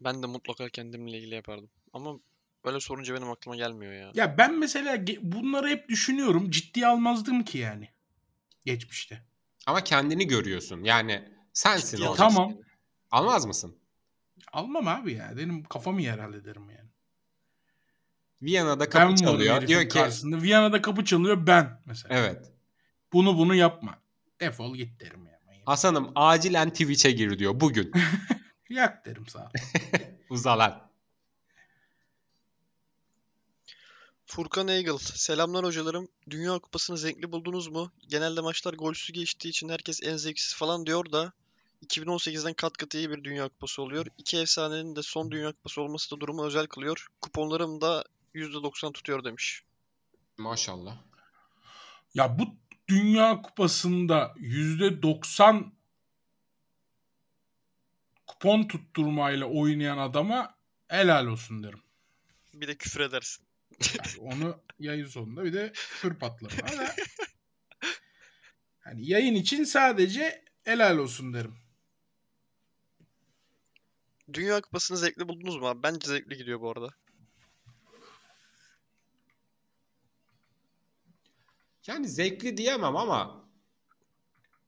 Ben 0.00 0.22
de 0.22 0.26
mutlaka 0.26 0.68
kendimle 0.68 1.18
ilgili 1.18 1.34
yapardım. 1.34 1.70
Ama 1.92 2.18
böyle 2.64 2.80
sorunca 2.80 3.14
benim 3.14 3.30
aklıma 3.30 3.56
gelmiyor 3.56 3.92
ya. 3.92 4.12
Ya 4.14 4.38
ben 4.38 4.58
mesela 4.58 5.04
bunları 5.22 5.68
hep 5.68 5.88
düşünüyorum. 5.88 6.50
Ciddiye 6.50 6.86
almazdım 6.86 7.44
ki 7.44 7.58
yani. 7.58 7.88
Geçmişte. 8.64 9.22
Ama 9.66 9.84
kendini 9.84 10.26
görüyorsun. 10.26 10.84
Yani 10.84 11.28
sensin 11.52 11.96
alacaksın 12.02 12.36
Tamam. 12.36 12.54
Almaz 13.10 13.46
mısın? 13.46 13.76
Almam 14.52 14.88
abi 14.88 15.12
ya. 15.12 15.32
Benim 15.36 15.64
kafamı 15.64 16.02
yer 16.02 16.18
hallederim 16.18 16.70
yani. 16.70 16.81
Viyana'da 18.42 18.84
Ben 18.84 18.90
kapı 18.90 19.04
varım 19.04 19.14
çalıyor. 19.14 19.66
Diyor 19.66 19.82
ki 19.82 19.88
karşısında. 19.88 20.42
Viyana'da 20.42 20.82
kapı 20.82 21.04
çalıyor 21.04 21.46
ben 21.46 21.80
mesela. 21.86 22.14
evet. 22.18 22.52
Bunu 23.12 23.38
bunu 23.38 23.54
yapma. 23.54 23.98
Defol 24.40 24.76
git 24.76 25.00
derim 25.00 25.26
ya. 25.26 25.32
Hasan'ım 25.66 26.12
acilen 26.14 26.70
Twitch'e 26.70 27.10
gir 27.10 27.38
diyor 27.38 27.60
bugün. 27.60 27.92
Yak 28.70 29.06
derim 29.06 29.26
sağ 29.26 29.38
ol. 29.44 29.50
Uzalar. 30.30 30.80
Furkan 34.26 34.68
Eagle. 34.68 34.98
Selamlar 34.98 35.64
hocalarım. 35.64 36.08
Dünya 36.30 36.58
Kupası'nı 36.58 36.98
zevkli 36.98 37.32
buldunuz 37.32 37.68
mu? 37.68 37.92
Genelde 38.08 38.40
maçlar 38.40 38.74
golsüz 38.74 39.12
geçtiği 39.12 39.48
için 39.48 39.68
herkes 39.68 40.02
en 40.02 40.16
zevksiz 40.16 40.54
falan 40.54 40.86
diyor 40.86 41.12
da 41.12 41.32
2018'den 41.86 42.54
kat 42.54 42.76
kat 42.76 42.94
iyi 42.94 43.10
bir 43.10 43.24
Dünya 43.24 43.48
Kupası 43.48 43.82
oluyor. 43.82 44.06
İki 44.18 44.38
efsanenin 44.38 44.96
de 44.96 45.02
son 45.02 45.30
Dünya 45.30 45.52
Kupası 45.52 45.82
olması 45.82 46.16
da 46.16 46.20
durumu 46.20 46.46
özel 46.46 46.66
kılıyor. 46.66 47.06
Kuponlarım 47.20 47.80
da 47.80 48.04
%90 48.34 48.92
tutuyor 48.92 49.24
demiş. 49.24 49.62
Maşallah. 50.38 50.98
Ya 52.14 52.38
bu 52.38 52.56
Dünya 52.88 53.42
Kupası'nda 53.42 54.34
%90 54.36 55.70
kupon 58.26 58.68
tutturmayla 58.68 59.46
oynayan 59.46 59.98
adama 59.98 60.54
helal 60.88 61.26
olsun 61.26 61.62
derim. 61.62 61.82
Bir 62.54 62.68
de 62.68 62.74
küfür 62.74 63.00
edersin. 63.00 63.46
Yani 63.94 64.32
onu 64.34 64.60
yayın 64.78 65.06
sonunda 65.06 65.44
bir 65.44 65.52
de 65.52 65.72
küfür 65.72 66.14
patlar. 66.14 66.52
Ama 66.72 66.88
hani 68.80 69.08
yayın 69.08 69.34
için 69.34 69.64
sadece 69.64 70.44
helal 70.64 70.98
olsun 70.98 71.34
derim. 71.34 71.54
Dünya 74.32 74.60
Kupası'nı 74.60 74.98
zevkli 74.98 75.28
buldunuz 75.28 75.56
mu 75.56 75.66
abi? 75.66 75.82
Bence 75.82 76.08
zevkli 76.08 76.36
gidiyor 76.36 76.60
bu 76.60 76.70
arada. 76.70 76.88
Yani 81.86 82.08
zevkli 82.08 82.56
diyemem 82.56 82.96
ama 82.96 83.48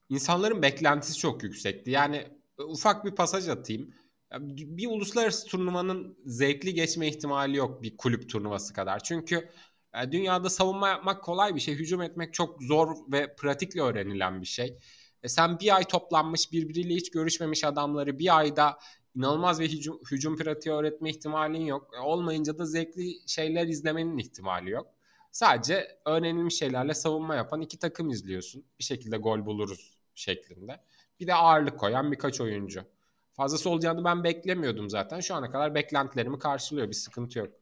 insanların 0.09 0.62
beklentisi 0.62 1.18
çok 1.18 1.42
yüksekti. 1.42 1.90
Yani 1.90 2.29
ufak 2.59 3.05
bir 3.05 3.11
pasaj 3.14 3.48
atayım. 3.48 3.94
Bir 4.40 4.87
uluslararası 4.87 5.46
turnuvanın 5.46 6.18
zevkli 6.27 6.74
geçme 6.74 7.09
ihtimali 7.09 7.57
yok 7.57 7.83
bir 7.83 7.96
kulüp 7.96 8.31
turnuvası 8.31 8.74
kadar. 8.74 9.00
Çünkü 9.00 9.50
e, 9.94 10.12
dünyada 10.12 10.50
savunma 10.50 10.88
yapmak 10.88 11.24
kolay 11.24 11.55
bir 11.55 11.61
şey. 11.61 11.74
Hücum 11.74 12.03
etmek 12.03 12.35
çok 12.35 12.62
zor 12.62 12.96
ve 13.12 13.37
pratikle 13.37 13.81
öğrenilen 13.81 14.40
bir 14.40 14.46
şey. 14.46 14.79
E 15.22 15.29
sen 15.29 15.61
bir 15.61 15.77
ay 15.77 15.85
toplanmış 15.85 16.53
birbiriyle 16.53 16.94
hiç 16.94 17.11
görüşmemiş 17.11 17.64
adamları 17.64 18.18
bir 18.18 18.38
ayda 18.38 18.79
inanılmaz 19.16 19.61
bir 19.61 19.72
hücum, 19.72 20.00
hücum 20.11 20.37
pratiği 20.37 20.74
öğretme 20.74 21.11
ihtimalin 21.11 21.62
yok. 21.66 21.90
E, 21.96 22.00
olmayınca 22.00 22.59
da 22.59 22.66
zevkli 22.66 23.14
şeyler 23.27 23.66
izlemenin 23.66 24.18
ihtimali 24.18 24.70
yok. 24.70 24.93
Sadece 25.35 25.99
öğrenilmiş 26.05 26.59
şeylerle 26.59 26.94
savunma 26.94 27.35
yapan 27.35 27.61
iki 27.61 27.79
takım 27.79 28.11
izliyorsun. 28.11 28.64
Bir 28.79 28.85
şekilde 28.85 29.16
gol 29.16 29.47
buluruz 29.47 29.99
şeklinde. 30.14 30.81
Bir 31.20 31.27
de 31.27 31.35
ağırlık 31.35 31.79
koyan 31.79 32.12
birkaç 32.12 32.40
oyuncu. 32.40 32.85
Fazlası 33.33 33.70
olacağını 33.70 34.05
ben 34.05 34.25
beklemiyordum 34.25 34.90
zaten. 34.90 35.20
Şu 35.20 35.35
ana 35.35 35.51
kadar 35.51 35.75
beklentilerimi 35.75 36.38
karşılıyor. 36.38 36.88
Bir 36.88 36.94
sıkıntı 36.94 37.38
yok. 37.38 37.53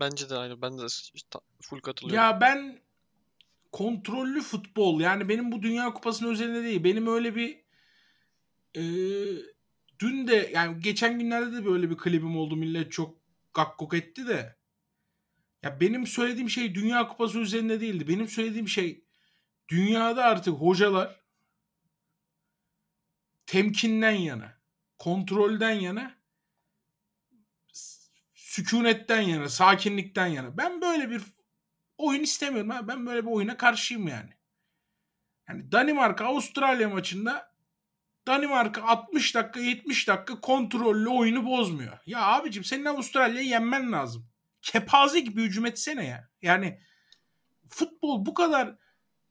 Bence 0.00 0.30
de 0.30 0.34
aynı. 0.36 0.62
Ben 0.62 0.78
de 0.78 0.86
full 1.60 1.80
katılıyorum. 1.80 2.24
Ya 2.24 2.40
ben 2.40 2.80
kontrollü 3.72 4.40
futbol 4.40 5.00
yani 5.00 5.28
benim 5.28 5.52
bu 5.52 5.62
Dünya 5.62 5.94
Kupası'nın 5.94 6.30
özelinde 6.30 6.62
değil. 6.62 6.84
Benim 6.84 7.06
öyle 7.06 7.36
bir 7.36 7.60
e, 8.76 8.82
dün 9.98 10.28
de 10.28 10.50
yani 10.54 10.80
geçen 10.80 11.18
günlerde 11.18 11.56
de 11.56 11.64
böyle 11.64 11.90
bir 11.90 11.96
klibim 11.96 12.36
oldu. 12.36 12.56
Millet 12.56 12.92
çok 12.92 13.17
gakkok 13.54 13.94
etti 13.94 14.26
de. 14.26 14.58
Ya 15.62 15.80
benim 15.80 16.06
söylediğim 16.06 16.50
şey 16.50 16.74
Dünya 16.74 17.08
Kupası 17.08 17.38
üzerinde 17.38 17.80
değildi. 17.80 18.08
Benim 18.08 18.28
söylediğim 18.28 18.68
şey 18.68 19.04
dünyada 19.68 20.24
artık 20.24 20.54
hocalar 20.54 21.20
temkinden 23.46 24.10
yana, 24.10 24.60
kontrolden 24.98 25.72
yana, 25.72 26.18
sükunetten 28.34 29.20
yana, 29.20 29.48
sakinlikten 29.48 30.26
yana. 30.26 30.56
Ben 30.56 30.80
böyle 30.80 31.10
bir 31.10 31.22
oyun 31.98 32.22
istemiyorum. 32.22 32.70
Ha. 32.70 32.88
Ben 32.88 33.06
böyle 33.06 33.26
bir 33.26 33.30
oyuna 33.30 33.56
karşıyım 33.56 34.08
yani. 34.08 34.30
Yani 35.48 35.72
Danimarka 35.72 36.24
Avustralya 36.24 36.88
maçında 36.88 37.47
Danimarka 38.28 38.82
60 38.82 39.34
dakika 39.34 39.60
70 39.60 40.08
dakika 40.08 40.40
kontrollü 40.40 41.08
oyunu 41.08 41.46
bozmuyor. 41.46 41.98
Ya 42.06 42.26
abicim 42.26 42.64
senin 42.64 42.84
Avustralya'yı 42.84 43.48
yenmen 43.48 43.92
lazım. 43.92 44.26
Kepaze 44.62 45.20
gibi 45.20 45.42
hücum 45.42 45.66
etsene 45.66 46.06
ya. 46.06 46.28
Yani 46.42 46.80
futbol 47.68 48.26
bu 48.26 48.34
kadar 48.34 48.74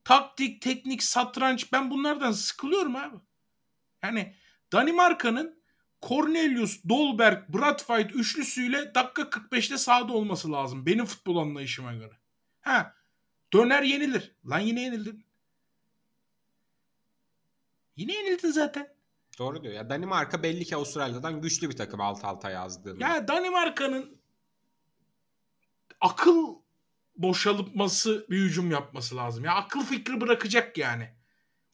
taktik, 0.03 0.61
teknik, 0.61 1.03
satranç 1.03 1.71
ben 1.71 1.91
bunlardan 1.91 2.31
sıkılıyorum 2.31 2.95
abi. 2.95 3.17
Yani 4.03 4.35
Danimarka'nın 4.71 5.61
Cornelius, 6.01 6.83
Dolberg, 6.89 7.49
Bradfight 7.49 8.15
üçlüsüyle 8.15 8.95
dakika 8.95 9.21
45'te 9.21 9.77
sahada 9.77 10.13
olması 10.13 10.51
lazım. 10.51 10.85
Benim 10.85 11.05
futbol 11.05 11.37
anlayışıma 11.37 11.93
göre. 11.93 12.13
Ha 12.61 12.95
döner 13.53 13.83
yenilir. 13.83 14.35
Lan 14.45 14.59
yine 14.59 14.81
yenildin. 14.81 15.26
Yine 17.97 18.13
yenildin 18.13 18.51
zaten. 18.51 18.97
Doğru 19.39 19.63
diyor. 19.63 19.73
Ya 19.73 19.89
Danimarka 19.89 20.43
belli 20.43 20.65
ki 20.65 20.75
Avustralya'dan 20.75 21.41
güçlü 21.41 21.69
bir 21.69 21.75
takım 21.75 22.01
alt 22.01 22.25
alta 22.25 22.49
yazdığında. 22.49 23.07
Ya 23.07 23.27
Danimarka'nın 23.27 24.17
akıl 26.01 26.55
boşaltması 27.15 28.25
bir 28.29 28.37
hücum 28.37 28.71
yapması 28.71 29.15
lazım. 29.15 29.45
Ya 29.45 29.55
akıl 29.55 29.83
fikri 29.83 30.21
bırakacak 30.21 30.77
yani. 30.77 31.09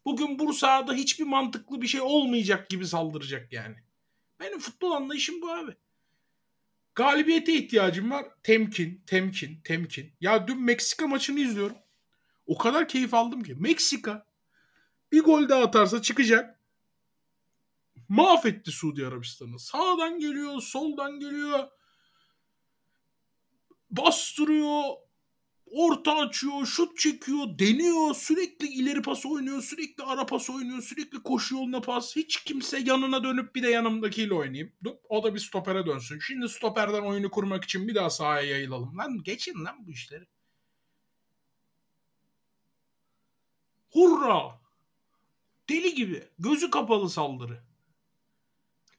Bugün 0.06 0.40
Bursa'da 0.40 0.94
hiçbir 0.94 1.26
mantıklı 1.26 1.82
bir 1.82 1.88
şey 1.88 2.02
olmayacak 2.02 2.70
gibi 2.70 2.88
saldıracak 2.88 3.54
yani. 3.54 3.76
Benim 4.40 4.60
futbol 4.60 4.92
anlayışım 4.92 5.42
bu 5.42 5.52
abi. 5.52 5.72
Galibiyete 6.96 7.54
ihtiyacım 7.54 8.12
var. 8.12 8.26
Temkin, 8.44 9.04
temkin, 9.08 9.62
temkin. 9.64 10.14
Ya 10.22 10.48
dün 10.48 10.62
Meksika 10.62 11.08
maçını 11.08 11.40
izliyorum. 11.40 11.78
O 12.46 12.58
kadar 12.58 12.88
keyif 12.88 13.14
aldım 13.14 13.44
ki. 13.44 13.56
Meksika 13.56 14.26
bir 15.14 15.24
gol 15.24 15.50
daha 15.50 15.64
atarsa 15.64 16.02
çıkacak. 16.02 16.60
Mahvetti 18.10 18.72
Suudi 18.72 19.08
Arabistan'ı. 19.08 19.60
Sağdan 19.60 20.20
geliyor, 20.20 20.62
soldan 20.62 21.20
geliyor. 21.20 21.68
Bastırıyor, 23.90 24.84
orta 25.66 26.18
açıyor, 26.18 26.66
şut 26.66 26.98
çekiyor, 26.98 27.60
deniyor, 27.60 28.14
sürekli 28.16 28.68
ileri 28.68 29.02
pas 29.02 29.26
oynuyor, 29.26 29.62
sürekli 29.62 30.04
ara 30.04 30.26
pas 30.26 30.50
oynuyor, 30.50 30.82
sürekli 30.82 31.24
koşu 31.24 31.56
yoluna 31.56 31.82
pas. 31.82 32.16
Hiç 32.16 32.44
kimse 32.44 32.80
yanına 32.80 33.24
dönüp 33.24 33.56
bir 33.56 33.64
de 33.64 33.70
yanımdakiyle 33.70 34.34
oynayayım. 34.34 34.74
O 35.10 35.24
da 35.24 35.36
bir 35.36 35.40
stopere 35.40 35.86
dönsün. 35.86 36.20
Şimdi 36.20 36.50
stoperden 36.50 37.02
oyunu 37.02 37.32
kurmak 37.32 37.64
için 37.64 37.88
bir 37.88 37.96
daha 37.96 38.10
sahaya 38.10 38.50
yayılalım. 38.50 38.98
Lan 38.98 39.24
geçin 39.24 39.66
lan 39.66 39.88
bu 39.88 39.92
işleri. 39.92 40.26
Hurra! 43.92 44.63
Deli 45.74 45.96
gibi. 45.96 46.28
Gözü 46.40 46.70
kapalı 46.72 47.10
saldırı. 47.10 47.64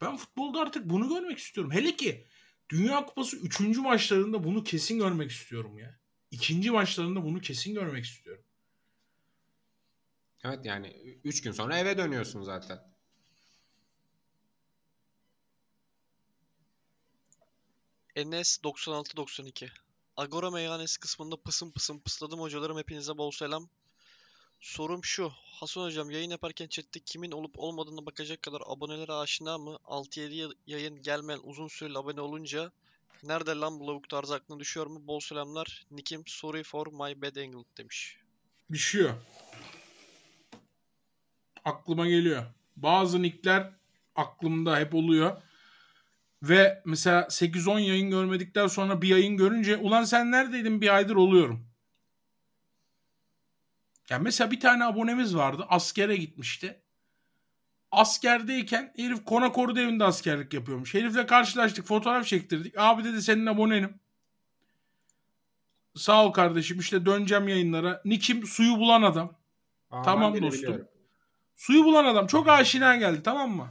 Ben 0.01 0.17
futbolda 0.17 0.61
artık 0.61 0.91
bunu 0.91 1.09
görmek 1.09 1.39
istiyorum. 1.39 1.73
Hele 1.73 1.97
ki 1.97 2.25
Dünya 2.69 3.07
Kupası 3.07 3.37
3. 3.37 3.61
maçlarında 3.61 4.45
bunu 4.45 4.65
kesin 4.65 4.99
görmek 4.99 5.31
istiyorum 5.31 5.79
ya. 5.79 5.99
İkinci 6.31 6.71
maçlarında 6.71 7.25
bunu 7.25 7.41
kesin 7.41 7.75
görmek 7.75 8.05
istiyorum. 8.05 8.45
Evet 10.45 10.65
yani 10.65 10.89
3 11.25 11.43
gün 11.43 11.53
sonra 11.53 11.79
eve 11.79 11.99
dönüyorsun 11.99 12.43
zaten. 12.43 12.79
Enes 18.17 18.59
96-92. 18.65 19.69
Agora 20.17 20.51
meyhanesi 20.51 21.01
kısmında 21.01 21.37
pısım 21.37 21.73
pısım 21.73 22.01
pısladım 22.01 22.41
hocalarım 22.41 22.79
hepinize 22.79 23.19
bol 23.19 23.31
selam. 23.31 23.69
Sorum 24.65 25.05
şu. 25.05 25.33
Hasan 25.45 25.83
hocam 25.83 26.11
yayın 26.11 26.31
yaparken 26.31 26.67
chatte 26.69 27.01
kimin 27.01 27.31
olup 27.33 27.59
olmadığına 27.59 28.07
bakacak 28.07 28.43
kadar 28.43 28.63
abonelere 28.67 29.13
aşina 29.13 29.59
mı? 29.59 29.79
6-7 29.85 30.35
ya- 30.35 30.49
yayın 30.67 31.03
gelmeyen 31.03 31.41
uzun 31.43 31.69
süreli 31.69 31.99
abone 31.99 32.21
olunca 32.21 32.73
nerede 33.23 33.51
lan 33.51 33.81
bu 33.81 33.87
lavuk 33.87 34.09
tarzı 34.09 34.35
aklına 34.35 34.61
düşüyor 34.61 34.87
mu? 34.87 35.07
Bol 35.07 35.21
selamlar. 35.21 35.85
Nikim 35.91 36.23
sorry 36.27 36.63
for 36.63 36.87
my 36.87 37.23
bad 37.23 37.37
angle 37.37 37.65
demiş. 37.79 38.17
Düşüyor. 38.73 39.15
Aklıma 41.65 42.07
geliyor. 42.09 42.43
Bazı 42.77 43.23
nickler 43.23 43.73
aklımda 44.17 44.79
hep 44.79 44.95
oluyor. 44.95 45.43
Ve 46.43 46.83
mesela 46.85 47.21
8-10 47.31 47.79
yayın 47.81 48.11
görmedikten 48.11 48.67
sonra 48.67 49.03
bir 49.03 49.09
yayın 49.09 49.37
görünce 49.37 49.77
ulan 49.77 50.05
sen 50.05 50.31
neredeydin 50.33 50.81
bir 50.81 50.95
aydır 50.95 51.17
oluyorum. 51.17 51.74
Ya 54.11 54.19
mesela 54.19 54.51
bir 54.51 54.61
tane 54.61 54.85
abonemiz 54.85 55.37
vardı. 55.37 55.67
Askere 55.69 56.17
gitmişti. 56.17 56.81
Askerdeyken 57.91 58.93
herif 58.97 59.25
Konakor'da 59.25 59.81
evinde 59.81 60.05
askerlik 60.05 60.55
yapıyormuş. 60.55 60.95
Herifle 60.95 61.27
karşılaştık. 61.27 61.87
Fotoğraf 61.87 62.27
çektirdik. 62.27 62.75
Abi 62.79 63.05
dedi 63.05 63.23
senin 63.23 63.47
abonenim. 63.47 64.01
Sağ 65.95 66.25
ol 66.27 66.33
kardeşim 66.33 66.79
işte 66.79 67.07
döneceğim 67.07 67.49
yayınlara. 67.49 68.03
Nikim 68.05 68.47
suyu 68.47 68.77
bulan 68.79 69.03
adam. 69.03 69.39
Aa, 69.91 70.03
Tamam 70.03 70.33
dostum. 70.33 70.53
biliyorum. 70.53 70.89
Suyu 71.57 71.85
bulan 71.85 72.05
adam 72.05 72.27
çok 72.27 72.49
aşina 72.49 72.97
geldi 72.97 73.23
tamam 73.23 73.51
mı? 73.51 73.69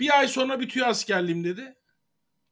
Bir 0.00 0.18
ay 0.18 0.28
sonra 0.28 0.60
bitiyor 0.60 0.86
askerliğim 0.86 1.44
dedi. 1.44 1.76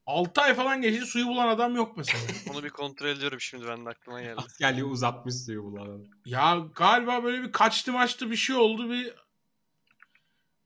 6 0.06 0.40
ay 0.40 0.54
falan 0.54 0.82
geçti 0.82 1.06
suyu 1.06 1.26
bulan 1.26 1.48
adam 1.48 1.76
yok 1.76 1.96
mesela. 1.96 2.24
Onu 2.50 2.64
bir 2.64 2.70
kontrol 2.70 3.08
ediyorum 3.08 3.40
şimdi 3.40 3.66
ben 3.66 3.86
de 3.86 3.90
aklıma 3.90 4.22
geldi. 4.22 4.34
Askerliği 4.36 4.84
uzatmış 4.84 5.34
suyu 5.34 5.62
bulan. 5.64 6.06
ya 6.24 6.66
galiba 6.74 7.24
böyle 7.24 7.42
bir 7.42 7.52
kaçtı 7.52 7.92
maçtı 7.92 8.30
bir 8.30 8.36
şey 8.36 8.56
oldu 8.56 8.90
bir 8.90 9.14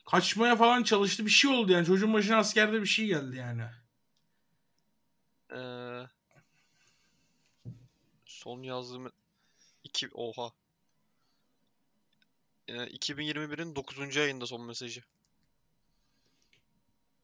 kaçmaya 0.07 0.57
falan 0.57 0.83
çalıştı 0.83 1.25
bir 1.27 1.31
şey 1.31 1.51
oldu 1.51 1.73
yani 1.73 1.87
çocuğun 1.87 2.13
başına 2.13 2.37
askerde 2.37 2.81
bir 2.81 2.87
şey 2.87 3.07
geldi 3.07 3.37
yani. 3.37 3.63
Ee, 5.53 6.07
son 8.27 8.63
yazdığım 8.63 9.13
iki 9.85 10.09
oha. 10.15 10.53
Ee, 12.69 12.73
2021'in 12.73 13.77
9. 13.77 14.17
ayında 14.17 14.47
son 14.47 14.67
mesajı. 14.67 15.03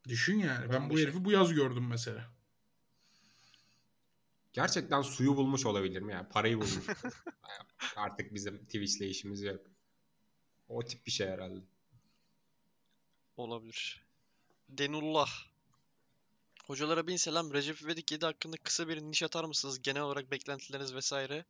Düşün 0.08 0.38
yani 0.38 0.72
ben 0.72 0.80
bu 0.82 0.84
Olmuş. 0.84 1.00
herifi 1.02 1.24
bu 1.24 1.32
yaz 1.32 1.54
gördüm 1.54 1.86
mesela. 1.88 2.30
Gerçekten 4.52 5.02
suyu 5.02 5.36
bulmuş 5.36 5.66
olabilir 5.66 6.02
mi? 6.02 6.12
Yani 6.12 6.28
parayı 6.28 6.56
bulmuş. 6.56 6.84
Artık 7.96 8.34
bizim 8.34 8.64
Twitch'le 8.64 9.00
işimiz 9.00 9.42
yok. 9.42 9.60
O 10.68 10.84
tip 10.84 11.06
bir 11.06 11.10
şey 11.10 11.28
herhalde. 11.28 11.60
Olabilir. 13.36 14.02
Denullah. 14.68 15.30
Hocalara 16.66 17.06
bin 17.06 17.16
selam. 17.16 17.52
Recep 17.52 17.82
İvedik 17.82 18.12
7 18.12 18.26
hakkında 18.26 18.56
kısa 18.56 18.88
bir 18.88 19.02
niş 19.02 19.22
atar 19.22 19.44
mısınız? 19.44 19.82
Genel 19.82 20.02
olarak 20.02 20.30
beklentileriniz 20.30 20.94
vesaire. 20.94 21.44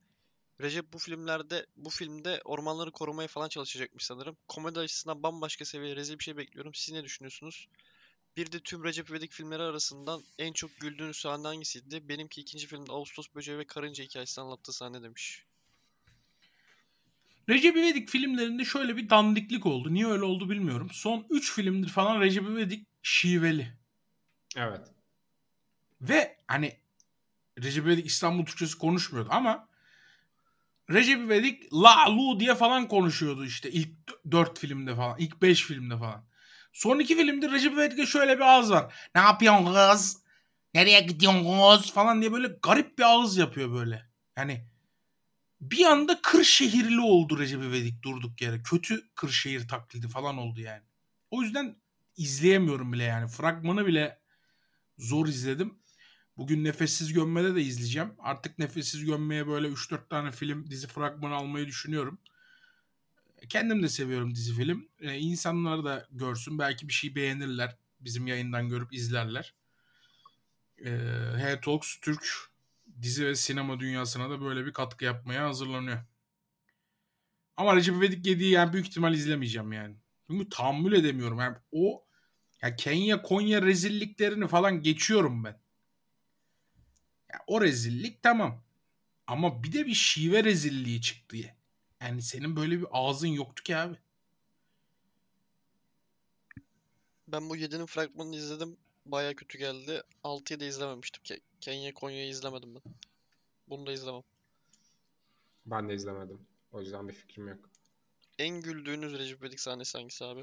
Recep 0.61 0.93
bu 0.93 0.99
filmlerde, 0.99 1.67
bu 1.77 1.91
filmde 1.91 2.41
ormanları 2.45 2.91
korumaya 2.91 3.29
falan 3.29 3.49
çalışacakmış 3.49 4.05
sanırım. 4.05 4.37
Komedi 4.49 4.79
açısından 4.79 5.23
bambaşka 5.23 5.65
seviye 5.65 5.97
rezil 5.97 6.19
bir 6.19 6.25
şey 6.25 6.37
bekliyorum. 6.37 6.75
Siz 6.75 6.95
ne 6.95 7.05
düşünüyorsunuz? 7.05 7.69
Bir 8.37 8.53
de 8.53 8.61
tüm 8.61 8.85
Recep 8.85 9.11
İvedik 9.11 9.33
filmleri 9.33 9.63
arasından 9.63 10.23
en 10.39 10.53
çok 10.53 10.81
güldüğünüz 10.81 11.17
sahne 11.17 11.47
hangisiydi? 11.47 12.09
Benimki 12.09 12.41
ikinci 12.41 12.67
filmde 12.67 12.93
Ağustos 12.93 13.27
böceği 13.35 13.59
ve 13.59 13.65
karınca 13.65 14.05
hikayesini 14.05 14.45
anlattığı 14.45 14.73
sahne 14.73 15.03
demiş. 15.03 15.45
Recep 17.49 17.77
İvedik 17.77 18.09
filmlerinde 18.09 18.65
şöyle 18.65 18.97
bir 18.97 19.11
dandiklik 19.11 19.67
oldu. 19.67 19.95
Niye 19.95 20.07
öyle 20.07 20.25
oldu 20.25 20.51
bilmiyorum. 20.51 20.89
Son 20.93 21.27
3 21.31 21.53
filmdir 21.53 21.89
falan 21.89 22.21
Recep 22.21 22.45
İvedik 22.45 22.87
şiveli. 23.03 23.73
Evet. 24.57 24.81
Ve 26.01 26.37
hani 26.47 26.77
Recep 27.63 27.85
İvedik 27.87 28.07
İstanbul 28.07 28.47
Türkçesi 28.47 28.79
konuşmuyordu 28.79 29.29
ama 29.33 29.69
Recep 30.91 31.21
İvedik 31.21 31.73
la 31.75 32.17
lu 32.17 32.41
diye 32.41 32.55
falan 32.55 32.89
konuşuyordu 32.89 33.45
işte 33.45 33.71
ilk 33.71 33.91
4 34.31 34.59
filmde 34.59 34.95
falan. 34.95 35.19
ilk 35.19 35.43
5 35.43 35.65
filmde 35.65 35.99
falan. 35.99 36.25
Son 36.73 36.99
iki 36.99 37.17
filmde 37.17 37.51
Recep 37.51 37.73
İvedik'e 37.73 38.07
şöyle 38.07 38.37
bir 38.37 38.41
ağız 38.41 38.71
var. 38.71 38.95
Ne 39.15 39.21
yapıyorsun 39.21 39.75
kız? 39.75 40.23
Nereye 40.75 41.01
gidiyorsun 41.01 41.77
kız? 41.79 41.93
Falan 41.93 42.21
diye 42.21 42.33
böyle 42.33 42.49
garip 42.63 42.99
bir 42.99 43.03
ağız 43.03 43.37
yapıyor 43.37 43.73
böyle. 43.73 44.07
Yani 44.37 44.67
bir 45.61 45.85
anda 45.85 46.21
Kırşehirli 46.23 47.01
oldu 47.01 47.39
Recep 47.39 47.63
İvedik 47.63 48.03
durduk 48.03 48.43
yere. 48.43 48.63
Kötü 48.63 49.15
Kırşehir 49.15 49.69
taklidi 49.69 50.09
falan 50.09 50.39
oldu 50.39 50.61
yani. 50.61 50.83
O 51.31 51.43
yüzden 51.43 51.77
izleyemiyorum 52.17 52.93
bile 52.93 53.05
yani. 53.05 53.29
Fragmanı 53.29 53.87
bile 53.87 54.19
zor 54.99 55.27
izledim. 55.27 55.79
Bugün 56.37 56.65
Nefessiz 56.65 57.13
Gömme'de 57.13 57.55
de 57.55 57.63
izleyeceğim. 57.63 58.15
Artık 58.19 58.59
Nefessiz 58.59 59.05
Gömme'ye 59.05 59.47
böyle 59.47 59.69
3-4 59.69 60.09
tane 60.09 60.31
film, 60.31 60.71
dizi 60.71 60.87
fragmanı 60.87 61.35
almayı 61.35 61.67
düşünüyorum. 61.67 62.19
Kendim 63.49 63.83
de 63.83 63.89
seviyorum 63.89 64.35
dizi 64.35 64.55
film. 64.55 64.89
Ee, 65.01 65.19
insanlar 65.19 65.85
da 65.85 66.07
görsün. 66.11 66.59
Belki 66.59 66.89
bir 66.89 66.93
şey 66.93 67.15
beğenirler. 67.15 67.77
Bizim 68.01 68.27
yayından 68.27 68.69
görüp 68.69 68.93
izlerler. 68.93 69.55
Ee, 70.85 70.99
Hey 71.39 71.61
Talks 71.61 71.97
Türk 71.97 72.53
dizi 73.03 73.27
ve 73.27 73.35
sinema 73.35 73.81
dünyasına 73.81 74.31
da 74.31 74.41
böyle 74.41 74.67
bir 74.67 74.73
katkı 74.73 75.05
yapmaya 75.05 75.49
hazırlanıyor. 75.49 75.99
Ama 77.57 77.77
Recep 77.77 77.97
İvedik 77.97 78.27
7'yi 78.27 78.51
yani 78.51 78.73
büyük 78.73 78.87
ihtimal 78.87 79.15
izlemeyeceğim 79.15 79.73
yani. 79.73 79.97
Çünkü 80.31 80.49
tahammül 80.49 80.93
edemiyorum. 80.93 81.39
Yani 81.39 81.57
o 81.73 82.05
ya 82.63 82.77
Kenya 82.77 83.23
Konya 83.23 83.63
rezilliklerini 83.63 84.49
falan 84.49 84.83
geçiyorum 84.83 85.45
ben. 85.45 85.61
Ya 87.33 87.39
o 87.47 87.61
rezillik 87.61 88.23
tamam. 88.23 88.65
Ama 89.27 89.63
bir 89.63 89.73
de 89.73 89.87
bir 89.87 89.95
şive 89.95 90.45
rezilliği 90.45 91.01
çıktı 91.01 91.37
ya. 91.37 91.57
Yani 92.03 92.23
senin 92.23 92.57
böyle 92.57 92.81
bir 92.81 92.87
ağzın 92.91 93.29
yoktu 93.29 93.63
ki 93.63 93.77
abi. 93.77 93.97
Ben 97.29 97.51
bu 97.51 97.57
7'nin 97.57 97.87
fragmanını 97.87 98.37
izledim. 98.37 98.77
Baya 99.07 99.35
kötü 99.35 99.59
geldi. 99.59 100.03
6'yı 100.25 100.61
da 100.61 100.65
izlememiştim. 100.65 101.23
Ke- 101.23 101.41
Kenya 101.61 101.95
Konya'yı 101.95 102.29
izlemedim 102.29 102.75
ben. 102.75 102.83
Bunu 103.69 103.87
da 103.87 103.93
izlemem. 103.93 104.23
Ben 105.67 105.89
de 105.89 105.95
izlemedim. 105.95 106.41
O 106.73 106.81
yüzden 106.81 107.09
bir 107.09 107.13
fikrim 107.13 107.49
yok. 107.49 107.71
En 108.39 108.61
güldüğünüz 108.61 109.13
Recep 109.19 109.41
İvedik 109.41 109.61
sahnesi 109.61 109.99
hangisi 109.99 110.25
abi? 110.25 110.41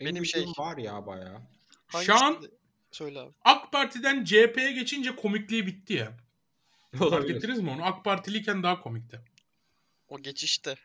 En 0.00 0.06
Benim 0.08 0.26
şey- 0.26 0.46
var 0.58 0.78
ya 0.78 1.06
bayağı. 1.06 1.40
Şu 1.88 2.14
an 2.14 2.44
Söyle 2.90 3.20
abi. 3.20 3.32
AK 3.44 3.72
Parti'den 3.72 4.24
CHP'ye 4.24 4.72
geçince 4.72 5.16
komikliği 5.16 5.66
bitti 5.66 5.92
ya. 5.92 6.16
Fark 6.98 7.30
ettiniz 7.30 7.60
mi 7.60 7.70
onu? 7.70 7.84
AK 7.84 8.04
Partiliyken 8.04 8.62
daha 8.62 8.80
komikti. 8.80 9.20
O 10.08 10.18
geçişte. 10.18 10.76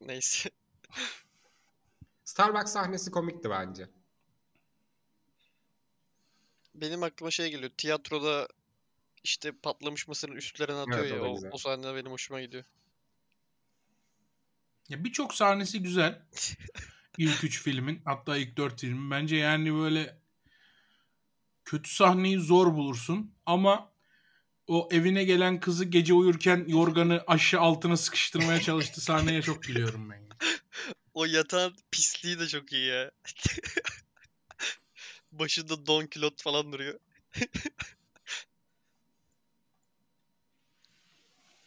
Neyse. 0.00 0.50
Starbucks 2.24 2.72
sahnesi 2.72 3.10
komikti 3.10 3.50
bence. 3.50 3.88
Benim 6.74 7.02
aklıma 7.02 7.30
şey 7.30 7.50
geliyor. 7.50 7.70
Tiyatroda 7.76 8.48
işte 9.24 9.52
patlamış 9.52 10.08
mısırın 10.08 10.36
üstlerine 10.36 10.76
atıyor 10.76 10.98
Evet, 10.98 11.12
ya. 11.12 11.22
O, 11.22 11.38
o 11.50 11.58
sahne 11.58 11.94
benim 11.94 12.10
hoşuma 12.10 12.40
gidiyor. 12.40 12.64
Ya 14.88 15.04
birçok 15.04 15.34
sahnesi 15.34 15.82
güzel. 15.82 16.22
İlk 17.18 17.44
üç 17.44 17.62
filmin 17.62 18.02
hatta 18.04 18.36
ilk 18.36 18.56
dört 18.56 18.80
filmin. 18.80 19.10
Bence 19.10 19.36
yani 19.36 19.74
böyle 19.74 20.18
kötü 21.64 21.90
sahneyi 21.90 22.40
zor 22.40 22.74
bulursun 22.74 23.34
ama 23.46 23.92
o 24.68 24.88
evine 24.92 25.24
gelen 25.24 25.60
kızı 25.60 25.84
gece 25.84 26.14
uyurken 26.14 26.64
yorganı 26.68 27.24
aşağı 27.26 27.60
altına 27.60 27.96
sıkıştırmaya 27.96 28.60
çalıştı 28.60 29.00
sahneye 29.00 29.42
çok 29.42 29.62
gülüyorum 29.62 30.10
ben. 30.10 30.16
ya. 30.16 30.28
O 31.14 31.24
yatağın 31.24 31.74
pisliği 31.90 32.38
de 32.38 32.48
çok 32.48 32.72
iyi 32.72 32.86
ya. 32.86 33.10
Başında 35.32 35.86
don 35.86 36.06
kilot 36.06 36.42
falan 36.42 36.72
duruyor. 36.72 36.98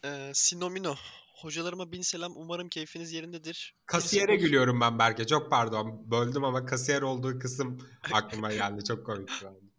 Ee, 0.06 0.32
Sinomino. 0.34 0.96
Hocalarıma 1.36 1.92
bin 1.92 2.02
selam. 2.02 2.34
Umarım 2.36 2.70
keyfiniz 2.70 3.14
yerindedir. 3.14 3.76
Kasiyere 3.86 4.36
gülüyorum 4.36 4.82
ben 4.82 5.00
Berke. 5.00 5.28
Çok 5.28 5.52
pardon. 5.52 6.12
Böldüm 6.12 6.44
ama 6.44 6.66
kasiyer 6.66 7.02
olduğu 7.02 7.40
kısım 7.40 7.88
aklıma 8.12 8.54
geldi. 8.54 8.84
Çok 8.84 9.06
komikti 9.06 9.46
bence. 9.46 9.71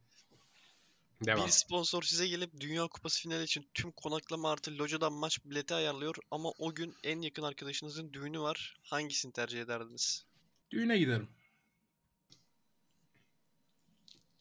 Devam. 1.27 1.47
Bir 1.47 1.53
sponsor 1.53 2.03
size 2.03 2.29
gelip 2.29 2.61
Dünya 2.61 2.87
Kupası 2.87 3.23
finali 3.23 3.45
için 3.45 3.67
tüm 3.75 3.93
konaklama 3.93 4.51
artı 4.51 4.79
locadan 4.79 5.13
maç 5.13 5.39
bileti 5.45 5.75
ayarlıyor 5.75 6.17
ama 6.31 6.51
o 6.59 6.75
gün 6.75 6.95
en 7.05 7.21
yakın 7.23 7.43
arkadaşınızın 7.43 8.13
düğünü 8.13 8.41
var. 8.41 8.77
Hangisini 8.83 9.33
tercih 9.33 9.61
ederdiniz? 9.61 10.25
Düğüne 10.71 10.99
giderim. 10.99 11.29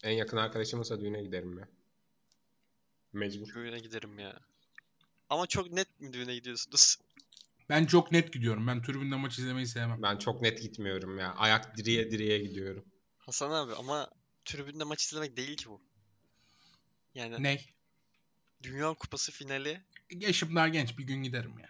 En 0.02 0.10
yakın 0.10 0.36
arkadaşım 0.36 0.80
olsa 0.80 1.00
düğüne 1.00 1.22
giderim 1.22 1.58
ya. 1.58 1.68
Mecbur. 3.12 3.54
Düğüne 3.54 3.78
giderim 3.78 4.18
ya. 4.18 4.40
Ama 5.28 5.46
çok 5.46 5.72
net 5.72 6.00
mi 6.00 6.12
düğüne 6.12 6.34
gidiyorsunuz? 6.34 6.96
Ben 7.68 7.86
çok 7.86 8.12
net 8.12 8.32
gidiyorum. 8.32 8.66
Ben 8.66 8.82
tribünde 8.82 9.16
maç 9.16 9.38
izlemeyi 9.38 9.66
sevmem. 9.66 10.02
Ben 10.02 10.16
çok 10.18 10.42
net 10.42 10.62
gitmiyorum 10.62 11.18
ya. 11.18 11.34
Ayak 11.34 11.76
direğe 11.76 12.10
direğe 12.10 12.38
gidiyorum. 12.38 12.84
Hasan 13.18 13.50
abi 13.50 13.74
ama 13.74 14.10
tribünde 14.44 14.84
maç 14.84 15.04
izlemek 15.04 15.36
değil 15.36 15.56
ki 15.56 15.68
bu. 15.68 15.80
Yani 17.14 17.42
Ne? 17.42 17.60
Dünya 18.62 18.94
Kupası 18.94 19.32
finali 19.32 19.80
Yaşım 20.10 20.56
daha 20.56 20.68
genç 20.68 20.98
bir 20.98 21.04
gün 21.04 21.22
giderim 21.22 21.58
ya. 21.58 21.68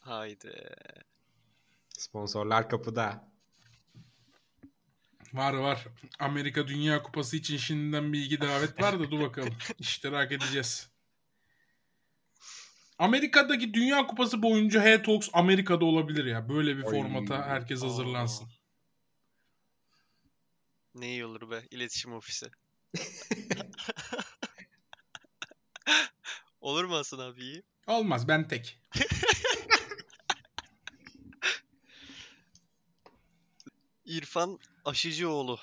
haydi. 0.00 0.76
Sponsorlar 1.88 2.68
kapıda. 2.70 3.28
Var 5.32 5.52
var. 5.54 5.86
Amerika 6.18 6.68
Dünya 6.68 7.02
Kupası 7.02 7.36
için 7.36 7.56
şimdiden 7.56 8.12
bir 8.12 8.22
iki 8.24 8.40
davet 8.40 8.82
var 8.82 9.00
da 9.00 9.10
dur 9.10 9.20
bakalım. 9.20 9.54
İştirak 9.78 10.32
edeceğiz. 10.32 10.90
Amerika'daki 12.98 13.74
Dünya 13.74 14.06
Kupası 14.06 14.42
boyunca 14.42 14.82
Hey 14.82 15.02
Talks 15.02 15.28
Amerika'da 15.32 15.84
olabilir 15.84 16.24
ya. 16.24 16.48
Böyle 16.48 16.76
bir 16.76 16.82
Oy. 16.82 16.90
formata 16.90 17.46
herkes 17.46 17.82
hazırlansın. 17.82 18.48
Ne 20.94 21.08
iyi 21.08 21.24
olur 21.24 21.50
be 21.50 21.62
iletişim 21.70 22.12
ofisi. 22.12 22.46
Olur 26.60 26.84
mu 26.84 26.96
Hasan 26.96 27.18
abi 27.18 27.42
iyi? 27.42 27.62
Olmaz 27.86 28.28
ben 28.28 28.48
tek. 28.48 28.80
İrfan 34.04 34.58
Aşıcıoğlu. 34.84 35.58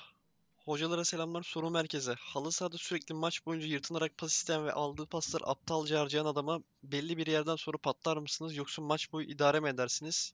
Hocalara 0.56 1.04
selamlar 1.04 1.42
soru 1.42 1.70
merkeze. 1.70 2.14
Halı 2.18 2.52
sahada 2.52 2.78
sürekli 2.78 3.14
maç 3.14 3.46
boyunca 3.46 3.66
yırtınarak 3.66 4.18
pas 4.18 4.32
isteyen 4.32 4.66
ve 4.66 4.72
aldığı 4.72 5.06
pasları 5.06 5.46
aptalca 5.46 6.00
harcayan 6.00 6.24
adama 6.24 6.60
belli 6.82 7.16
bir 7.16 7.26
yerden 7.26 7.56
sonra 7.56 7.78
patlar 7.78 8.16
mısınız 8.16 8.56
yoksa 8.56 8.82
maç 8.82 9.12
boyu 9.12 9.26
idare 9.26 9.60
mi 9.60 9.68
edersiniz? 9.68 10.32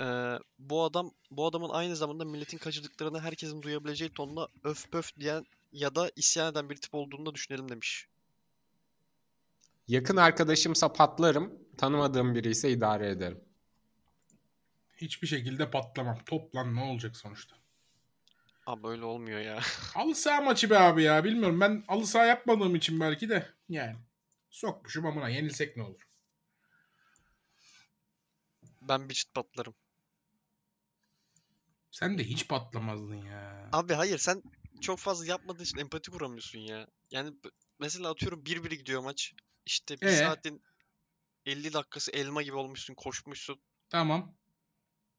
Ee, 0.00 0.38
bu 0.58 0.84
adam 0.84 1.10
bu 1.30 1.46
adamın 1.46 1.70
aynı 1.70 1.96
zamanda 1.96 2.24
milletin 2.24 2.58
kaçırdıklarını 2.58 3.20
herkesin 3.20 3.62
duyabileceği 3.62 4.10
tonda 4.10 4.48
öf 4.64 4.90
pöf 4.90 5.16
diyen 5.20 5.46
ya 5.72 5.94
da 5.94 6.10
isyan 6.16 6.52
eden 6.52 6.70
bir 6.70 6.76
tip 6.76 6.94
olduğunu 6.94 7.26
da 7.26 7.34
düşünelim 7.34 7.68
demiş. 7.68 8.08
Yakın 9.88 10.16
arkadaşımsa 10.16 10.92
patlarım. 10.92 11.58
Tanımadığım 11.78 12.34
biri 12.34 12.50
ise 12.50 12.70
idare 12.70 13.10
ederim. 13.10 13.40
Hiçbir 14.96 15.26
şekilde 15.26 15.70
patlamam. 15.70 16.18
Toplan 16.26 16.76
ne 16.76 16.80
olacak 16.82 17.16
sonuçta? 17.16 17.56
Abi 18.66 18.82
böyle 18.82 19.04
olmuyor 19.04 19.40
ya. 19.40 19.60
Halı 19.94 20.14
saha 20.14 20.40
maçı 20.40 20.70
be 20.70 20.78
abi 20.78 21.02
ya. 21.02 21.24
Bilmiyorum 21.24 21.60
ben 21.60 21.84
halı 21.86 22.06
saha 22.06 22.24
yapmadığım 22.24 22.74
için 22.74 23.00
belki 23.00 23.28
de 23.28 23.46
yani. 23.68 23.96
Sokmuşum 24.50 25.06
amına 25.06 25.28
yenilsek 25.28 25.76
ne 25.76 25.82
olur? 25.82 26.08
Ben 28.82 29.08
bir 29.08 29.14
çıt 29.14 29.34
patlarım. 29.34 29.74
Sen 31.90 32.18
de 32.18 32.24
hiç 32.24 32.48
patlamazdın 32.48 33.14
ya. 33.24 33.68
Abi 33.72 33.94
hayır 33.94 34.18
sen 34.18 34.42
çok 34.80 34.98
fazla 34.98 35.26
yapmadığın 35.26 35.62
için 35.62 35.78
empati 35.78 36.10
kuramıyorsun 36.10 36.58
ya. 36.58 36.86
Yani 37.10 37.32
mesela 37.78 38.10
atıyorum 38.10 38.44
1-1 38.44 38.74
gidiyor 38.74 39.02
maç. 39.02 39.34
İşte 39.66 40.00
bir 40.00 40.06
Ee? 40.06 40.16
saatin 40.16 40.62
50 41.46 41.72
dakikası 41.72 42.10
elma 42.10 42.42
gibi 42.42 42.56
olmuşsun, 42.56 42.94
koşmuşsun. 42.94 43.60
Tamam. 43.90 44.34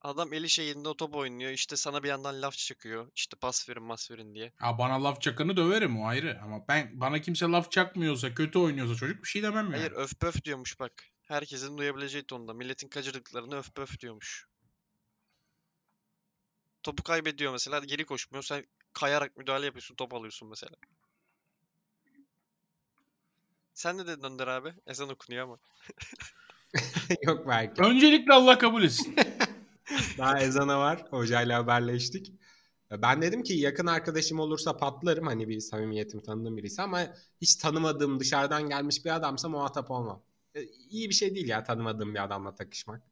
Adam 0.00 0.32
eli 0.32 0.48
şeyinde 0.50 0.88
o 0.88 0.96
top 0.96 1.14
oynuyor. 1.14 1.50
İşte 1.50 1.76
sana 1.76 2.02
bir 2.02 2.08
yandan 2.08 2.42
laf 2.42 2.54
çakıyor. 2.56 3.12
İşte 3.16 3.36
pas 3.40 3.68
verin, 3.68 3.82
mas 3.82 4.10
verin 4.10 4.34
diye. 4.34 4.52
Ha 4.56 4.78
bana 4.78 5.04
laf 5.04 5.20
çakanı 5.20 5.56
döverim 5.56 6.00
o 6.00 6.06
ayrı. 6.06 6.40
Ama 6.42 6.68
ben 6.68 7.00
bana 7.00 7.20
kimse 7.20 7.46
laf 7.46 7.70
çakmıyorsa, 7.70 8.34
kötü 8.34 8.58
oynuyorsa 8.58 8.94
çocuk 8.94 9.22
bir 9.22 9.28
şey 9.28 9.42
demem 9.42 9.64
yani. 9.64 9.76
Hayır 9.76 9.92
öf 9.92 10.20
pöf 10.20 10.44
diyormuş 10.44 10.80
bak. 10.80 10.92
Herkesin 11.22 11.78
duyabileceği 11.78 12.24
tonda. 12.26 12.54
Milletin 12.54 12.88
kaçırdıklarını 12.88 13.56
öf 13.58 13.74
pöf 13.74 14.00
diyormuş. 14.00 14.46
Topu 16.82 17.02
kaybediyor 17.02 17.52
mesela. 17.52 17.78
Geri 17.78 18.04
koşmuyor. 18.04 18.42
Sen 18.42 18.64
kayarak 18.92 19.36
müdahale 19.36 19.66
yapıyorsun. 19.66 19.94
Top 19.94 20.14
alıyorsun 20.14 20.48
mesela. 20.48 20.76
Sen 23.74 23.98
ne 23.98 24.06
dedin 24.06 24.22
Önder 24.22 24.46
abi? 24.46 24.74
Ezan 24.86 25.08
okunuyor 25.08 25.44
ama. 25.44 25.58
Yok 27.22 27.48
belki. 27.48 27.82
Öncelikle 27.82 28.32
Allah 28.32 28.58
kabul 28.58 28.82
etsin. 28.84 29.16
Daha 30.18 30.40
ezana 30.40 30.78
var. 30.78 31.04
Hocayla 31.10 31.58
haberleştik. 31.58 32.32
Ben 32.90 33.22
dedim 33.22 33.42
ki 33.42 33.54
yakın 33.54 33.86
arkadaşım 33.86 34.40
olursa 34.40 34.76
patlarım. 34.76 35.26
Hani 35.26 35.48
bir 35.48 35.60
samimiyetim 35.60 36.20
tanıdığım 36.20 36.56
birisi 36.56 36.82
ama 36.82 37.06
hiç 37.40 37.56
tanımadığım 37.56 38.20
dışarıdan 38.20 38.68
gelmiş 38.68 39.04
bir 39.04 39.14
adamsa 39.16 39.48
muhatap 39.48 39.90
olmam. 39.90 40.22
E, 40.54 40.62
İyi 40.90 41.08
bir 41.08 41.14
şey 41.14 41.34
değil 41.34 41.48
ya 41.48 41.64
tanımadığım 41.64 42.14
bir 42.14 42.24
adamla 42.24 42.54
takışmak. 42.54 43.02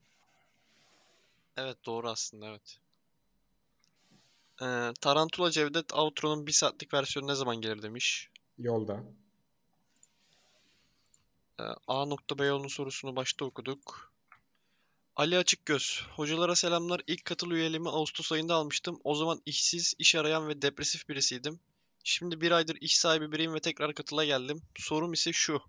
Evet 1.57 1.77
doğru 1.87 2.11
aslında 2.11 2.47
evet. 2.47 2.79
Ee, 4.63 4.93
Tarantula 5.01 5.51
Cevdet 5.51 5.95
Outro'nun 5.95 6.47
bir 6.47 6.53
saatlik 6.53 6.95
versiyonu 6.95 7.29
ne 7.29 7.35
zaman 7.35 7.57
gelir 7.57 7.83
demiş. 7.83 8.31
Yolda. 8.59 9.05
Ee, 11.61 11.63
A.B 11.89 12.45
yolunun 12.45 12.69
sorusunu 12.69 13.17
başta 13.17 13.45
okuduk. 13.45 14.13
Ali 15.17 15.39
Açıkgöz. 15.39 16.03
Hocalara 16.17 16.55
selamlar. 16.55 17.01
İlk 17.07 17.25
katıl 17.25 17.51
üyeliğimi 17.51 17.89
Ağustos 17.89 18.33
ayında 18.33 18.55
almıştım. 18.55 19.01
O 19.05 19.15
zaman 19.15 19.43
işsiz, 19.47 19.95
iş 19.99 20.15
arayan 20.15 20.49
ve 20.49 20.63
depresif 20.63 21.09
birisiydim. 21.09 21.61
Şimdi 22.05 22.41
bir 22.41 22.51
aydır 22.51 22.77
iş 22.81 22.99
sahibi 22.99 23.33
biriyim 23.33 23.55
ve 23.55 23.61
tekrar 23.61 23.95
katıla 23.95 24.25
geldim. 24.25 24.63
Sorum 24.77 25.13
ise 25.13 25.33
şu. 25.33 25.63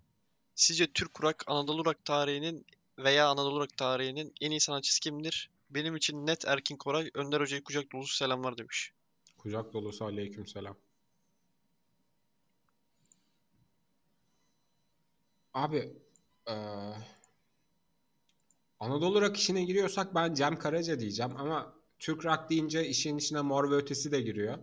Sizce 0.54 0.92
Türk 0.92 1.22
rock, 1.22 1.44
Anadolu 1.46 1.84
rock 1.84 2.04
tarihinin 2.04 2.66
veya 2.98 3.28
Anadolu 3.28 3.60
rock 3.60 3.76
tarihinin 3.76 4.34
en 4.40 4.50
iyi 4.50 4.60
sanatçısı 4.60 5.00
kimdir? 5.00 5.50
Benim 5.70 5.96
için 5.96 6.26
net 6.26 6.44
Erkin 6.44 6.76
Koray, 6.76 7.10
Önder 7.14 7.40
Hoca'ya 7.40 7.62
kucak 7.64 7.92
dolusu 7.92 8.16
selamlar 8.16 8.58
demiş. 8.58 8.92
Kucak 9.38 9.72
dolusu 9.72 10.04
aleyküm 10.04 10.46
selam. 10.46 10.76
Abi 15.54 15.92
eee, 16.48 16.94
Anadolu 18.80 19.20
rock 19.22 19.36
işine 19.36 19.64
giriyorsak 19.64 20.14
ben 20.14 20.34
Cem 20.34 20.58
Karaca 20.58 21.00
diyeceğim 21.00 21.36
ama 21.36 21.74
Türk 21.98 22.24
rock 22.24 22.50
deyince 22.50 22.86
işin 22.86 23.18
içine 23.18 23.40
Mor 23.40 23.70
ve 23.70 23.74
Ötesi 23.74 24.12
de 24.12 24.20
giriyor. 24.20 24.58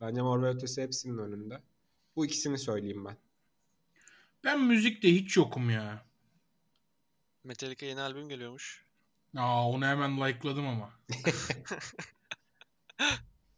Bence 0.00 0.22
Mor 0.22 0.42
ve 0.42 0.48
Ötesi 0.48 0.82
hepsinin 0.82 1.18
önünde. 1.18 1.62
Bu 2.16 2.26
ikisini 2.26 2.58
söyleyeyim 2.58 3.04
ben. 3.04 3.16
ben 4.44 4.60
müzikte 4.60 5.14
hiç 5.14 5.36
yokum 5.36 5.70
ya. 5.70 6.06
Metallica 7.44 7.86
yeni 7.86 8.00
albüm 8.00 8.28
geliyormuş. 8.28 8.84
Aa 9.36 9.68
onu 9.68 9.86
hemen 9.86 10.16
like'ladım 10.16 10.66
ama. 10.66 10.92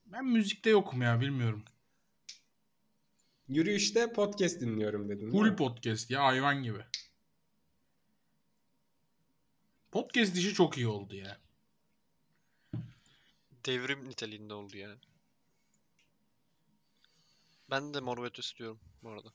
ben 0.07 0.25
müzikte 0.25 0.71
yokum 0.71 1.03
ya 1.03 1.21
bilmiyorum. 1.21 1.65
Yürüyüşte 3.49 4.13
podcast 4.13 4.61
dinliyorum 4.61 5.09
dedim. 5.09 5.33
değil 5.33 5.33
Full 5.33 5.57
podcast 5.57 6.11
ya 6.11 6.25
hayvan 6.25 6.63
gibi. 6.63 6.85
Podcast 9.93 10.37
işi 10.37 10.55
çok 10.55 10.79
iyi 10.79 10.89
oldu 10.89 11.17
ya. 11.17 11.39
Devrim 13.67 14.09
niteliğinde 14.09 14.55
oldu 14.55 14.77
yani. 14.77 14.99
Ben 17.71 17.95
de 17.95 18.01
Mor 18.01 18.23
ve 18.23 18.27
Ötesi 18.27 18.57
diyorum 18.57 18.81
bu 19.03 19.11
arada. 19.11 19.29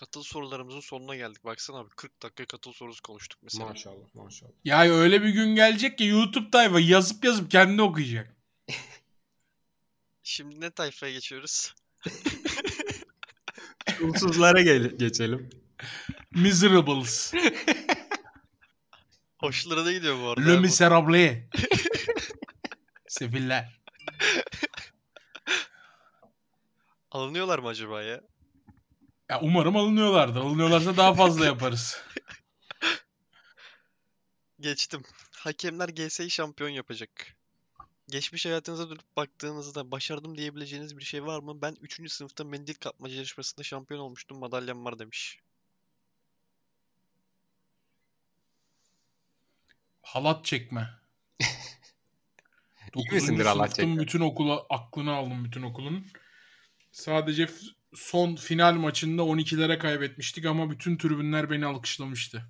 Katıl 0.00 0.22
sorularımızın 0.22 0.80
sonuna 0.80 1.16
geldik. 1.16 1.44
Baksana 1.44 1.78
abi 1.78 1.88
40 1.96 2.22
dakika 2.22 2.44
katıl 2.44 2.72
sorusu 2.72 3.02
konuştuk 3.02 3.40
mesela. 3.42 3.66
Maşallah 3.66 4.14
maşallah. 4.14 4.50
Ya 4.64 4.82
öyle 4.82 5.22
bir 5.22 5.28
gün 5.28 5.54
gelecek 5.54 5.98
ki 5.98 6.04
YouTube 6.04 6.50
tayfa 6.50 6.80
yazıp 6.80 7.24
yazıp 7.24 7.50
kendi 7.50 7.82
okuyacak. 7.82 8.36
Şimdi 10.22 10.60
ne 10.60 10.70
tayfaya 10.70 11.12
geçiyoruz? 11.12 11.74
Çulsuzlara 13.98 14.60
gel- 14.62 14.96
geçelim. 14.98 15.50
Miserables. 16.30 17.34
Hoşlara 19.38 19.84
da 19.84 19.92
gidiyor 19.92 20.18
bu 20.22 20.28
arada. 20.28 20.50
Le. 20.50 20.60
Miserable. 20.60 21.48
Sefiller. 23.08 23.80
Alınıyorlar 27.10 27.58
mı 27.58 27.68
acaba 27.68 28.02
ya? 28.02 28.20
Ya 29.30 29.40
umarım 29.40 29.76
alınıyorlardır. 29.76 30.40
Alınıyorlarsa 30.40 30.96
daha 30.96 31.14
fazla 31.14 31.46
yaparız. 31.46 32.02
Geçtim. 34.60 35.02
Hakemler 35.30 35.88
GS'yi 35.88 36.30
şampiyon 36.30 36.70
yapacak. 36.70 37.36
Geçmiş 38.08 38.46
hayatınıza 38.46 38.90
dönüp 38.90 39.16
baktığınızda 39.16 39.90
başardım 39.90 40.38
diyebileceğiniz 40.38 40.98
bir 40.98 41.04
şey 41.04 41.24
var 41.24 41.40
mı? 41.40 41.62
Ben 41.62 41.76
3. 41.80 42.12
sınıfta 42.12 42.44
mendil 42.44 42.74
kapmaca 42.74 43.14
yarışmasında 43.14 43.62
şampiyon 43.62 44.00
olmuştum. 44.00 44.38
Madalyam 44.38 44.84
var 44.84 44.98
demiş. 44.98 45.38
Halat 50.02 50.44
çekme. 50.44 50.90
İyi 52.94 53.04
9. 53.10 53.12
misindir 53.12 53.68
çekme? 53.74 53.98
bütün 53.98 54.20
okula 54.20 54.66
aklını 54.70 55.12
aldım 55.12 55.44
bütün 55.44 55.62
okulun. 55.62 56.06
Sadece 56.92 57.48
son 57.94 58.36
final 58.36 58.74
maçında 58.74 59.22
12'lere 59.22 59.78
kaybetmiştik 59.78 60.46
ama 60.46 60.70
bütün 60.70 60.96
tribünler 60.96 61.50
beni 61.50 61.66
alkışlamıştı. 61.66 62.42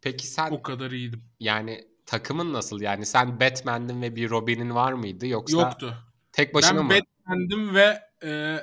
Peki 0.00 0.26
sen 0.26 0.50
O 0.50 0.62
kadar 0.62 0.90
iyiydim. 0.90 1.24
yani 1.40 1.84
takımın 2.06 2.52
nasıl? 2.52 2.80
Yani 2.80 3.06
sen 3.06 3.40
Batman'din 3.40 4.02
ve 4.02 4.16
bir 4.16 4.30
Robin'in 4.30 4.74
var 4.74 4.92
mıydı 4.92 5.26
yoksa 5.26 5.60
Yoktu. 5.60 5.96
tek 6.32 6.54
başına 6.54 6.78
ben 6.78 6.84
mı? 6.86 6.90
Batman'dim 6.90 7.74
ve 7.74 8.00
e, 8.24 8.60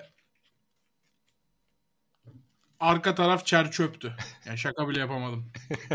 arka 2.80 3.16
taraf 3.16 3.46
çer 3.46 3.72
çöptü. 3.72 4.16
Yani 4.46 4.58
şaka 4.58 4.90
bile 4.90 5.00
yapamadım. 5.00 5.52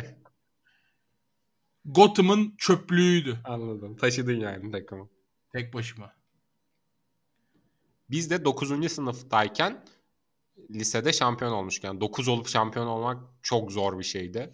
Gotham'ın 1.85 2.55
çöplüğüydü 2.59 3.39
Anladım. 3.45 3.97
Taşıdın 3.97 4.41
yani 4.41 4.71
takımı. 4.71 5.09
tek 5.53 5.75
başıma. 5.75 6.13
Biz 8.11 8.31
de 8.31 8.45
9. 8.45 8.93
sınıftayken 8.93 9.85
lisede 10.71 11.13
şampiyon 11.13 11.53
olmuştuk. 11.53 11.85
Yani 11.85 12.01
9 12.01 12.29
olup 12.29 12.49
şampiyon 12.49 12.87
olmak 12.87 13.23
çok 13.43 13.73
zor 13.73 13.99
bir 13.99 14.05
şeydi. 14.05 14.51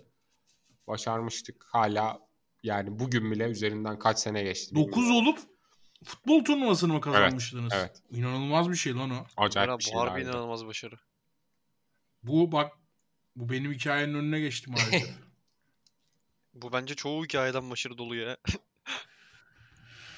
Başarmıştık. 0.86 1.64
Hala 1.68 2.20
yani 2.62 2.98
bugün 2.98 3.30
bile 3.30 3.44
üzerinden 3.44 3.98
kaç 3.98 4.18
sene 4.18 4.42
geçti. 4.42 4.74
9 4.74 4.96
bilmiyorum. 4.96 5.16
olup 5.16 5.38
futbol 6.04 6.44
turnuvasını 6.44 6.92
mı 6.92 7.00
kazanmıştınız? 7.00 7.72
evet. 7.76 8.02
İnanılmaz 8.10 8.70
bir 8.70 8.76
şey 8.76 8.94
lan 8.94 9.10
o. 9.10 9.26
Acayip 9.36 9.80
bir 9.80 9.90
bu 9.94 10.00
harbi 10.00 10.22
inanılmaz 10.22 10.66
başarı. 10.66 10.94
Bu 12.22 12.52
bak 12.52 12.72
bu 13.36 13.48
benim 13.48 13.72
hikayenin 13.72 14.14
önüne 14.14 14.40
geçti 14.40 14.70
maalesef. 14.70 15.10
Bu 16.54 16.72
bence 16.72 16.94
çoğu 16.94 17.24
hikayeden 17.24 17.70
başarı 17.70 17.98
dolu 17.98 18.16
ya. 18.16 18.36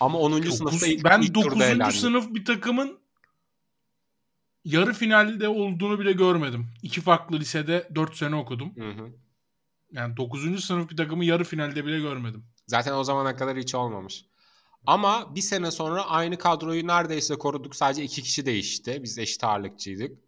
Ama 0.01 0.19
10. 0.19 0.33
Dokuz- 0.33 0.57
sınıfta 0.57 0.87
ilk, 0.87 1.05
ben 1.05 1.21
ilk 1.21 1.35
turda 1.35 1.51
9. 1.51 1.63
elendik. 1.63 1.97
sınıf 1.97 2.35
bir 2.35 2.45
takımın 2.45 3.02
yarı 4.65 4.93
finalde 4.93 5.49
olduğunu 5.49 6.01
bile 6.01 6.13
görmedim. 6.13 6.69
İki 6.83 7.01
farklı 7.01 7.39
lisede 7.39 7.89
4 7.95 8.17
sene 8.17 8.37
okudum. 8.37 8.77
Hı 8.77 8.91
hı. 8.91 9.13
Yani 9.93 10.17
9. 10.17 10.65
sınıf 10.65 10.91
bir 10.91 10.97
takımı 10.97 11.25
yarı 11.25 11.45
finalde 11.45 11.85
bile 11.87 12.01
görmedim. 12.01 12.45
Zaten 12.67 12.95
o 12.95 13.05
zamana 13.05 13.37
kadar 13.37 13.59
hiç 13.59 13.75
olmamış. 13.75 14.25
Ama 14.87 15.35
bir 15.35 15.41
sene 15.41 15.71
sonra 15.71 16.05
aynı 16.05 16.39
kadroyu 16.39 16.87
neredeyse 16.87 17.35
koruduk. 17.35 17.77
Sadece 17.77 18.03
iki 18.03 18.23
kişi 18.23 18.47
değişti. 18.47 19.01
Biz 19.03 19.19
eşit 19.19 19.45
ağırlıkçıydık. 19.45 20.19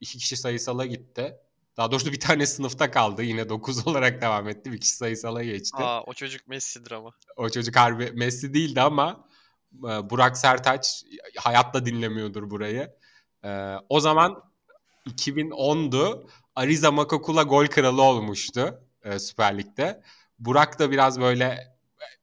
İki 0.00 0.18
kişi 0.18 0.36
sayısala 0.36 0.86
gitti. 0.86 1.36
Daha 1.76 1.90
doğrusu 1.90 2.12
bir 2.12 2.20
tane 2.20 2.46
sınıfta 2.46 2.90
kaldı. 2.90 3.22
Yine 3.22 3.48
9 3.48 3.86
olarak 3.86 4.22
devam 4.22 4.48
etti. 4.48 4.72
Bir 4.72 4.80
kişi 4.80 4.96
sayısala 4.96 5.44
geçti. 5.44 5.76
Aa 5.82 6.02
o 6.02 6.14
çocuk 6.14 6.48
Messi'dir 6.48 6.90
ama. 6.90 7.10
O 7.36 7.48
çocuk 7.50 7.76
harbi 7.76 8.12
Messi 8.12 8.54
değildi 8.54 8.80
ama 8.80 9.28
e, 9.74 10.10
Burak 10.10 10.38
Sertaç 10.38 11.04
hayatta 11.36 11.86
dinlemiyordur 11.86 12.50
burayı. 12.50 12.94
E, 13.44 13.74
o 13.88 14.00
zaman 14.00 14.42
2010'du. 15.06 16.30
Ariza 16.56 16.92
Makakula 16.92 17.42
gol 17.42 17.66
kralı 17.66 18.02
olmuştu 18.02 18.88
e, 19.02 19.18
Süper 19.18 19.58
Lig'de. 19.58 20.02
Burak 20.38 20.78
da 20.78 20.90
biraz 20.90 21.20
böyle 21.20 21.76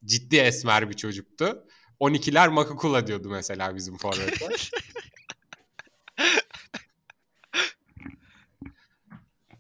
ciddi 0.06 0.38
esmer 0.38 0.90
bir 0.90 0.94
çocuktu. 0.94 1.68
12'ler 2.00 2.50
Makakula 2.50 3.08
diyordu 3.08 3.30
mesela 3.30 3.76
bizim 3.76 3.98
forvete. 3.98 4.50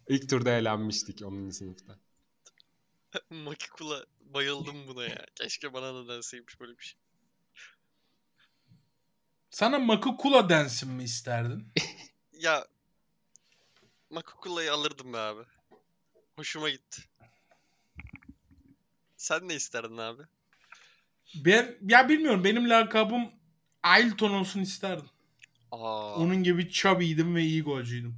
İlk 0.07 0.29
turda 0.29 0.51
elenmiştik 0.51 1.21
10. 1.25 1.49
sınıfta. 1.49 1.99
Makikula 3.29 4.05
bayıldım 4.19 4.87
buna 4.87 5.03
ya. 5.03 5.25
Keşke 5.35 5.73
bana 5.73 5.95
da 5.95 6.07
denseymiş 6.15 6.59
böyle 6.59 6.77
bir 6.77 6.83
şey. 6.83 6.99
Sana 9.51 9.79
Makukula 9.79 10.49
densin 10.49 10.89
mi 10.91 11.03
isterdin? 11.03 11.67
Ya 12.41 12.65
Makukula'yı 14.09 14.73
alırdım 14.73 15.13
be 15.13 15.17
abi. 15.17 15.41
Hoşuma 16.35 16.69
gitti. 16.69 17.01
Sen 19.17 19.49
ne 19.49 19.55
isterdin 19.55 19.97
abi? 19.97 20.23
Ben 21.35 21.77
ya 21.89 22.09
bilmiyorum 22.09 22.43
benim 22.43 22.69
lakabım 22.69 23.31
Ailton 23.83 24.31
olsun 24.31 24.59
isterdim. 24.59 25.09
Aa, 25.71 26.15
Onun 26.15 26.43
gibi 26.43 26.69
chubby'ydim 26.69 27.35
ve 27.35 27.41
iyi 27.43 27.61
golcüydüm. 27.63 28.17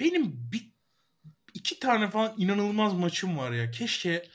Benim 0.00 0.48
bir 0.52 0.70
iki 1.54 1.78
tane 1.80 2.10
falan 2.10 2.34
inanılmaz 2.38 2.92
maçım 2.94 3.38
var 3.38 3.52
ya. 3.52 3.70
Keşke 3.70 4.28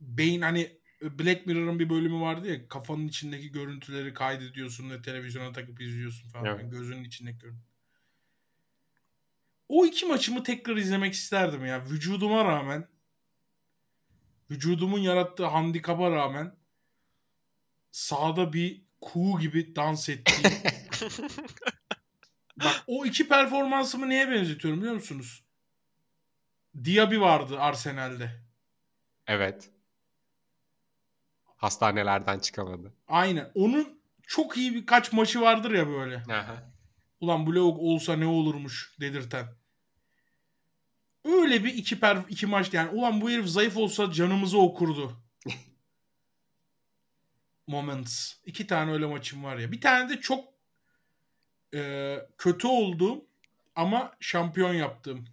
beyin 0.00 0.40
hani 0.40 0.77
Black 1.02 1.46
Mirror'ın 1.46 1.78
bir 1.78 1.90
bölümü 1.90 2.20
vardı 2.20 2.48
ya 2.48 2.68
kafanın 2.68 3.08
içindeki 3.08 3.52
görüntüleri 3.52 4.14
kaydediyorsun 4.14 4.90
ve 4.90 5.02
televizyona 5.02 5.52
takıp 5.52 5.80
izliyorsun 5.80 6.28
falan. 6.28 6.44
Evet. 6.44 6.60
Yani 6.60 6.70
gözünün 6.70 7.04
içindeki 7.04 7.38
görüntü. 7.38 7.68
O 9.68 9.86
iki 9.86 10.06
maçımı 10.06 10.42
tekrar 10.42 10.76
izlemek 10.76 11.14
isterdim 11.14 11.66
ya. 11.66 11.84
Vücuduma 11.84 12.44
rağmen 12.44 12.88
vücudumun 14.50 14.98
yarattığı 14.98 15.46
handikapa 15.46 16.10
rağmen 16.10 16.56
sahada 17.90 18.52
bir 18.52 18.82
kuğu 19.00 19.40
gibi 19.40 19.76
dans 19.76 20.08
ettiğim 20.08 20.52
Bak 22.64 22.84
o 22.86 23.06
iki 23.06 23.28
performansımı 23.28 24.08
neye 24.08 24.30
benzetiyorum 24.30 24.80
biliyor 24.80 24.94
musunuz? 24.94 25.44
Diaby 26.84 27.18
vardı 27.18 27.60
Arsenal'de. 27.60 28.42
Evet. 29.26 29.70
Hastanelerden 31.58 32.38
çıkamadı. 32.38 32.92
Aynen. 33.08 33.50
Onun 33.54 34.00
çok 34.26 34.56
iyi 34.56 34.74
birkaç 34.74 35.12
maçı 35.12 35.40
vardır 35.40 35.70
ya 35.70 35.88
böyle. 35.88 36.16
Aha. 36.16 36.72
Ulan 37.20 37.46
bu 37.46 37.54
lavuk 37.54 37.78
olsa 37.78 38.16
ne 38.16 38.26
olurmuş 38.26 38.96
dedirten. 39.00 39.46
Öyle 41.24 41.64
bir 41.64 41.74
iki 41.74 42.00
per 42.00 42.18
iki 42.28 42.46
maç 42.46 42.74
yani 42.74 42.90
ulan 42.90 43.20
bu 43.20 43.30
herif 43.30 43.46
zayıf 43.46 43.76
olsa 43.76 44.12
canımızı 44.12 44.58
okurdu. 44.58 45.12
Moments. 47.66 48.32
İki 48.44 48.66
tane 48.66 48.92
öyle 48.92 49.06
maçım 49.06 49.44
var 49.44 49.56
ya. 49.56 49.72
Bir 49.72 49.80
tane 49.80 50.08
de 50.08 50.20
çok 50.20 50.44
e, 51.74 52.16
kötü 52.38 52.66
olduğum 52.66 53.24
ama 53.74 54.16
şampiyon 54.20 54.74
yaptığım. 54.74 55.28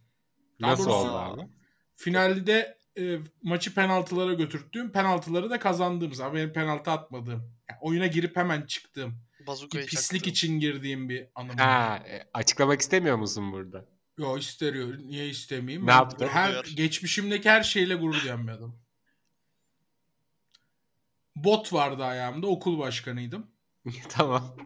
Daha 0.61 0.71
Nasıl 0.71 0.85
doğrusu- 0.89 1.09
oldu 1.09 1.17
abi? 1.41 1.49
Finalde 1.95 2.77
e, 2.97 3.19
maçı 3.43 3.73
penaltılara 3.73 4.33
götürttüğüm, 4.33 4.91
penaltıları 4.91 5.49
da 5.49 5.59
kazandığım 5.59 6.13
zaman 6.13 6.35
benim 6.35 6.53
penaltı 6.53 6.91
atmadığım. 6.91 7.53
Yani 7.69 7.79
oyuna 7.81 8.07
girip 8.07 8.35
hemen 8.37 8.61
çıktığım. 8.61 9.19
Bazukayı 9.47 9.83
Bir 9.83 9.89
pislik 9.89 10.19
çaktım. 10.19 10.31
için 10.31 10.59
girdiğim 10.59 11.09
bir 11.09 11.27
anım. 11.35 11.57
Ha, 11.57 12.03
e, 12.07 12.27
açıklamak 12.33 12.81
istemiyor 12.81 13.17
musun 13.17 13.51
burada? 13.51 13.85
Yo 14.17 14.37
isteriyor. 14.37 14.97
Niye 14.99 15.29
istemeyeyim? 15.29 15.87
Ne 15.87 15.91
yaptın? 15.91 16.27
Her, 16.27 16.51
Duyar. 16.51 16.65
geçmişimdeki 16.75 17.49
her 17.49 17.63
şeyle 17.63 17.95
gurur 17.95 18.21
duyan 18.23 18.47
bir 18.47 18.51
adam. 18.51 18.75
Bot 21.35 21.73
vardı 21.73 22.03
ayağımda. 22.03 22.47
Okul 22.47 22.79
başkanıydım. 22.79 23.47
tamam. 24.09 24.57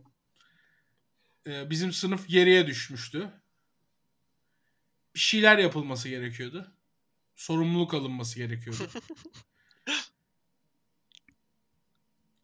Ee, 1.47 1.69
bizim 1.69 1.91
sınıf 1.93 2.27
geriye 2.27 2.67
düşmüştü. 2.67 3.29
Bir 5.15 5.19
şeyler 5.19 5.57
yapılması 5.57 6.09
gerekiyordu. 6.09 6.71
Sorumluluk 7.39 7.93
alınması 7.93 8.35
gerekiyordu. 8.35 8.89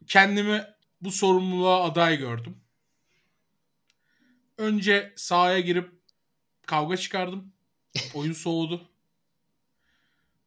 Kendimi 0.08 0.68
bu 1.02 1.12
sorumluluğa 1.12 1.84
aday 1.84 2.18
gördüm. 2.18 2.58
Önce 4.58 5.14
sahaya 5.16 5.60
girip 5.60 5.92
kavga 6.66 6.98
çıkardım. 6.98 7.54
Oyun 8.14 8.34
soğudu. 8.34 8.90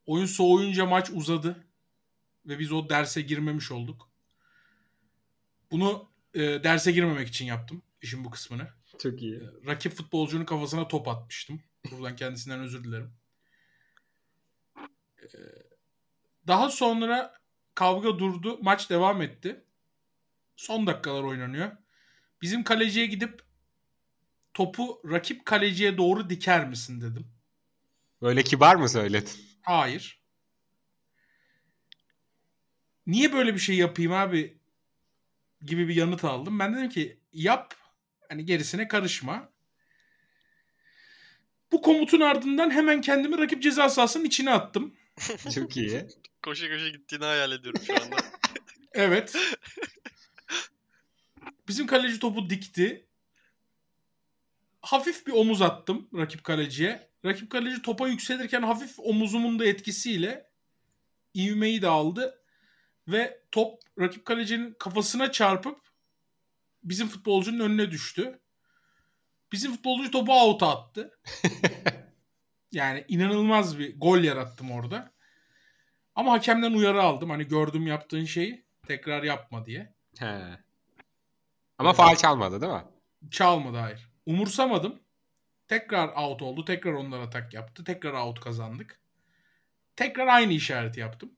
Oyun 0.06 0.26
soğuyunca 0.26 0.86
maç 0.86 1.10
uzadı. 1.10 1.64
Ve 2.46 2.58
biz 2.58 2.72
o 2.72 2.88
derse 2.88 3.20
girmemiş 3.20 3.70
olduk. 3.70 4.08
Bunu 5.70 6.08
e, 6.34 6.40
derse 6.40 6.92
girmemek 6.92 7.28
için 7.28 7.44
yaptım. 7.46 7.82
işin 8.02 8.24
bu 8.24 8.30
kısmını 8.30 8.68
Çok 8.98 9.22
iyi. 9.22 9.42
rakip 9.66 9.92
futbolcunun 9.92 10.44
kafasına 10.44 10.88
top 10.88 11.08
atmıştım. 11.08 11.62
Buradan 11.90 12.16
kendisinden 12.16 12.60
özür 12.60 12.84
dilerim. 12.84 13.17
Daha 16.46 16.70
sonra 16.70 17.34
kavga 17.74 18.18
durdu. 18.18 18.58
Maç 18.62 18.90
devam 18.90 19.22
etti. 19.22 19.64
Son 20.56 20.86
dakikalar 20.86 21.22
oynanıyor. 21.22 21.72
Bizim 22.42 22.64
kaleciye 22.64 23.06
gidip 23.06 23.42
topu 24.54 25.02
rakip 25.10 25.46
kaleciye 25.46 25.98
doğru 25.98 26.30
diker 26.30 26.68
misin 26.68 27.00
dedim. 27.00 27.26
Böyle 28.22 28.42
kibar 28.42 28.76
mı 28.76 28.88
söyledin? 28.88 29.32
Hayır. 29.62 30.22
Niye 33.06 33.32
böyle 33.32 33.54
bir 33.54 33.58
şey 33.58 33.76
yapayım 33.76 34.12
abi 34.12 34.58
gibi 35.62 35.88
bir 35.88 35.96
yanıt 35.96 36.24
aldım. 36.24 36.58
Ben 36.58 36.76
dedim 36.76 36.88
ki 36.88 37.20
yap 37.32 37.74
hani 38.28 38.44
gerisine 38.44 38.88
karışma. 38.88 39.48
Bu 41.72 41.82
komutun 41.82 42.20
ardından 42.20 42.70
hemen 42.70 43.00
kendimi 43.00 43.38
rakip 43.38 43.62
ceza 43.62 43.88
sahasının 43.88 44.24
içine 44.24 44.50
attım. 44.50 44.94
Çok 45.54 45.76
iyi. 45.76 46.06
Koşa 46.42 46.68
koşa 46.68 46.88
gittiğini 46.88 47.24
hayal 47.24 47.52
ediyorum 47.52 47.82
şu 47.86 48.02
anda. 48.02 48.16
Evet. 48.92 49.36
Bizim 51.68 51.86
kaleci 51.86 52.18
topu 52.18 52.50
dikti. 52.50 53.06
Hafif 54.82 55.26
bir 55.26 55.32
omuz 55.32 55.62
attım 55.62 56.08
rakip 56.14 56.44
kaleciye. 56.44 57.10
Rakip 57.24 57.50
kaleci 57.50 57.82
topa 57.82 58.08
yükselirken 58.08 58.62
hafif 58.62 58.98
omuzumun 58.98 59.58
da 59.58 59.66
etkisiyle 59.66 60.50
ivmeyi 61.36 61.82
de 61.82 61.88
aldı. 61.88 62.42
Ve 63.08 63.42
top 63.52 63.82
rakip 63.98 64.24
kalecinin 64.24 64.76
kafasına 64.78 65.32
çarpıp 65.32 65.78
bizim 66.82 67.08
futbolcunun 67.08 67.60
önüne 67.60 67.90
düştü. 67.90 68.40
Bizim 69.52 69.72
futbolcu 69.72 70.10
topu 70.10 70.32
out'a 70.32 70.70
attı. 70.70 71.18
Yani 72.72 73.04
inanılmaz 73.08 73.78
bir 73.78 74.00
gol 74.00 74.18
yarattım 74.18 74.70
orada. 74.70 75.12
Ama 76.14 76.32
hakemden 76.32 76.72
uyarı 76.72 77.02
aldım. 77.02 77.30
Hani 77.30 77.48
gördüm 77.48 77.86
yaptığın 77.86 78.24
şeyi 78.24 78.64
tekrar 78.86 79.22
yapma 79.22 79.66
diye. 79.66 79.94
He. 80.18 80.58
Ama 81.78 81.92
faal 81.92 82.16
çalmadı 82.16 82.60
değil 82.60 82.72
mi? 82.72 82.84
Çalmadı 83.30 83.76
hayır. 83.76 84.10
Umursamadım. 84.26 85.00
Tekrar 85.68 86.08
out 86.08 86.42
oldu. 86.42 86.64
Tekrar 86.64 86.92
onlar 86.92 87.20
atak 87.20 87.54
yaptı. 87.54 87.84
Tekrar 87.84 88.12
out 88.12 88.40
kazandık. 88.40 89.00
Tekrar 89.96 90.26
aynı 90.26 90.52
işareti 90.52 91.00
yaptım. 91.00 91.32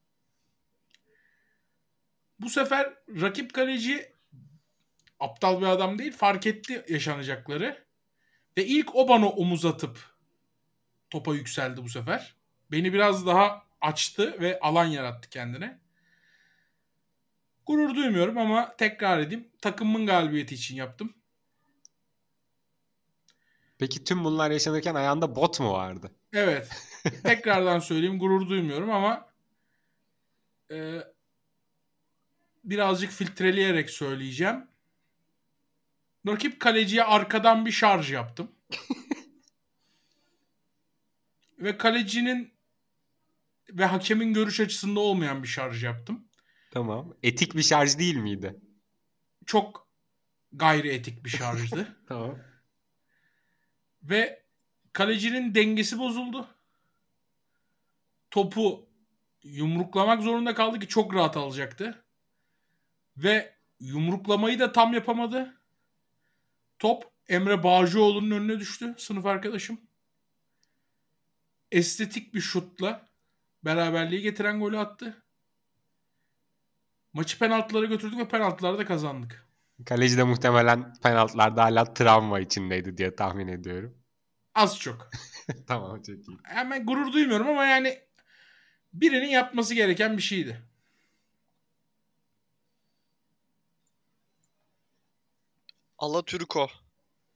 Bu 2.39 2.49
sefer 2.49 2.95
rakip 3.09 3.55
kaleci 3.55 4.13
aptal 5.21 5.61
bir 5.61 5.67
adam 5.67 5.99
değil. 5.99 6.13
Fark 6.13 6.47
etti 6.47 6.85
yaşanacakları. 6.89 7.85
Ve 8.59 8.67
ilk 8.67 8.95
o 8.95 9.09
bana 9.09 9.29
omuz 9.29 9.65
atıp 9.65 10.10
topa 11.11 11.35
yükseldi 11.35 11.83
bu 11.83 11.89
sefer. 11.89 12.37
Beni 12.71 12.93
biraz 12.93 13.27
daha 13.27 13.63
açtı 13.81 14.41
ve 14.41 14.61
alan 14.61 14.85
yarattı 14.85 15.29
kendine. 15.29 15.81
Gurur 17.67 17.95
duymuyorum 17.95 18.39
ama 18.39 18.77
tekrar 18.77 19.19
edeyim. 19.19 19.49
Takımın 19.61 20.07
galibiyeti 20.07 20.55
için 20.55 20.77
yaptım. 20.77 21.15
Peki 23.79 24.05
tüm 24.05 24.25
bunlar 24.25 24.51
yaşanırken 24.51 24.95
ayağında 24.95 25.37
bot 25.37 25.61
mu 25.61 25.73
vardı? 25.73 26.11
Evet. 26.33 26.69
Tekrardan 27.25 27.79
söyleyeyim 27.79 28.19
gurur 28.19 28.49
duymuyorum 28.49 28.91
ama 28.91 29.29
e, 30.71 31.01
birazcık 32.65 33.11
filtreleyerek 33.11 33.91
söyleyeceğim. 33.91 34.67
Rakip 36.27 36.61
kaleciye 36.61 37.05
arkadan 37.05 37.67
bir 37.67 37.73
şarj 37.73 38.13
yaptım. 38.13 38.53
ve 41.61 41.77
kalecinin 41.77 42.53
ve 43.71 43.85
hakemin 43.85 44.35
görüş 44.35 44.61
açısında 44.61 45.01
olmayan 45.01 45.43
bir 45.43 45.49
şarj 45.49 45.85
yaptım. 45.85 46.29
Tamam. 46.71 47.15
Etik 47.23 47.57
bir 47.57 47.63
şarj 47.63 47.99
değil 47.99 48.17
miydi? 48.17 48.61
Çok 49.47 49.89
gayri 50.53 50.89
etik 50.89 51.25
bir 51.25 51.31
şarjdı. 51.31 51.97
Tamam. 52.09 52.39
Ve 54.03 54.43
kalecinin 54.93 55.55
dengesi 55.55 55.99
bozuldu. 55.99 56.49
Topu 58.31 58.89
yumruklamak 59.43 60.23
zorunda 60.23 60.55
kaldı 60.55 60.79
ki 60.79 60.89
çok 60.89 61.15
rahat 61.15 61.37
alacaktı. 61.37 62.05
Ve 63.17 63.55
yumruklamayı 63.81 64.59
da 64.59 64.73
tam 64.73 64.93
yapamadı. 64.95 65.61
Top 66.79 67.05
Emre 67.29 67.63
Bağcıoğlu'nun 67.63 68.31
önüne 68.31 68.61
düştü 68.61 68.95
sınıf 68.99 69.27
arkadaşım. 69.27 69.81
Estetik 71.73 72.35
bir 72.35 72.41
şutla 72.41 73.09
beraberliği 73.65 74.23
getiren 74.23 74.61
golü 74.61 74.79
attı. 74.79 75.23
Maçı 77.13 77.39
penaltılara 77.39 77.87
götürdük 77.87 78.19
ve 78.19 78.29
penaltılarda 78.29 78.85
kazandık. 78.85 79.47
Kaleci 79.87 80.17
de 80.17 80.23
muhtemelen 80.23 80.95
penaltılarda 81.03 81.65
hala 81.65 81.95
travma 81.95 82.41
içindeydi 82.41 82.99
diye 82.99 83.17
tahmin 83.17 83.49
ediyorum. 83.49 83.99
Az 84.55 84.79
çok. 84.79 85.11
tamam 85.67 86.03
çok 86.03 86.29
iyi. 86.29 86.39
Hemen 86.43 86.87
gurur 86.87 87.13
duymuyorum 87.13 87.49
ama 87.49 87.65
yani 87.67 87.99
birinin 88.93 89.29
yapması 89.29 89.75
gereken 89.75 90.17
bir 90.17 90.23
şeydi. 90.23 90.63
Alaturko. 95.99 96.69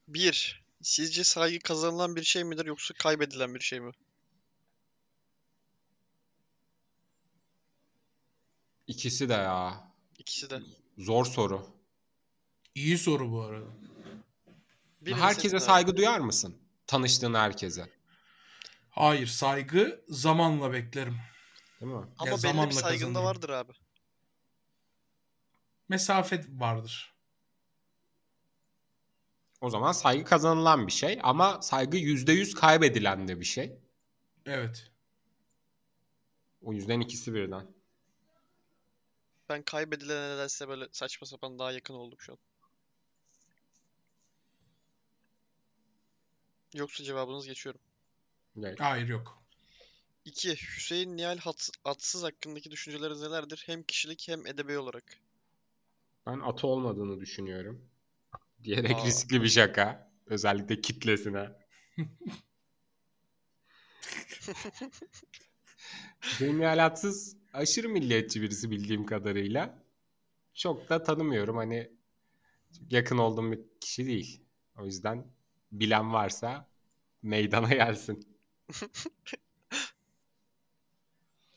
1. 0.08 0.64
Sizce 0.82 1.24
saygı 1.24 1.58
kazanılan 1.58 2.16
bir 2.16 2.22
şey 2.22 2.44
midir 2.44 2.66
yoksa 2.66 2.94
kaybedilen 2.94 3.54
bir 3.54 3.60
şey 3.60 3.80
mi? 3.80 3.92
İkisi 8.86 9.28
de 9.28 9.32
ya. 9.32 9.92
İkisi 10.18 10.50
de. 10.50 10.60
Zor 10.98 11.24
soru. 11.24 11.66
İyi 12.74 12.98
soru 12.98 13.32
bu 13.32 13.42
arada. 13.42 13.70
Birini 15.00 15.20
herkese 15.20 15.42
seçin 15.42 15.56
abi. 15.56 15.64
saygı 15.64 15.96
duyar 15.96 16.20
mısın? 16.20 16.56
Tanıştığın 16.86 17.34
herkese. 17.34 17.90
Hayır 18.90 19.26
saygı 19.26 20.04
zamanla 20.08 20.72
beklerim. 20.72 21.16
Değil 21.80 21.92
mi? 21.92 22.06
Ama 22.18 22.30
belli 22.30 22.38
zamanla 22.38 22.70
bir 22.70 22.74
saygın 22.74 23.14
da 23.14 23.24
vardır 23.24 23.48
abi. 23.48 23.72
Mesafe 25.88 26.44
vardır. 26.48 27.14
O 29.60 29.70
zaman 29.70 29.92
saygı 29.92 30.24
kazanılan 30.24 30.86
bir 30.86 30.92
şey 30.92 31.20
ama 31.22 31.62
saygı 31.62 31.96
%100 31.96 32.54
kaybedilen 32.54 33.28
de 33.28 33.40
bir 33.40 33.44
şey. 33.44 33.78
Evet. 34.46 34.90
O 36.62 36.72
yüzden 36.72 37.00
ikisi 37.00 37.34
birden. 37.34 37.73
Ben 39.48 39.62
kaybedilene 39.62 40.34
nedense 40.34 40.68
böyle 40.68 40.88
saçma 40.92 41.26
sapan 41.26 41.58
daha 41.58 41.72
yakın 41.72 41.94
oldum 41.94 42.18
şu 42.20 42.32
an. 42.32 42.38
Yoksa 46.74 47.04
cevabınız 47.04 47.46
geçiyorum. 47.46 47.80
Evet. 48.58 48.80
Hayır 48.80 49.08
yok. 49.08 49.42
2. 50.24 50.56
Hüseyin 50.56 51.16
Nihal 51.16 51.38
Hat- 51.38 51.70
Atsız 51.84 52.22
hakkındaki 52.22 52.70
düşünceleriniz 52.70 53.20
nelerdir? 53.22 53.62
Hem 53.66 53.82
kişilik 53.82 54.28
hem 54.28 54.46
edebi 54.46 54.78
olarak. 54.78 55.04
Ben 56.26 56.40
atı 56.40 56.66
olmadığını 56.66 57.20
düşünüyorum. 57.20 57.90
Diyerek 58.64 58.96
Aa. 58.96 59.04
riskli 59.06 59.42
bir 59.42 59.48
şaka. 59.48 60.12
Özellikle 60.26 60.80
kitlesine. 60.80 61.48
Hüseyin 66.22 66.58
Yalatsız 66.60 67.36
aşırı 67.54 67.88
milliyetçi 67.88 68.42
birisi 68.42 68.70
bildiğim 68.70 69.06
kadarıyla. 69.06 69.78
Çok 70.54 70.88
da 70.88 71.02
tanımıyorum. 71.02 71.56
Hani 71.56 71.90
yakın 72.90 73.18
olduğum 73.18 73.52
bir 73.52 73.60
kişi 73.80 74.06
değil. 74.06 74.40
O 74.78 74.84
yüzden 74.84 75.26
bilen 75.72 76.12
varsa 76.12 76.68
meydana 77.22 77.68
gelsin. 77.74 78.28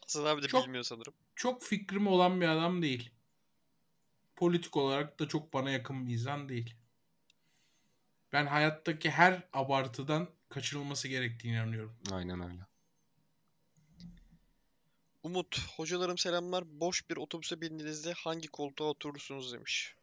Hasan 0.02 0.26
abi 0.26 0.44
de 0.44 0.48
Çok- 0.48 0.66
bilmiyor 0.66 0.84
sanırım. 0.84 1.14
Çok 1.36 1.64
fikrim 1.64 2.08
olan 2.08 2.42
bir 2.42 2.48
adam 2.48 2.82
değil. 2.82 3.12
Politik 4.36 4.78
olarak 4.78 5.20
da 5.20 5.28
çok 5.28 5.54
bana 5.54 5.72
yakın 5.72 6.08
bir 6.08 6.14
insan 6.14 6.50
değil. 6.50 6.76
Ben 8.34 8.46
hayattaki 8.46 9.10
her 9.10 9.48
abartıdan 9.54 10.30
kaçınılması 10.50 11.08
gerektiğine 11.08 11.58
inanıyorum. 11.58 11.96
Aynen 12.12 12.42
öyle. 12.42 12.62
Umut, 15.28 15.60
hocalarım 15.78 16.18
selamlar. 16.18 16.64
Boş 16.80 17.10
bir 17.10 17.18
otobüse 17.18 17.62
bindiğinizde 17.62 18.14
hangi 18.14 18.48
koltuğa 18.48 18.88
oturursunuz 18.88 19.54
demiş. 19.54 19.96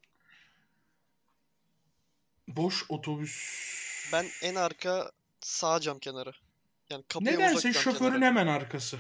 Boş 2.49 2.85
otobüs. 2.89 3.37
Ben 4.13 4.27
en 4.43 4.55
arka 4.55 5.13
sağ 5.41 5.81
cam 5.81 5.99
kenarı. 5.99 6.33
Yani 6.91 7.05
kapıya 7.09 7.31
uzak 7.31 7.41
Nedense 7.49 7.73
cam 7.73 7.83
şoförün 7.83 8.11
kenarı. 8.11 8.25
hemen 8.25 8.47
arkası. 8.47 8.99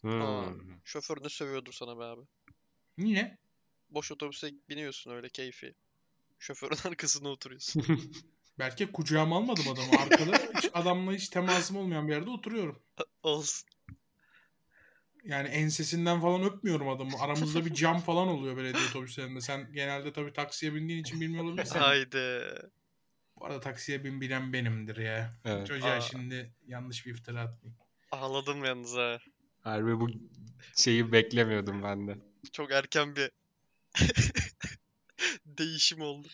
Hmm. 0.00 0.22
Aa. 0.22 0.44
Şoför 0.84 1.24
ne 1.24 1.28
sövüyordur 1.28 1.72
sana 1.72 1.98
be 1.98 2.04
abi. 2.04 2.22
Niye? 2.98 3.38
Boş 3.90 4.12
otobüse 4.12 4.50
biniyorsun 4.68 5.10
öyle 5.10 5.28
keyfi. 5.28 5.74
Şoförün 6.38 6.78
arkasına 6.88 7.28
oturuyorsun. 7.28 7.84
Belki 8.58 8.92
kucağıma 8.92 9.36
almadım 9.36 9.68
adamı. 9.68 10.02
Arkada 10.02 10.58
hiç 10.58 10.70
adamla 10.74 11.12
hiç 11.12 11.28
temasım 11.28 11.76
olmayan 11.76 12.08
bir 12.08 12.12
yerde 12.12 12.30
oturuyorum. 12.30 12.82
Olsun. 13.22 13.68
Yani 15.24 15.48
ensesinden 15.48 16.20
falan 16.20 16.42
öpmüyorum 16.42 16.88
adamı. 16.88 17.10
Aramızda 17.20 17.64
bir 17.64 17.74
cam 17.74 17.98
falan 18.00 18.28
oluyor 18.28 18.56
belediye 18.56 18.84
otobüslerinde. 18.90 19.40
Sen 19.40 19.72
genelde 19.72 20.12
tabii 20.12 20.32
taksiye 20.32 20.74
bindiğin 20.74 21.00
için 21.00 21.20
bilmiyor 21.20 21.44
olabilirsin. 21.44 21.78
Haydi. 21.78 22.42
Bu 23.36 23.44
arada 23.46 23.60
taksiye 23.60 24.04
bin 24.04 24.20
bilen 24.20 24.52
benimdir 24.52 24.96
ya. 24.96 25.34
Evet. 25.44 25.66
Çocuğa 25.66 25.90
Aa. 25.90 26.00
şimdi 26.00 26.52
yanlış 26.66 27.06
bir 27.06 27.10
iftira 27.10 27.40
atmayayım. 27.40 27.78
Ağladım 28.12 28.64
yalnız 28.64 28.96
ha. 28.96 29.18
Harbi 29.60 30.00
bu 30.00 30.08
şeyi 30.76 31.12
beklemiyordum 31.12 31.82
ben 31.82 32.08
de. 32.08 32.18
Çok 32.52 32.72
erken 32.72 33.16
bir 33.16 33.30
değişim 35.46 36.00
oldu. 36.00 36.28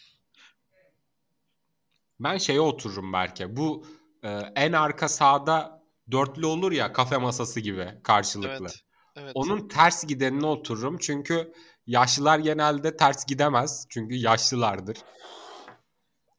Ben 2.21 2.39
şeye 2.39 2.61
otururum 2.61 3.13
belki. 3.13 3.57
Bu 3.57 3.87
e, 4.23 4.29
en 4.57 4.73
arka 4.73 5.09
sağda 5.09 5.80
dörtlü 6.13 6.47
olur 6.47 6.73
ya 6.73 6.93
kafe 6.93 7.17
masası 7.17 7.61
gibi 7.61 7.89
karşılıklı. 8.03 8.57
Evet. 8.61 8.81
Evet. 9.17 9.33
Onun 9.35 9.69
ters 9.69 10.07
gidenine 10.07 10.47
otururum. 10.47 10.99
Çünkü 10.99 11.53
yaşlılar 11.87 12.39
genelde 12.39 12.97
ters 12.97 13.27
gidemez. 13.27 13.87
Çünkü 13.89 14.15
yaşlılardır. 14.15 14.99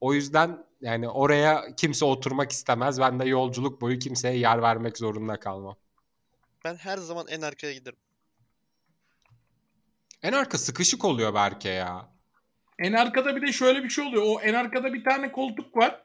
O 0.02 0.14
yüzden 0.14 0.66
yani 0.82 1.10
oraya 1.10 1.76
kimse 1.76 2.06
oturmak 2.06 2.52
istemez. 2.52 3.00
Ben 3.00 3.20
de 3.20 3.26
yolculuk 3.26 3.82
boyu 3.82 4.00
kimseye 4.00 4.38
yer 4.38 4.62
vermek 4.62 4.98
zorunda 4.98 5.40
kalmam. 5.40 5.76
Ben 6.66 6.76
her 6.76 6.98
zaman 6.98 7.28
en 7.28 7.42
arkaya 7.42 7.74
giderim. 7.74 8.00
En 10.24 10.34
arka 10.34 10.58
sıkışık 10.58 11.06
oluyor 11.06 11.34
Berke 11.34 11.70
ya. 11.70 12.10
En 12.80 12.94
arkada 12.94 13.36
bir 13.36 13.48
de 13.48 13.52
şöyle 13.52 13.84
bir 13.84 13.90
şey 13.90 14.06
oluyor. 14.06 14.24
O 14.26 14.42
en 14.42 14.54
arkada 14.54 14.94
bir 14.94 15.04
tane 15.04 15.32
koltuk 15.32 15.78
var. 15.78 16.04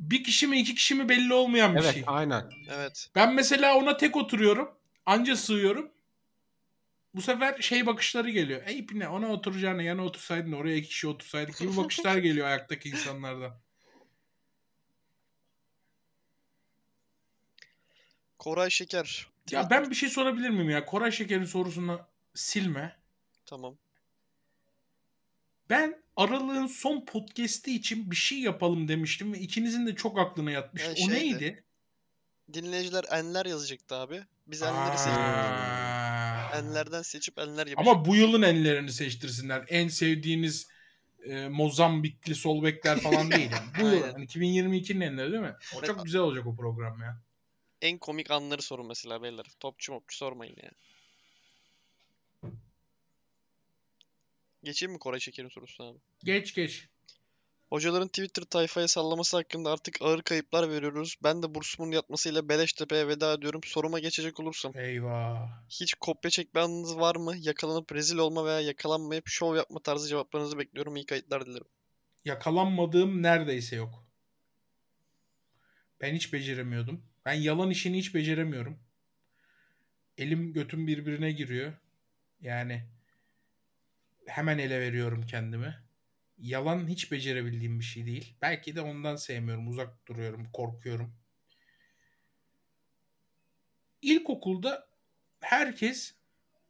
Bir 0.00 0.24
kişi 0.24 0.46
mi 0.46 0.60
iki 0.60 0.74
kişi 0.74 0.94
mi 0.94 1.08
belli 1.08 1.34
olmayan 1.34 1.74
bir 1.74 1.80
Evet 1.80 1.94
şey. 1.94 2.04
aynen. 2.06 2.50
Evet. 2.70 3.10
Ben 3.14 3.34
mesela 3.34 3.76
ona 3.76 3.96
tek 3.96 4.16
oturuyorum. 4.16 4.70
Anca 5.06 5.36
sığıyorum. 5.36 5.90
Bu 7.14 7.22
sefer 7.22 7.60
şey 7.60 7.86
bakışları 7.86 8.30
geliyor. 8.30 8.62
Ey 8.66 8.86
ne 8.92 9.08
ona 9.08 9.28
oturacağına 9.32 9.82
yana 9.82 10.04
otursaydın 10.04 10.52
oraya 10.52 10.76
iki 10.76 10.88
kişi 10.88 11.08
otursaydık 11.08 11.58
gibi 11.58 11.76
bakışlar 11.76 12.16
geliyor 12.18 12.46
ayaktaki 12.46 12.88
insanlardan. 12.88 13.60
Koray 18.38 18.70
Şeker. 18.70 19.26
Ya 19.50 19.70
ben 19.70 19.90
bir 19.90 19.94
şey 19.94 20.08
sorabilir 20.08 20.50
miyim 20.50 20.70
ya? 20.70 20.86
Koray 20.86 21.12
Şeker'in 21.12 21.44
sorusunu 21.44 22.00
silme. 22.34 22.96
Tamam. 23.46 23.76
Ben 25.70 26.02
Aralık'ın 26.20 26.66
son 26.66 27.04
podcast'i 27.04 27.76
için 27.76 28.10
bir 28.10 28.16
şey 28.16 28.38
yapalım 28.38 28.88
demiştim 28.88 29.32
ve 29.32 29.38
ikinizin 29.38 29.86
de 29.86 29.94
çok 29.94 30.18
aklına 30.18 30.50
yatmıştı. 30.50 30.88
Ya 30.88 30.92
o 30.92 31.10
şeydi, 31.10 31.14
neydi? 31.14 31.64
Dinleyiciler 32.52 33.04
enler 33.10 33.46
yazacaktı 33.46 33.94
abi. 33.94 34.22
Biz 34.46 34.62
enleri 34.62 34.98
seçtik. 34.98 35.20
Enlerden 36.54 37.02
seçip 37.02 37.38
enler 37.38 37.66
yapıştır. 37.66 37.90
Ama 37.90 38.04
bu 38.04 38.16
yılın 38.16 38.42
enlerini 38.42 38.92
seçtirsinler. 38.92 39.64
En 39.68 39.88
sevdiğiniz 39.88 40.68
e, 41.24 41.48
Mozambikli 41.48 42.34
sol 42.34 42.62
bekler 42.62 43.00
falan 43.00 43.30
değil. 43.30 43.50
Yani. 43.50 43.66
Bu 43.80 43.86
yıl 43.86 44.12
hani 44.12 44.24
2022'nin 44.24 45.00
enleri 45.00 45.32
değil 45.32 45.42
mi? 45.42 45.54
O 45.74 45.78
Evet. 45.78 45.86
çok 45.86 46.04
güzel 46.04 46.20
olacak 46.20 46.46
o 46.46 46.56
program 46.56 47.00
ya. 47.00 47.20
En 47.82 47.98
komik 47.98 48.30
anları 48.30 48.62
sorun 48.62 48.86
mesela 48.86 49.22
beyler. 49.22 49.46
Topçu 49.60 49.92
mopçu 49.92 50.16
sormayın 50.16 50.56
ya. 50.62 50.70
Geçeyim 54.62 54.92
mi 54.92 54.98
Koray 54.98 55.20
Şeker'in 55.20 55.48
sorusuna 55.48 55.86
abi? 55.86 55.98
Geç 56.24 56.54
geç. 56.54 56.88
Hocaların 57.70 58.08
Twitter 58.08 58.42
tayfaya 58.42 58.88
sallaması 58.88 59.36
hakkında 59.36 59.72
artık 59.72 60.02
ağır 60.02 60.22
kayıplar 60.22 60.70
veriyoruz. 60.70 61.16
Ben 61.24 61.42
de 61.42 61.54
bursumun 61.54 61.90
yatmasıyla 61.90 62.48
Beleştepe'ye 62.48 63.08
veda 63.08 63.32
ediyorum. 63.32 63.60
Soruma 63.64 63.98
geçecek 63.98 64.40
olursam. 64.40 64.72
Eyvah. 64.76 65.48
Hiç 65.68 65.94
kopya 65.94 66.30
çekme 66.30 66.60
anınız 66.60 66.98
var 66.98 67.16
mı? 67.16 67.34
Yakalanıp 67.38 67.92
rezil 67.94 68.16
olma 68.16 68.44
veya 68.46 68.60
yakalanmayıp 68.60 69.28
şov 69.28 69.56
yapma 69.56 69.80
tarzı 69.80 70.08
cevaplarınızı 70.08 70.58
bekliyorum. 70.58 70.96
İyi 70.96 71.06
kayıtlar 71.06 71.46
dilerim. 71.46 71.66
Yakalanmadığım 72.24 73.22
neredeyse 73.22 73.76
yok. 73.76 74.04
Ben 76.00 76.14
hiç 76.14 76.32
beceremiyordum. 76.32 77.02
Ben 77.24 77.34
yalan 77.34 77.70
işini 77.70 77.98
hiç 77.98 78.14
beceremiyorum. 78.14 78.78
Elim 80.18 80.52
götüm 80.52 80.86
birbirine 80.86 81.32
giriyor. 81.32 81.72
Yani 82.40 82.84
hemen 84.30 84.58
ele 84.58 84.80
veriyorum 84.80 85.26
kendimi. 85.26 85.78
Yalan 86.38 86.88
hiç 86.88 87.12
becerebildiğim 87.12 87.78
bir 87.80 87.84
şey 87.84 88.06
değil. 88.06 88.36
Belki 88.42 88.76
de 88.76 88.80
ondan 88.80 89.16
sevmiyorum. 89.16 89.68
Uzak 89.68 90.08
duruyorum. 90.08 90.48
Korkuyorum. 90.52 91.14
İlkokulda 94.02 94.88
herkes 95.40 96.14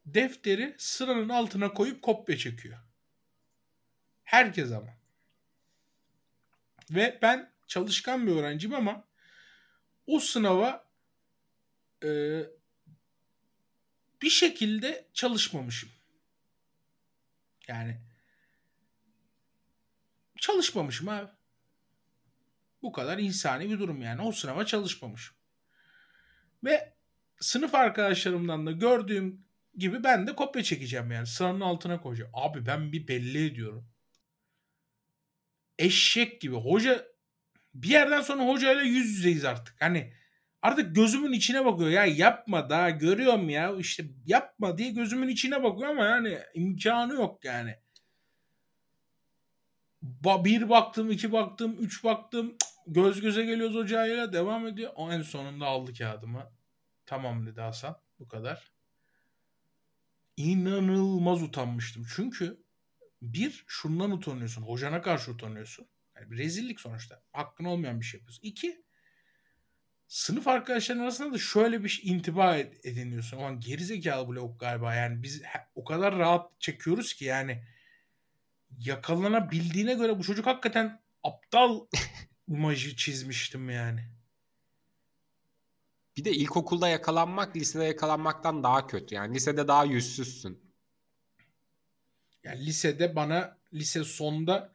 defteri 0.07 0.75
sıranın 0.79 1.29
altına 1.29 1.73
koyup 1.73 2.03
kopya 2.03 2.37
çekiyor. 2.37 2.79
Herkes 4.25 4.73
ama. 4.73 4.97
Ve 6.91 7.19
ben 7.23 7.51
çalışkan 7.67 8.27
bir 8.27 8.33
öğrenciyim 8.33 8.75
ama 8.75 9.05
o 10.07 10.21
sınava 10.21 10.85
e, 12.05 12.09
bir 14.23 14.31
şekilde 14.31 15.07
çalışmamışım. 15.15 15.91
Yani 17.69 18.01
çalışmamışım 20.41 21.09
abi. 21.09 21.31
Bu 22.83 22.93
kadar 22.93 23.19
insani 23.19 23.71
bir 23.71 23.79
durum 23.79 24.03
yani. 24.03 24.23
O 24.23 24.33
sınava 24.33 24.67
çalışmamışım. 24.67 25.37
Ve 26.65 26.95
sınıf 27.41 27.75
arkadaşlarımdan 27.75 28.67
da 28.67 28.73
gördüğüm 28.73 29.45
gibi 29.77 30.05
ben 30.05 30.27
de 30.27 30.37
kopya 30.37 30.63
çekeceğim 30.63 31.11
yani. 31.11 31.27
Sıranın 31.27 31.61
altına 31.61 32.01
koyacağım. 32.01 32.31
Abi 32.35 32.67
ben 32.67 32.93
bir 32.93 33.09
belli 33.09 33.47
ediyorum. 33.47 33.89
Eşek 35.79 36.41
gibi. 36.41 36.57
Hoca 36.57 37.07
bir 37.75 37.89
yerden 37.89 38.21
sonra 38.21 38.47
hocayla 38.47 38.83
yüz 38.83 39.07
yüzeyiz 39.07 39.45
artık. 39.45 39.83
Hani 39.83 40.15
artık 40.63 40.97
gözümün 40.97 41.33
içine 41.33 41.65
bakıyor. 41.65 41.91
Ya 41.91 42.05
yapma 42.05 42.71
daha 42.71 42.91
görüyorum 42.91 43.49
ya. 43.49 43.77
işte 43.77 44.05
yapma 44.27 44.79
diye 44.79 44.91
gözümün 44.91 45.29
içine 45.29 45.63
bakıyor 45.63 45.91
ama 45.91 46.05
yani 46.05 46.39
imkanı 46.55 47.15
yok 47.15 47.45
yani. 47.45 47.77
Ba- 50.25 50.45
bir 50.45 50.69
baktım, 50.69 51.11
iki 51.11 51.33
baktım, 51.33 51.77
üç 51.81 52.05
baktım. 52.05 52.57
Göz 52.87 53.21
göze 53.21 53.45
geliyoruz 53.45 53.77
hocayla 53.77 54.33
devam 54.33 54.67
ediyor. 54.67 54.93
O 54.97 55.13
en 55.13 55.23
sonunda 55.23 55.67
aldı 55.67 55.95
kağıdımı. 55.95 56.53
Tamam 57.07 57.47
dedi 57.47 57.61
Hasan. 57.61 57.97
Bu 58.19 58.29
kadar. 58.29 58.73
İnanılmaz 60.37 61.43
utanmıştım. 61.43 62.07
Çünkü 62.17 62.63
bir 63.23 63.65
şundan 63.67 64.11
utanıyorsun. 64.11 64.63
Hocana 64.63 65.03
karşı 65.03 65.31
utanıyorsun. 65.31 65.87
Yani 66.17 66.39
rezillik 66.39 66.81
sonuçta. 66.81 67.23
Hakkın 67.33 67.65
olmayan 67.65 68.01
bir 68.01 68.05
şey 68.05 68.21
yapıyorsun. 68.21 68.43
İki 68.43 68.83
sınıf 70.11 70.49
arkadaşların 70.49 71.01
arasında 71.01 71.35
da 71.35 71.39
şöyle 71.39 71.85
bir 71.85 71.89
şey 71.89 72.11
intiba 72.11 72.59
ed- 72.59 72.89
ediniyorsun. 72.89 73.37
Ulan 73.37 73.61
gerizekalı 73.61 74.29
bu 74.29 74.37
lavuk 74.37 74.61
galiba. 74.61 74.95
Yani 74.95 75.23
biz 75.23 75.43
o 75.75 75.85
kadar 75.85 76.19
rahat 76.19 76.61
çekiyoruz 76.61 77.15
ki 77.15 77.25
yani 77.25 77.65
yakalanabildiğine 78.79 79.95
göre 79.95 80.19
bu 80.19 80.25
çocuk 80.25 80.47
hakikaten 80.47 81.01
aptal 81.23 81.87
imajı 82.49 82.97
çizmiştim 82.97 83.71
yani. 83.71 84.01
Bir 86.17 86.25
de 86.25 86.31
ilkokulda 86.31 86.89
yakalanmak 86.89 87.57
lisede 87.57 87.85
yakalanmaktan 87.85 88.63
daha 88.63 88.87
kötü. 88.87 89.15
Yani 89.15 89.35
lisede 89.35 89.69
daha 89.69 89.85
yüzsüzsün. 89.85 90.61
Yani 92.45 92.67
lisede 92.67 93.17
bana 93.17 93.59
lise 93.75 94.05
sonda 94.05 94.73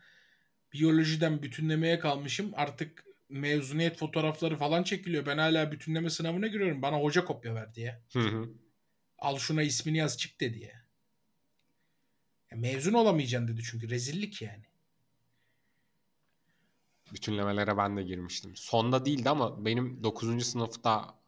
biyolojiden 0.74 1.44
bütünlemeye 1.44 2.00
kalmışım. 2.00 2.52
Artık 2.56 3.06
mezuniyet 3.30 3.98
fotoğrafları 3.98 4.58
falan 4.58 4.84
çekiliyor. 4.84 5.26
Ben 5.26 5.38
hala 5.38 5.72
bütünleme 5.72 6.10
sınavına 6.10 6.48
giriyorum. 6.48 6.82
Bana 6.82 6.98
hoca 6.98 7.26
kopya 7.26 7.56
verdi 7.56 7.82
ya. 7.82 8.02
Hı 8.14 8.20
hı. 8.20 8.50
Al 9.20 9.38
şuna 9.38 9.62
ismini 9.62 9.98
yaz 9.98 10.18
çık 10.18 10.42
dedi 10.42 10.60
ya. 10.60 10.86
Ya 12.52 12.58
mezun 12.58 12.94
olamayacaksın 12.94 13.48
dedi 13.48 13.64
çünkü 13.64 13.90
rezillik 13.90 14.42
yani. 14.42 14.66
Bütünlemelere 17.14 17.78
ben 17.78 17.98
de 17.98 18.04
girmiştim. 18.04 18.56
Sonda 18.56 19.06
değildi 19.06 19.30
ama 19.30 19.66
benim 19.66 20.04
9. 20.04 20.46
sınıfta 20.46 21.20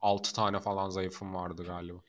6 0.00 0.34
tane 0.34 0.60
falan 0.60 0.90
zayıfım 0.90 1.34
vardı 1.34 1.64
galiba. 1.64 2.00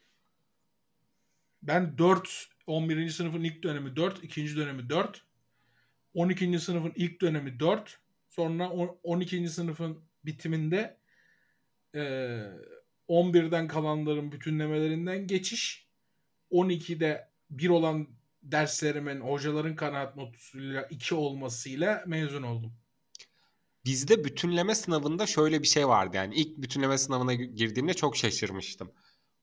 Ben 1.61 1.97
4 1.97 2.49
11. 2.68 3.09
sınıfın 3.09 3.43
ilk 3.43 3.64
dönemi 3.64 3.95
4, 3.95 4.24
ikinci 4.24 4.55
dönemi 4.55 4.89
4. 4.89 5.24
12. 6.14 6.59
sınıfın 6.59 6.93
ilk 6.95 7.22
dönemi 7.22 7.59
4. 7.59 7.99
Sonra 8.36 8.69
on- 8.69 8.97
12. 9.03 9.49
sınıfın 9.49 9.99
bitiminde 10.25 10.97
eee 11.95 12.51
11'den 13.07 13.67
kalanların 13.67 14.31
bütünlemelerinden 14.31 15.27
geçiş. 15.27 15.88
12'de 16.51 17.29
1 17.49 17.69
olan 17.69 18.07
derslerimin 18.43 19.21
hocaların 19.21 19.75
kanaat 19.75 20.15
notuyla 20.15 20.84
2 20.84 21.15
olmasıyla 21.15 22.03
mezun 22.07 22.43
oldum. 22.43 22.73
Bizde 23.86 24.23
bütünleme 24.25 24.75
sınavında 24.75 25.25
şöyle 25.25 25.61
bir 25.61 25.67
şey 25.67 25.88
vardı 25.88 26.17
yani. 26.17 26.36
ilk 26.36 26.57
bütünleme 26.57 26.97
sınavına 26.97 27.34
girdiğimde 27.34 27.93
çok 27.93 28.17
şaşırmıştım. 28.17 28.91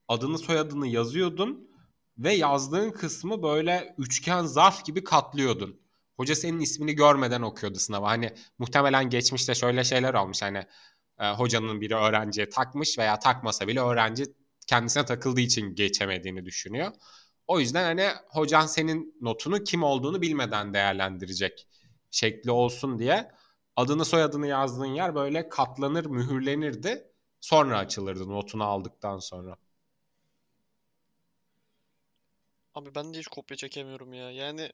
Adını 0.07 0.37
soyadını 0.37 0.87
yazıyordun 0.87 1.69
ve 2.17 2.33
yazdığın 2.33 2.91
kısmı 2.91 3.43
böyle 3.43 3.95
üçgen 3.97 4.43
zarf 4.43 4.85
gibi 4.85 5.03
katlıyordun. 5.03 5.81
Hoca 6.17 6.35
senin 6.35 6.59
ismini 6.59 6.95
görmeden 6.95 7.41
okuyordu 7.41 7.79
sınavı. 7.79 8.05
Hani 8.05 8.33
muhtemelen 8.57 9.09
geçmişte 9.09 9.55
şöyle 9.55 9.83
şeyler 9.83 10.13
olmuş 10.13 10.41
hani 10.41 10.65
e, 11.19 11.29
hocanın 11.31 11.81
biri 11.81 11.95
öğrenciye 11.95 12.49
takmış 12.49 12.97
veya 12.99 13.19
takmasa 13.19 13.67
bile 13.67 13.81
öğrenci 13.81 14.25
kendisine 14.67 15.05
takıldığı 15.05 15.41
için 15.41 15.75
geçemediğini 15.75 16.45
düşünüyor. 16.45 16.91
O 17.47 17.59
yüzden 17.59 17.83
hani 17.83 18.09
hocan 18.29 18.65
senin 18.65 19.17
notunu 19.21 19.63
kim 19.63 19.83
olduğunu 19.83 20.21
bilmeden 20.21 20.73
değerlendirecek 20.73 21.67
şekli 22.11 22.51
olsun 22.51 22.99
diye 22.99 23.31
adını 23.75 24.05
soyadını 24.05 24.47
yazdığın 24.47 24.85
yer 24.85 25.15
böyle 25.15 25.49
katlanır, 25.49 26.05
mühürlenirdi. 26.05 27.07
Sonra 27.41 27.77
açılırdı 27.77 28.29
notunu 28.29 28.63
aldıktan 28.63 29.19
sonra. 29.19 29.57
Abi 32.75 32.95
ben 32.95 33.13
de 33.13 33.19
hiç 33.19 33.27
kopya 33.27 33.57
çekemiyorum 33.57 34.13
ya. 34.13 34.31
Yani 34.31 34.71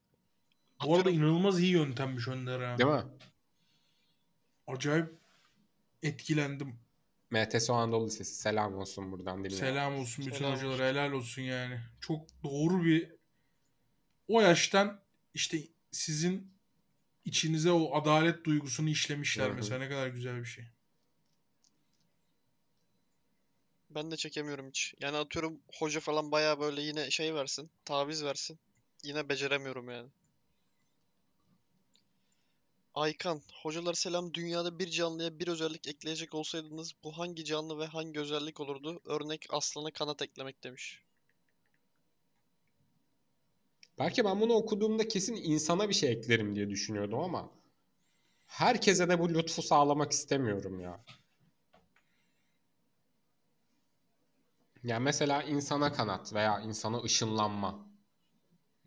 Bu 0.86 0.96
arada 0.96 1.12
inanılmaz 1.12 1.60
iyi 1.62 1.72
yöntemmiş 1.72 2.28
Önder 2.28 2.60
ha. 2.62 2.78
Değil 2.78 2.90
mi? 2.90 3.04
Acayip 4.68 5.14
etkilendim. 6.04 6.80
MTS 7.32 7.70
Anadolu 7.70 8.06
Lisesi 8.06 8.36
selam 8.36 8.76
olsun 8.76 9.12
buradan 9.12 9.44
dinleyen. 9.44 9.60
Selam 9.60 9.96
olsun 9.96 10.26
bütün 10.26 10.38
Selam 10.38 10.56
hocalara 10.56 10.74
olsun. 10.74 10.84
helal 10.84 11.12
olsun 11.12 11.42
yani. 11.42 11.80
Çok 12.00 12.44
doğru 12.44 12.84
bir 12.84 13.12
o 14.28 14.42
yaştan 14.42 15.00
işte 15.34 15.58
sizin 15.92 16.54
içinize 17.26 17.72
o 17.72 17.96
adalet 17.96 18.46
duygusunu 18.46 18.90
işlemişler 18.90 19.48
Hı 19.48 19.52
hı. 19.52 19.56
mesela 19.56 19.80
ne 19.80 19.90
kadar 19.90 20.08
güzel 20.08 20.40
bir 20.40 20.46
şey. 20.46 20.66
Ben 23.90 24.12
de 24.12 24.18
çekemiyorum 24.18 24.68
hiç. 24.68 24.94
Yani 25.00 25.18
atıyorum 25.18 25.60
hoca 25.80 26.00
falan 26.00 26.32
bayağı 26.32 26.60
böyle 26.60 26.82
yine 26.82 27.12
şey 27.12 27.36
versin, 27.36 27.70
taviz 27.86 28.24
versin. 28.24 28.60
Yine 29.04 29.30
beceremiyorum 29.30 29.90
yani. 29.90 30.10
Aykan, 32.98 33.42
hocalar 33.64 33.94
selam. 33.94 34.34
Dünyada 34.34 34.80
bir 34.80 34.90
canlıya 34.90 35.40
bir 35.40 35.48
özellik 35.48 35.88
ekleyecek 35.88 36.36
olsaydınız 36.36 36.94
bu 37.04 37.18
hangi 37.18 37.46
canlı 37.46 37.80
ve 37.80 37.86
hangi 37.86 38.20
özellik 38.20 38.60
olurdu? 38.60 39.02
Örnek 39.06 39.48
aslana 39.50 39.92
kanat 39.92 40.22
eklemek 40.22 40.64
demiş. 40.64 41.02
Belki 44.00 44.26
ben 44.26 44.42
bunu 44.42 44.54
okuduğumda 44.54 45.08
kesin 45.08 45.36
insana 45.36 45.90
bir 45.90 45.94
şey 45.94 46.12
eklerim 46.12 46.56
diye 46.56 46.70
düşünüyordum 46.70 47.20
ama 47.20 47.52
herkese 48.46 49.10
de 49.10 49.20
bu 49.20 49.30
lütfu 49.30 49.62
sağlamak 49.62 50.12
istemiyorum 50.12 50.80
ya. 50.80 51.06
Ya 54.84 55.00
mesela 55.00 55.44
insana 55.44 55.94
kanat 55.94 56.34
veya 56.34 56.60
insana 56.60 57.02
ışınlanma. 57.02 57.88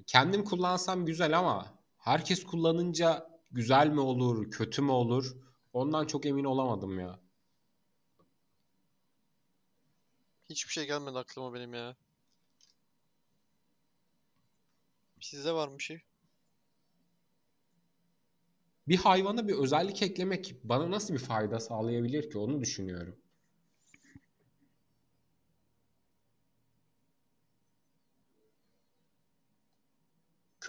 Kendim 0.06 0.44
kullansam 0.44 1.06
güzel 1.06 1.38
ama 1.38 1.78
herkes 1.98 2.44
kullanınca 2.44 3.29
güzel 3.50 3.88
mi 3.88 4.00
olur, 4.00 4.50
kötü 4.50 4.82
mü 4.82 4.90
olur? 4.90 5.36
Ondan 5.72 6.06
çok 6.06 6.26
emin 6.26 6.44
olamadım 6.44 6.98
ya. 6.98 7.20
Hiçbir 10.50 10.72
şey 10.72 10.86
gelmedi 10.86 11.18
aklıma 11.18 11.54
benim 11.54 11.74
ya. 11.74 11.96
Sizde 15.20 15.52
var 15.52 15.68
mı 15.68 15.78
bir 15.78 15.82
şey? 15.82 16.00
Bir 18.88 18.96
hayvana 18.96 19.48
bir 19.48 19.54
özellik 19.54 20.02
eklemek 20.02 20.54
bana 20.64 20.90
nasıl 20.90 21.14
bir 21.14 21.18
fayda 21.18 21.60
sağlayabilir 21.60 22.30
ki 22.30 22.38
onu 22.38 22.60
düşünüyorum. 22.60 23.19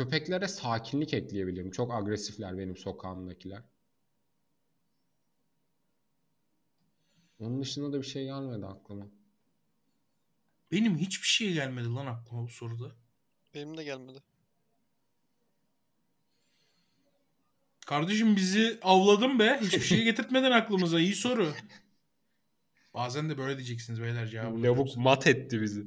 Köpeklere 0.04 0.47
sakinlik 0.47 1.14
ekleyebilirim. 1.14 1.72
Çok 1.72 1.93
agresifler 1.93 2.58
benim 2.58 2.78
sokağımdakiler. 2.78 3.62
Onun 7.39 7.62
dışında 7.62 7.93
da 7.93 8.02
bir 8.02 8.06
şey 8.06 8.26
gelmedi 8.26 8.66
aklıma. 8.66 9.06
Benim 10.72 10.97
hiçbir 10.97 11.28
şey 11.28 11.54
gelmedi 11.54 11.88
lan 11.88 12.06
aklıma 12.06 12.43
bu 12.43 12.49
soruda. 12.49 12.91
Benim 13.54 13.78
de 13.78 13.84
gelmedi. 13.84 14.20
Kardeşim 17.86 18.36
bizi 18.36 18.80
avladın 18.82 19.39
be. 19.39 19.60
Hiçbir 19.62 19.82
şey 19.82 20.04
getirtmeden 20.04 20.52
aklımıza. 20.52 20.99
İyi 20.99 21.16
soru. 21.16 21.54
Bazen 22.93 23.30
de 23.30 23.38
böyle 23.38 23.58
diyeceksiniz 23.58 24.02
beyler 24.02 24.28
cevabı. 24.28 24.64
Lavuk 24.64 24.97
mat 24.97 25.28
etti 25.28 25.62
bizi. 25.62 25.84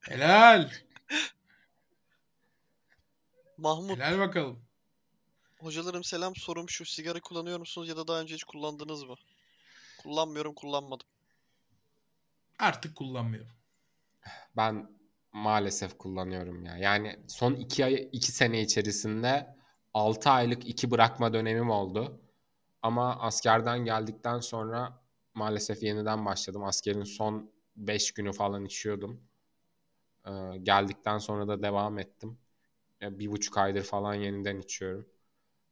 Helal. 0.00 0.70
Mahmut, 3.60 3.98
Helal 3.98 4.18
bakalım. 4.18 4.58
hocalarım 5.58 6.04
selam 6.04 6.36
sorum 6.36 6.68
şu. 6.68 6.84
Sigara 6.84 7.20
kullanıyor 7.20 7.58
musunuz 7.58 7.88
ya 7.88 7.96
da 7.96 8.08
daha 8.08 8.20
önce 8.20 8.34
hiç 8.34 8.44
kullandınız 8.44 9.04
mı? 9.04 9.14
Kullanmıyorum, 10.02 10.54
kullanmadım. 10.54 11.06
Artık 12.58 12.96
kullanmıyorum. 12.96 13.52
Ben 14.56 14.90
maalesef 15.32 15.98
kullanıyorum 15.98 16.64
ya. 16.64 16.76
Yani 16.76 17.20
son 17.28 17.54
iki 17.54 17.84
ay, 17.84 18.08
iki 18.12 18.32
sene 18.32 18.60
içerisinde 18.60 19.56
6 19.94 20.30
aylık 20.30 20.68
iki 20.68 20.90
bırakma 20.90 21.32
dönemim 21.32 21.70
oldu. 21.70 22.20
Ama 22.82 23.20
askerden 23.20 23.84
geldikten 23.84 24.40
sonra 24.40 25.02
maalesef 25.34 25.82
yeniden 25.82 26.26
başladım. 26.26 26.64
Askerin 26.64 27.04
son 27.04 27.50
5 27.76 28.12
günü 28.12 28.32
falan 28.32 28.64
içiyordum. 28.64 29.20
Ee, 30.26 30.30
geldikten 30.62 31.18
sonra 31.18 31.48
da 31.48 31.62
devam 31.62 31.98
ettim. 31.98 32.38
Bir 33.00 33.30
buçuk 33.30 33.58
aydır 33.58 33.82
falan 33.82 34.14
yeniden 34.14 34.58
içiyorum. 34.58 35.06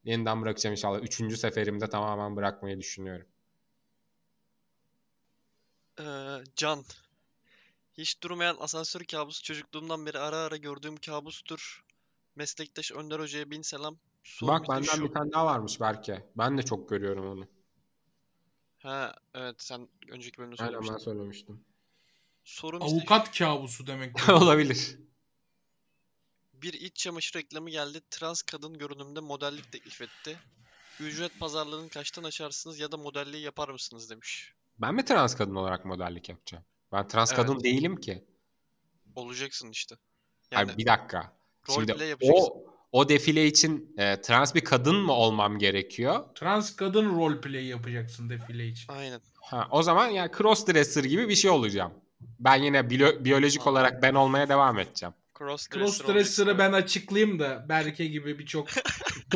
Yeniden 0.04 0.42
bırakacağım 0.42 0.72
inşallah. 0.72 1.00
Üçüncü 1.02 1.36
seferimde 1.36 1.88
tamamen 1.88 2.36
bırakmayı 2.36 2.78
düşünüyorum. 2.78 3.26
Ee, 6.00 6.04
Can. 6.56 6.84
Hiç 7.98 8.22
durmayan 8.22 8.56
asansör 8.60 9.00
kabusu 9.04 9.42
çocukluğumdan 9.42 10.06
beri 10.06 10.18
ara 10.18 10.36
ara 10.36 10.56
gördüğüm 10.56 10.96
kabustur. 10.96 11.84
Meslektaş 12.36 12.92
Önder 12.92 13.20
Hoca'ya 13.20 13.50
bin 13.50 13.62
selam. 13.62 13.98
Sorum 14.22 14.54
Bak 14.54 14.68
benden 14.68 14.82
şu. 14.82 15.04
bir 15.04 15.12
tane 15.12 15.32
daha 15.32 15.46
varmış 15.46 15.80
Berke. 15.80 16.26
Ben 16.38 16.58
de 16.58 16.62
çok 16.62 16.88
görüyorum 16.88 17.26
onu. 17.26 17.46
Ha, 18.78 19.14
evet 19.34 19.54
sen 19.58 19.88
önceki 20.08 20.38
bölümde 20.38 20.54
Aynen 20.58 20.74
ben 20.74 20.80
söylemiştin. 20.80 21.04
söylemiştim. 21.04 21.64
Sorum 22.44 22.82
Avukat 22.82 23.38
kabusu 23.38 23.86
demek. 23.86 24.28
Olabilir. 24.30 24.98
Bir 26.62 26.72
iç 26.72 26.96
çamaşır 26.96 27.38
reklamı 27.38 27.70
geldi. 27.70 28.00
Trans 28.10 28.42
kadın 28.42 28.78
görünümde 28.78 29.20
modellik 29.20 29.72
teklif 29.72 30.02
etti. 30.02 30.38
Ücret 31.00 31.40
pazarlığını 31.40 31.88
kaçtan 31.88 32.24
açarsınız 32.24 32.78
ya 32.78 32.92
da 32.92 32.96
modelliği 32.96 33.42
yapar 33.42 33.68
mısınız 33.68 34.10
demiş. 34.10 34.52
Ben 34.78 34.94
mi 34.94 35.04
trans 35.04 35.36
kadın 35.36 35.54
olarak 35.54 35.84
modellik 35.84 36.28
yapacağım? 36.28 36.64
Ben 36.92 37.08
trans 37.08 37.32
kadın 37.32 37.52
Evet. 37.52 37.64
değilim 37.64 37.96
ki. 37.96 38.24
Olacaksın 39.14 39.70
işte. 39.70 39.96
Hayır, 40.50 40.68
Yani 40.68 40.78
bir 40.78 40.86
dakika. 40.86 41.32
Şimdi 41.74 42.16
o 42.22 42.64
o 42.92 43.08
defile 43.08 43.46
için 43.46 43.94
e, 43.98 44.20
trans 44.20 44.54
bir 44.54 44.64
kadın 44.64 44.96
mı 44.96 45.12
olmam 45.12 45.58
gerekiyor? 45.58 46.24
Trans 46.34 46.76
kadın 46.76 47.16
roleplay 47.16 47.64
yapacaksın 47.64 48.30
defile 48.30 48.66
için. 48.66 48.92
Aynen. 48.92 49.20
Ha, 49.34 49.68
o 49.70 49.82
zaman 49.82 50.08
yani 50.08 50.30
crossdresser 50.38 51.04
gibi 51.04 51.28
bir 51.28 51.34
şey 51.34 51.50
olacağım. 51.50 51.92
Ben 52.20 52.62
yine 52.62 52.90
biyolojik 53.24 53.66
olarak 53.66 54.02
ben 54.02 54.14
olmaya 54.14 54.48
devam 54.48 54.78
edeceğim. 54.78 55.14
Crossdresser 55.38 55.80
Crossdresser'ı 55.80 56.58
ben 56.58 56.72
açıklayayım 56.72 57.38
da 57.38 57.66
Berke 57.68 58.06
gibi 58.06 58.38
birçok 58.38 58.68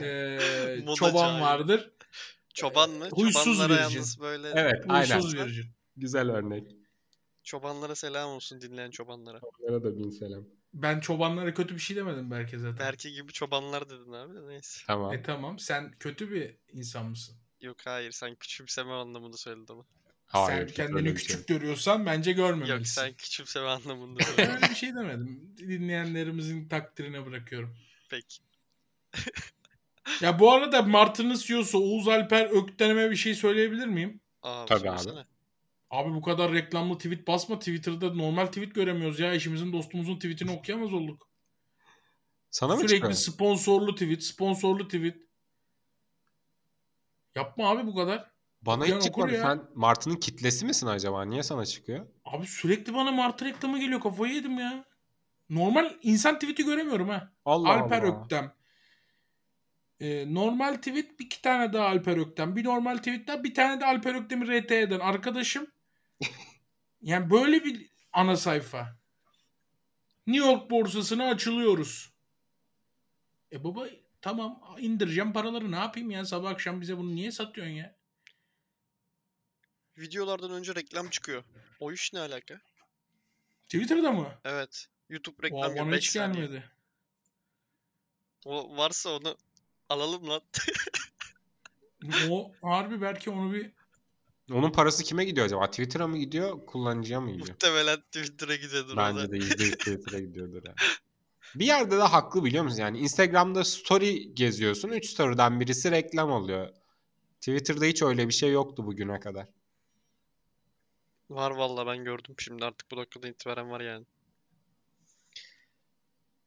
eee, 0.00 0.80
Modacı 0.84 0.94
çoban 0.98 1.28
aynen. 1.28 1.40
vardır. 1.40 1.90
Çoban 2.54 2.90
mı? 2.90 3.08
Huysuz 3.12 3.44
Çobanlara 3.44 3.72
virgin. 3.72 3.94
yalnız 3.94 4.20
böyle 4.20 4.48
Evet, 4.54 4.84
aynen. 4.88 5.16
Uysuz 5.16 5.34
verici. 5.36 5.62
Güzel 5.96 6.30
örnek. 6.30 6.76
çobanlara 7.42 7.94
selam 7.94 8.30
olsun 8.30 8.60
dinleyen 8.60 8.90
çobanlara. 8.90 9.40
Onlara 9.42 9.84
da 9.84 9.96
bin 9.98 10.10
selam. 10.10 10.44
Ben 10.74 11.00
çobanlara 11.00 11.54
kötü 11.54 11.74
bir 11.74 11.80
şey 11.80 11.96
demedim 11.96 12.30
Berke 12.30 12.58
zaten. 12.58 12.78
Berke 12.78 13.10
gibi 13.10 13.32
çobanlar 13.32 13.88
dedin 13.90 14.12
abi 14.12 14.34
de 14.34 14.46
neyse. 14.48 14.80
Tamam. 14.86 15.12
E 15.14 15.22
tamam 15.22 15.58
sen 15.58 15.92
kötü 16.00 16.30
bir 16.30 16.56
insan 16.72 17.06
mısın? 17.06 17.36
Yok 17.60 17.76
hayır 17.84 18.10
sen 18.10 18.34
küçümseme 18.34 18.92
anlamında 18.92 19.36
söyledin 19.36 19.72
ama. 19.72 19.84
Hayır. 20.32 20.68
sen 20.68 20.74
kendini 20.74 21.04
şey 21.04 21.14
küçük 21.14 21.48
görüyorsan 21.48 22.06
bence 22.06 22.32
görmemelisin. 22.32 22.74
Yok 22.74 22.86
sen 22.86 23.12
küçümseme 23.12 23.66
anlamında 23.66 24.20
öyle 24.38 24.58
bir 24.70 24.74
şey 24.74 24.94
demedim. 24.94 25.54
Dinleyenlerimizin 25.58 26.68
takdirine 26.68 27.26
bırakıyorum. 27.26 27.76
Peki. 28.08 28.38
Ya 30.20 30.38
bu 30.38 30.52
arada 30.52 30.82
Martı'nın 30.82 31.34
CEO'su 31.34 31.78
Oğuz 31.78 32.08
Alper 32.08 32.62
Ökten'ime 32.62 33.10
bir 33.10 33.16
şey 33.16 33.34
söyleyebilir 33.34 33.86
miyim? 33.86 34.20
Abi 34.42 34.68
Tabii 34.68 34.90
abi. 34.90 35.10
Abi 35.90 36.14
bu 36.14 36.22
kadar 36.22 36.52
reklamlı 36.52 36.96
tweet 36.96 37.26
basma. 37.26 37.58
Twitter'da 37.58 38.14
normal 38.14 38.46
tweet 38.46 38.74
göremiyoruz 38.74 39.20
ya. 39.20 39.34
Eşimizin 39.34 39.72
dostumuzun 39.72 40.16
tweetini 40.16 40.50
okuyamaz 40.50 40.92
olduk. 40.92 41.28
Sana 42.50 42.74
mı 42.74 42.80
Sürekli 42.80 42.94
çıkıyor? 42.94 43.12
sponsorlu 43.12 43.94
tweet, 43.94 44.24
sponsorlu 44.24 44.88
tweet. 44.88 45.16
Yapma 47.34 47.68
abi 47.68 47.86
bu 47.86 47.94
kadar. 47.94 48.31
Bana 48.62 48.84
hiç 48.86 49.02
çıkmadı. 49.02 49.32
ya. 49.32 49.42
Sen 49.42 49.62
Martı'nın 49.74 50.16
kitlesi 50.16 50.64
misin 50.64 50.86
acaba? 50.86 51.24
Niye 51.24 51.42
sana 51.42 51.66
çıkıyor? 51.66 52.06
Abi 52.24 52.46
sürekli 52.46 52.94
bana 52.94 53.12
Martı 53.12 53.44
reklamı 53.44 53.78
geliyor. 53.80 54.00
Kafayı 54.00 54.34
yedim 54.34 54.58
ya. 54.58 54.84
Normal 55.50 55.94
insan 56.02 56.38
tweet'i 56.38 56.64
göremiyorum 56.64 57.08
ha. 57.08 57.32
Allah 57.44 57.68
Alper 57.68 58.02
Allah. 58.02 58.22
Öktem. 58.22 58.52
Ee, 60.00 60.34
normal 60.34 60.74
tweet 60.74 61.18
bir 61.20 61.24
iki 61.24 61.42
tane 61.42 61.72
daha 61.72 61.86
Alper 61.86 62.16
Öktem. 62.16 62.56
Bir 62.56 62.64
normal 62.64 62.96
tweetten 62.96 63.44
bir 63.44 63.54
tane 63.54 63.80
de 63.80 63.86
Alper 63.86 64.14
Öktem'i 64.14 64.60
RT 64.60 64.72
eden 64.72 65.00
arkadaşım. 65.00 65.66
yani 67.02 67.30
böyle 67.30 67.64
bir 67.64 67.90
ana 68.12 68.36
sayfa. 68.36 68.96
New 70.26 70.46
York 70.46 70.70
borsasına 70.70 71.28
açılıyoruz. 71.28 72.12
E 73.52 73.64
baba 73.64 73.86
tamam 74.20 74.60
indireceğim 74.78 75.32
paraları 75.32 75.72
ne 75.72 75.76
yapayım 75.76 76.10
ya 76.10 76.24
sabah 76.24 76.50
akşam 76.50 76.80
bize 76.80 76.98
bunu 76.98 77.14
niye 77.14 77.32
satıyorsun 77.32 77.74
ya? 77.74 78.01
Videolardan 79.98 80.50
önce 80.50 80.74
reklam 80.74 81.08
çıkıyor. 81.08 81.44
O 81.80 81.92
iş 81.92 82.12
ne 82.12 82.20
alaka? 82.20 82.60
Twitter'da 83.62 84.12
mı? 84.12 84.28
Evet. 84.44 84.86
YouTube 85.08 85.46
reklam 85.46 85.72
yiyor 85.72 85.86
bana 85.86 85.92
5 85.92 86.02
hiç 86.02 86.10
saniye. 86.10 86.46
gelmedi. 86.46 86.64
O 88.44 88.76
varsa 88.76 89.10
onu 89.10 89.36
alalım 89.88 90.28
lan. 90.28 90.42
O 92.30 92.52
harbi 92.62 93.00
belki 93.00 93.30
onu 93.30 93.52
bir 93.52 93.70
Onun 94.52 94.72
parası 94.72 95.04
kime 95.04 95.24
gidiyor 95.24 95.46
acaba? 95.46 95.70
Twitter'a 95.70 96.06
mı 96.08 96.18
gidiyor, 96.18 96.66
kullanıcıya 96.66 97.20
mı 97.20 97.30
gidiyor? 97.30 97.48
Muhtemelen 97.48 98.00
Twitter'a 98.00 98.56
gidiyordur 98.56 98.96
Bence 98.96 99.32
de 99.32 99.36
%100 99.38 99.78
Twitter'a 99.78 100.20
gidiyordur 100.20 100.62
yani. 100.66 100.76
Bir 101.54 101.66
yerde 101.66 101.96
de 101.98 102.02
haklı 102.02 102.44
biliyor 102.44 102.64
musun? 102.64 102.78
Yani 102.78 102.98
Instagram'da 102.98 103.64
story 103.64 104.34
geziyorsun. 104.34 104.88
3 104.88 105.06
story'den 105.10 105.60
birisi 105.60 105.90
reklam 105.90 106.30
oluyor. 106.30 106.68
Twitter'da 107.40 107.84
hiç 107.84 108.02
öyle 108.02 108.28
bir 108.28 108.32
şey 108.32 108.52
yoktu 108.52 108.86
bugüne 108.86 109.20
kadar. 109.20 109.46
Var 111.34 111.50
valla 111.50 111.86
ben 111.86 112.04
gördüm 112.04 112.34
şimdi 112.38 112.64
artık 112.64 112.90
bu 112.90 112.96
dakikadan 112.96 113.30
itibaren 113.30 113.70
var 113.70 113.80
yani. 113.80 114.06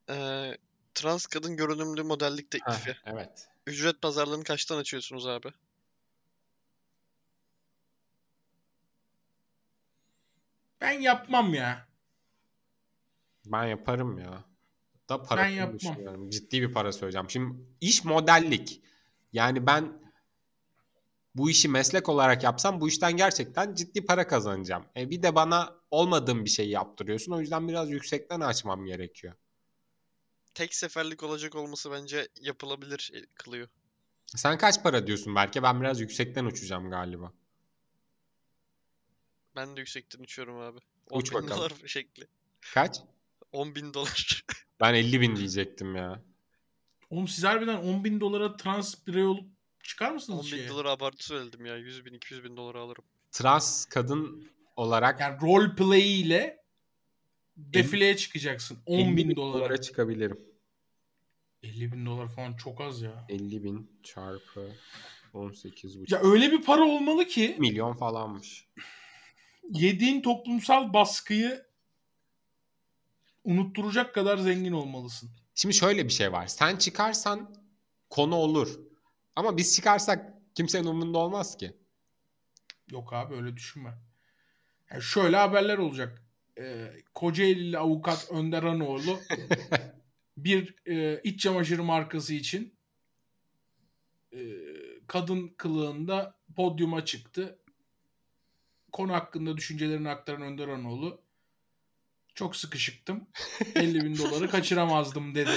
Ee, 0.10 0.58
trans 0.94 1.26
kadın 1.26 1.58
görünümlü 1.58 2.04
modellik 2.04 2.52
teklifi. 2.52 2.92
Heh, 2.92 2.96
evet. 3.06 3.50
Ücret 3.68 4.02
pazarlığını 4.02 4.44
kaçtan 4.44 4.78
açıyorsunuz 4.78 5.28
abi? 5.28 5.52
ben 10.96 11.02
yapmam 11.02 11.54
ya. 11.54 11.88
Ben 13.46 13.66
yaparım 13.66 14.20
ya. 14.20 14.44
Da 15.10 15.24
para 15.24 15.42
Ben 15.42 15.48
yapmam. 15.48 16.30
Ciddi 16.30 16.62
bir 16.62 16.74
para 16.74 16.92
söyleyeceğim. 16.92 17.30
Şimdi 17.30 17.56
iş 17.82 18.04
modellik. 18.04 18.82
Yani 19.34 19.66
ben 19.66 20.05
bu 21.36 21.50
işi 21.50 21.68
meslek 21.70 22.10
olarak 22.10 22.44
yapsam 22.44 22.82
bu 22.82 22.88
işten 22.88 23.18
gerçekten 23.18 23.76
ciddi 23.76 24.06
para 24.06 24.28
kazanacağım. 24.28 24.86
E 24.98 25.10
bir 25.10 25.24
de 25.24 25.36
bana 25.36 25.76
olmadığım 25.92 26.46
bir 26.46 26.50
şey 26.50 26.70
yaptırıyorsun. 26.70 27.32
O 27.32 27.40
yüzden 27.42 27.68
biraz 27.68 27.92
yüksekten 27.92 28.40
açmam 28.40 28.86
gerekiyor. 28.86 29.34
Tek 30.54 30.76
seferlik 30.76 31.24
olacak 31.24 31.56
olması 31.56 31.92
bence 31.92 32.28
yapılabilir 32.42 33.12
e, 33.16 33.26
kılıyor. 33.36 33.68
Sen 34.26 34.58
kaç 34.58 34.84
para 34.84 35.08
diyorsun 35.08 35.36
belki? 35.36 35.64
Ben 35.64 35.82
biraz 35.82 36.02
yüksekten 36.02 36.46
uçacağım 36.46 36.90
galiba. 36.90 37.34
Ben 39.56 39.76
de 39.76 39.80
yüksekten 39.80 40.20
uçuyorum 40.20 40.60
abi. 40.60 40.80
Uç 41.12 41.34
10 41.34 41.42
bin 41.42 41.50
bakalım. 41.50 41.70
dolar 41.70 41.74
şekli. 41.88 42.28
Kaç? 42.74 43.02
10 43.52 43.76
bin 43.76 43.94
dolar. 43.94 44.46
Ben 44.80 44.94
50 44.94 45.22
bin 45.22 45.36
diyecektim 45.36 45.96
ya. 45.96 46.22
Oğlum 47.10 47.28
siz 47.28 47.44
harbiden 47.44 47.78
10 47.78 48.04
bin 48.04 48.20
dolara 48.20 48.58
trans 48.58 48.96
birey 49.08 49.24
olup 49.24 49.55
çıkar 49.86 50.08
10 50.10 50.14
mısınız 50.14 50.46
bin 50.46 50.50
şeye? 50.50 50.70
dolar 50.70 50.86
abartı 50.86 51.26
söyledim 51.26 51.66
ya. 51.66 51.78
100 51.78 52.06
bin 52.06 52.14
200 52.14 52.44
bin 52.44 52.58
dolara 52.58 52.80
alırım. 52.80 53.04
Trans 53.32 53.86
kadın 53.86 54.50
olarak 54.76 55.20
Yani 55.20 55.42
role 55.42 55.76
play 55.76 56.22
ile 56.22 56.64
defileye 57.58 58.18
çıkacaksın. 58.18 58.78
10 58.86 59.00
50 59.00 59.18
bin 59.18 59.36
dolara. 59.36 59.60
dolara 59.60 59.82
çıkabilirim. 59.82 60.40
50 61.64 61.92
bin 61.92 62.06
dolar 62.06 62.28
falan 62.36 62.54
çok 62.54 62.82
az 62.82 63.02
ya. 63.02 63.26
50 63.30 63.64
bin 63.64 63.92
çarpı 64.04 64.72
18 65.34 66.12
Ya 66.12 66.20
öyle 66.22 66.52
bir 66.52 66.62
para 66.62 66.84
olmalı 66.84 67.26
ki 67.26 67.56
milyon 67.60 67.94
falanmış. 67.94 68.68
yediğin 69.72 70.22
toplumsal 70.22 70.94
baskıyı 70.94 71.66
unutturacak 73.44 74.16
kadar 74.16 74.38
zengin 74.38 74.72
olmalısın. 74.72 75.30
Şimdi 75.56 75.76
şöyle 75.76 76.06
bir 76.06 76.14
şey 76.14 76.32
var. 76.32 76.48
Sen 76.48 76.78
çıkarsan 76.78 77.56
konu 78.10 78.36
olur. 78.36 78.80
Ama 79.36 79.58
biz 79.58 79.76
çıkarsak 79.76 80.34
kimsenin 80.56 80.88
umurunda 80.88 81.18
olmaz 81.18 81.58
ki. 81.58 81.76
Yok 82.92 83.14
abi 83.14 83.36
öyle 83.36 83.56
düşünme. 83.56 83.98
Yani 84.92 85.02
şöyle 85.02 85.38
haberler 85.38 85.78
olacak. 85.78 86.22
Ee, 86.58 86.92
Kocaeli'li 87.14 87.78
avukat 87.78 88.32
Önder 88.32 88.64
Hanoğlu 88.64 89.20
bir 90.38 90.76
e, 90.88 91.22
iç 91.24 91.40
çamaşırı 91.40 91.84
markası 91.84 92.34
için 92.34 92.74
e, 94.34 94.40
kadın 95.08 95.48
kılığında 95.58 96.36
podyuma 96.56 97.06
çıktı. 97.06 97.60
Konu 98.92 99.14
hakkında 99.14 99.58
düşüncelerini 99.58 100.10
aktaran 100.10 100.42
Önder 100.42 100.68
Hanoğlu 100.68 101.25
çok 102.36 102.56
sıkışıktım. 102.56 103.28
50 103.76 104.04
bin 104.06 104.18
doları 104.18 104.50
kaçıramazdım 104.50 105.36
dedi. 105.36 105.50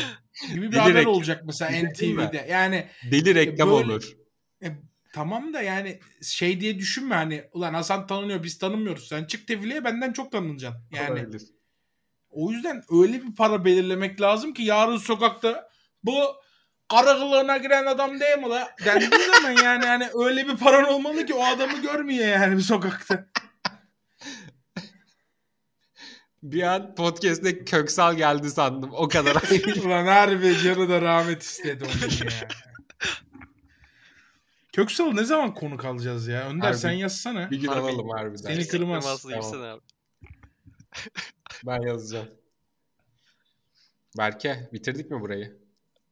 Gibi 0.49 0.63
bir 0.63 0.73
Deli 0.73 0.81
haber 0.81 0.95
reklam. 0.95 1.13
olacak 1.15 1.43
mesela 1.47 1.71
Değil 1.73 2.15
mi? 2.15 2.25
NTV'de. 2.27 2.47
Yani 2.51 2.87
Deli 3.11 3.35
reklam 3.35 3.71
böyle- 3.71 3.93
olur. 3.93 4.13
e, 4.63 4.67
tamam 5.15 5.55
da 5.55 5.63
yani 5.63 6.01
şey 6.23 6.61
diye 6.61 6.79
düşünme 6.79 7.15
hani 7.15 7.45
ulan 7.53 7.75
Hasan 7.75 8.07
tanınıyor 8.07 8.43
biz 8.43 8.59
tanımıyoruz. 8.59 9.09
Sen 9.09 9.25
çık 9.25 9.49
defileye 9.49 9.85
benden 9.85 10.13
çok 10.13 10.33
tanınacaksın. 10.33 10.83
Yani 10.91 11.21
Olabilir. 11.21 11.43
o 12.31 12.51
yüzden 12.53 12.83
öyle 12.91 13.23
bir 13.23 13.35
para 13.35 13.65
belirlemek 13.65 14.21
lazım 14.21 14.55
ki 14.55 14.63
yarın 14.63 14.97
sokakta 14.97 15.69
bu 16.03 16.15
kara 16.91 17.19
kılığına 17.19 17.57
giren 17.57 17.87
adam 17.87 18.21
değil 18.21 18.39
mi 18.39 18.49
la? 18.49 18.69
Dendiği 18.85 19.11
zaman 19.35 19.51
yani 19.65 19.87
hani 19.87 20.09
öyle 20.15 20.49
bir 20.49 20.57
paran 20.57 20.85
olmalı 20.85 21.27
ki 21.27 21.35
o 21.35 21.45
adamı 21.45 21.83
görmüyor 21.83 22.27
yani 22.29 22.57
bir 22.57 22.63
sokakta. 22.63 23.27
Bir 26.53 26.63
an 26.63 26.95
podcast'te 26.95 27.65
Köksal 27.65 28.15
geldi 28.15 28.51
sandım. 28.51 28.91
O 28.93 29.09
kadar. 29.09 29.35
Ulan 29.87 30.07
harbi 30.07 30.59
canı 30.59 30.89
da 30.89 31.03
rahmet 31.03 31.43
istedi 31.43 31.85
onun 31.85 32.11
ya. 32.11 32.49
Köksal 34.73 35.13
ne 35.13 35.25
zaman 35.25 35.55
konuk 35.55 35.85
alacağız 35.85 36.29
ya? 36.29 36.49
Önder 36.49 36.67
Harbi. 36.67 36.79
sen 36.79 36.93
yazsana. 36.93 37.51
bir 37.51 37.61
gün 37.61 37.69
Harbi. 37.69 37.81
alalım 37.81 38.09
harbiden. 38.09 38.37
Seni 38.37 38.69
kırmaz. 38.69 39.23
Tamam. 39.23 39.81
Ben 41.67 41.81
yazacağım. 41.81 42.29
Berke 44.19 44.69
bitirdik 44.73 45.11
mi 45.11 45.21
burayı? 45.21 45.59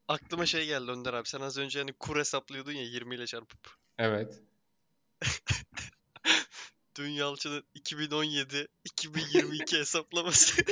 Aklıma 0.09 0.47
şey 0.47 0.67
geldi 0.67 0.91
Önder 0.91 1.15
abi. 1.15 1.29
Sen 1.29 1.41
az 1.41 1.59
önce 1.59 1.79
hani 1.79 1.93
kur 1.93 2.19
hesaplıyordun 2.19 2.73
ya 2.73 2.83
20 2.83 3.15
ile 3.15 3.27
çarpıp. 3.27 3.59
Evet. 3.99 4.43
Dün 6.99 7.09
Yalçın'ın 7.09 7.65
2017-2022 7.77 9.77
hesaplaması. 9.79 10.63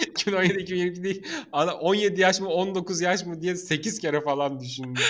2017 0.00 0.62
2022 0.62 1.02
değil. 1.02 1.26
Ana 1.52 1.74
17 1.74 2.20
yaş 2.20 2.40
mı 2.40 2.48
19 2.48 3.00
yaş 3.00 3.24
mı 3.24 3.40
diye 3.40 3.56
8 3.56 3.98
kere 3.98 4.20
falan 4.20 4.60
düşündüm. 4.60 5.02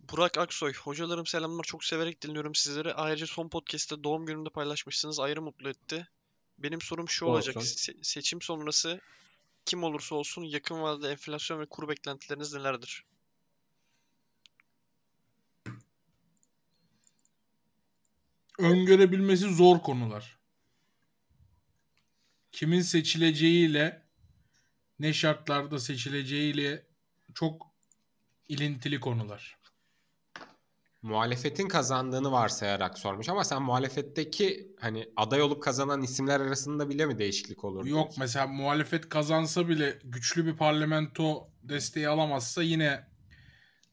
Burak 0.00 0.38
Aksoy. 0.38 0.72
Hocalarım 0.72 1.26
selamlar. 1.26 1.64
Çok 1.64 1.84
severek 1.84 2.22
dinliyorum 2.22 2.54
sizleri. 2.54 2.94
Ayrıca 2.94 3.26
son 3.26 3.48
podcast'te 3.48 4.04
doğum 4.04 4.26
günümde 4.26 4.48
paylaşmışsınız. 4.48 5.20
Ayrı 5.20 5.42
mutlu 5.42 5.68
etti. 5.68 6.08
Benim 6.58 6.80
sorum 6.80 7.08
şu 7.08 7.26
olacak. 7.26 7.56
Se- 7.56 7.96
seçim 8.02 8.42
sonrası 8.42 9.00
kim 9.66 9.84
olursa 9.84 10.14
olsun 10.14 10.42
yakın 10.42 10.82
vadede 10.82 11.10
enflasyon 11.10 11.60
ve 11.60 11.66
kur 11.66 11.88
beklentileriniz 11.88 12.54
nelerdir? 12.54 13.04
Öngörebilmesi 18.60 19.54
zor 19.54 19.78
konular. 19.78 20.38
Kimin 22.52 22.80
seçileceğiyle 22.80 24.02
ne 24.98 25.12
şartlarda 25.12 25.78
seçileceğiyle 25.78 26.86
çok 27.34 27.66
ilintili 28.48 29.00
konular. 29.00 29.60
Muhalefetin 31.02 31.68
kazandığını 31.68 32.32
varsayarak 32.32 32.98
sormuş 32.98 33.28
ama 33.28 33.44
sen 33.44 33.62
muhalefetteki 33.62 34.72
hani 34.80 35.08
aday 35.16 35.42
olup 35.42 35.62
kazanan 35.62 36.02
isimler 36.02 36.40
arasında 36.40 36.88
bile 36.88 37.06
mi 37.06 37.18
değişiklik 37.18 37.64
olur? 37.64 37.86
Yok 37.86 37.86
diyorsun? 37.86 38.14
mesela 38.18 38.46
muhalefet 38.46 39.08
kazansa 39.08 39.68
bile 39.68 39.98
güçlü 40.04 40.46
bir 40.46 40.56
parlamento 40.56 41.50
desteği 41.62 42.08
alamazsa 42.08 42.62
yine 42.62 43.06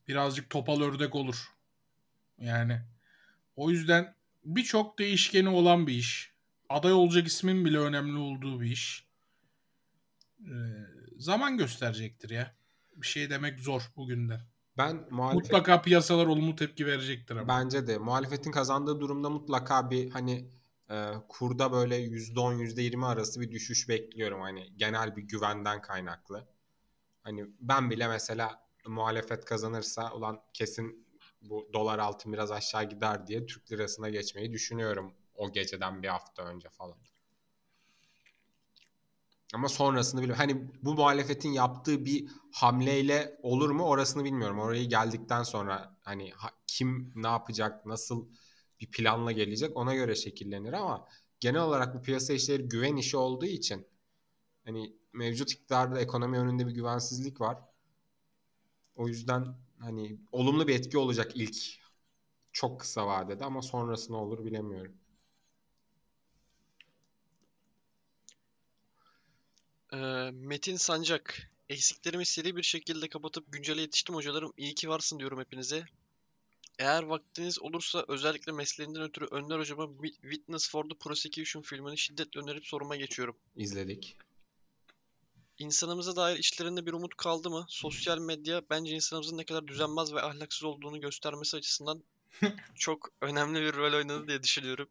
birazcık 0.08 0.50
topal 0.50 0.82
ördek 0.82 1.16
olur. 1.16 1.54
Yani 2.38 2.82
o 3.56 3.70
yüzden 3.70 4.16
birçok 4.56 5.00
değişkeni 5.00 5.50
olan 5.50 5.88
bir 5.88 5.94
iş. 5.94 6.34
Aday 6.70 6.94
olacak 6.94 7.28
ismin 7.28 7.66
bile 7.66 7.78
önemli 7.78 8.18
olduğu 8.18 8.62
bir 8.62 8.72
iş. 8.72 9.08
Ee, 10.42 10.52
zaman 11.18 11.58
gösterecektir 11.58 12.30
ya. 12.30 12.56
Bir 12.96 13.08
şey 13.08 13.30
demek 13.30 13.60
zor 13.60 13.92
bugünden. 13.96 14.42
Ben 14.78 15.08
muhalefet 15.10 15.44
Mutlaka 15.44 15.82
piyasalar 15.82 16.26
olumlu 16.26 16.56
tepki 16.56 16.86
verecektir 16.86 17.36
ama. 17.36 17.48
bence 17.48 17.88
de 17.88 17.98
muhalefetin 17.98 18.52
kazandığı 18.52 19.00
durumda 19.00 19.30
mutlaka 19.30 19.92
bir 19.92 20.10
hani 20.10 20.50
e, 20.90 21.14
kurda 21.28 21.72
böyle 21.72 21.98
%10 21.98 22.56
%20 22.56 23.06
arası 23.06 23.42
bir 23.42 23.52
düşüş 23.52 23.90
bekliyorum 23.90 24.42
hani 24.42 24.78
genel 24.78 25.16
bir 25.16 25.22
güvenden 25.22 25.82
kaynaklı. 25.82 26.48
Hani 27.24 27.46
ben 27.60 27.90
bile 27.90 28.08
mesela 28.08 28.68
muhalefet 28.88 29.46
kazanırsa 29.46 30.14
ulan 30.14 30.42
kesin 30.54 31.07
bu 31.42 31.70
dolar 31.74 32.00
altın 32.00 32.34
biraz 32.34 32.52
aşağı 32.52 32.90
gider 32.90 33.28
diye 33.28 33.46
Türk 33.46 33.72
lirasına 33.72 34.10
geçmeyi 34.10 34.54
düşünüyorum 34.54 35.14
o 35.36 35.52
geceden 35.52 36.04
bir 36.04 36.08
hafta 36.08 36.44
önce 36.44 36.70
falan. 36.70 36.98
Ama 39.54 39.70
sonrasını 39.70 40.22
bilmiyorum. 40.22 40.40
Hani 40.42 40.72
bu 40.84 40.94
muhalefetin 40.94 41.50
yaptığı 41.52 42.06
bir 42.06 42.28
hamleyle 42.52 43.40
olur 43.44 43.70
mu 43.70 43.84
orasını 43.84 44.24
bilmiyorum. 44.24 44.60
Orayı 44.60 44.90
geldikten 44.90 45.44
sonra 45.44 45.98
hani 46.02 46.32
ha- 46.32 46.54
kim 46.68 47.12
ne 47.16 47.28
yapacak, 47.28 47.86
nasıl 47.86 48.28
bir 48.80 48.92
planla 48.92 49.32
gelecek 49.32 49.78
ona 49.78 49.96
göre 49.96 50.16
şekillenir 50.16 50.74
ama 50.74 51.08
genel 51.40 51.62
olarak 51.62 51.96
bu 51.96 52.02
piyasa 52.02 52.34
işleri 52.34 52.64
güven 52.70 52.96
işi 52.96 53.18
olduğu 53.18 53.46
için 53.46 53.88
hani 54.66 54.96
mevcut 55.14 55.52
iktidarda 55.52 56.00
ekonomi 56.02 56.40
önünde 56.40 56.68
bir 56.68 56.74
güvensizlik 56.74 57.42
var. 57.42 57.58
O 58.96 59.08
yüzden 59.08 59.56
hani 59.80 60.18
olumlu 60.32 60.68
bir 60.68 60.76
etki 60.76 60.98
olacak 60.98 61.32
ilk 61.36 61.58
çok 62.52 62.80
kısa 62.80 63.08
vadede 63.08 63.46
ama 63.46 63.62
sonrası 63.62 64.12
ne 64.12 64.16
olur 64.18 64.46
bilemiyorum. 64.46 64.98
Ee, 69.94 69.98
Metin 70.34 70.76
Sancak. 70.76 71.52
Eksiklerimi 71.70 72.26
seri 72.26 72.56
bir 72.56 72.64
şekilde 72.64 73.10
kapatıp 73.10 73.52
güncele 73.52 73.82
yetiştim 73.82 74.16
hocalarım. 74.16 74.54
İyi 74.58 74.76
ki 74.76 74.90
varsın 74.90 75.20
diyorum 75.20 75.40
hepinize. 75.40 75.86
Eğer 76.80 77.04
vaktiniz 77.04 77.60
olursa 77.62 78.06
özellikle 78.08 78.52
mesleğinden 78.52 79.02
ötürü 79.02 79.26
Önder 79.26 79.60
hocama 79.60 79.84
Wi- 79.84 80.22
Witness 80.22 80.70
for 80.70 80.90
the 80.90 80.96
Prosecution 81.00 81.62
filmini 81.62 81.98
şiddetle 81.98 82.42
önerip 82.42 82.68
soruma 82.68 82.96
geçiyorum. 82.96 83.38
İzledik. 83.56 84.18
İnsanımıza 85.60 86.16
dair 86.16 86.38
içlerinde 86.38 86.86
bir 86.86 86.94
umut 86.94 87.16
kaldı 87.16 87.50
mı? 87.50 87.66
Sosyal 87.70 88.18
medya 88.18 88.62
bence 88.70 88.92
insanımızın 88.92 89.38
ne 89.38 89.46
kadar 89.46 89.68
düzenbaz 89.68 90.14
ve 90.14 90.22
ahlaksız 90.22 90.64
olduğunu 90.64 91.02
göstermesi 91.02 91.58
açısından 91.58 92.04
çok 92.76 93.10
önemli 93.22 93.62
bir 93.62 93.74
rol 93.74 93.94
oynadı 93.94 94.28
diye 94.28 94.44
düşünüyorum. 94.44 94.90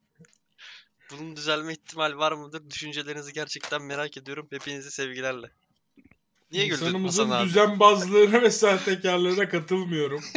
Bunun 1.11 1.37
düzelme 1.37 1.73
ihtimal 1.73 2.19
var 2.19 2.33
mıdır? 2.33 2.71
Düşüncelerinizi 2.71 3.33
gerçekten 3.33 3.83
merak 3.83 4.17
ediyorum. 4.17 4.47
Hepinizi 4.51 4.91
sevgilerle. 4.91 5.51
Niye 6.53 6.67
İnsanımızın 6.67 7.45
düzenbazlığına 7.45 8.43
ve 8.43 8.51
sahtekarlığına 8.51 9.49
katılmıyorum. 9.49 10.25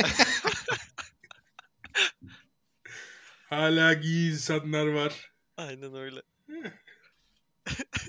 Hala 3.50 3.94
iyi 3.94 4.32
insanlar 4.32 4.88
var. 4.88 5.32
Aynen 5.58 5.96
öyle. 5.96 6.22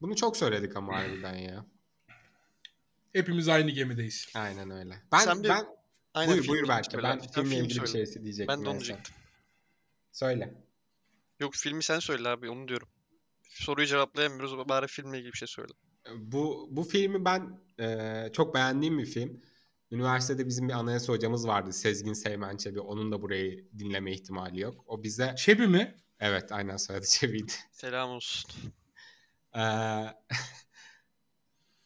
Bunu 0.00 0.16
çok 0.16 0.36
söyledik 0.36 0.76
ama 0.76 0.96
harbiden 0.96 1.34
ya. 1.34 1.66
Hepimiz 3.12 3.48
aynı 3.48 3.70
gemideyiz. 3.70 4.28
Aynen 4.34 4.70
öyle. 4.70 5.02
Ben 5.12 5.18
Sen 5.18 5.42
bir- 5.42 5.48
ben 5.48 5.66
Aynen 6.14 6.32
buyur 6.32 6.42
film 6.42 6.52
buyur 6.52 6.68
belki. 6.68 6.98
Ben 6.98 7.02
abi. 7.02 7.20
Sen 7.20 7.30
filmle 7.30 7.50
film 7.50 7.64
ilgili 7.64 7.82
bir 7.82 7.86
söyle. 7.86 8.06
şey 8.06 8.22
diyecektim. 8.22 8.48
Ben 8.58 8.64
de 8.64 8.68
onu 8.68 8.78
diyecektim. 8.78 9.14
Söyle. 10.12 10.54
Yok 11.40 11.54
filmi 11.54 11.82
sen 11.82 11.98
söyle 11.98 12.28
abi 12.28 12.50
onu 12.50 12.68
diyorum. 12.68 12.88
Soruyu 13.48 13.86
cevaplayamıyoruz 13.86 14.68
bari 14.68 14.86
filmle 14.86 15.18
ilgili 15.18 15.32
bir 15.32 15.38
şey 15.38 15.48
söyle. 15.48 15.72
Bu 16.16 16.68
bu 16.70 16.84
filmi 16.84 17.24
ben 17.24 17.60
e, 17.80 18.28
çok 18.32 18.54
beğendiğim 18.54 18.98
bir 18.98 19.06
film. 19.06 19.42
Üniversitede 19.90 20.46
bizim 20.46 20.68
bir 20.68 20.72
anayasa 20.72 21.12
hocamız 21.12 21.46
vardı. 21.46 21.72
Sezgin 21.72 22.12
Seymen 22.12 22.56
Çebi. 22.56 22.80
Onun 22.80 23.12
da 23.12 23.22
burayı 23.22 23.68
dinleme 23.78 24.12
ihtimali 24.12 24.60
yok. 24.60 24.84
O 24.86 25.02
bize 25.02 25.34
Çebi 25.38 25.66
mi? 25.66 25.96
evet 26.20 26.52
aynen 26.52 26.76
soyadı 26.76 27.06
Çebi'ydi. 27.06 27.52
Selam 27.72 28.10
olsun. 28.10 28.50
Ee, 29.56 29.60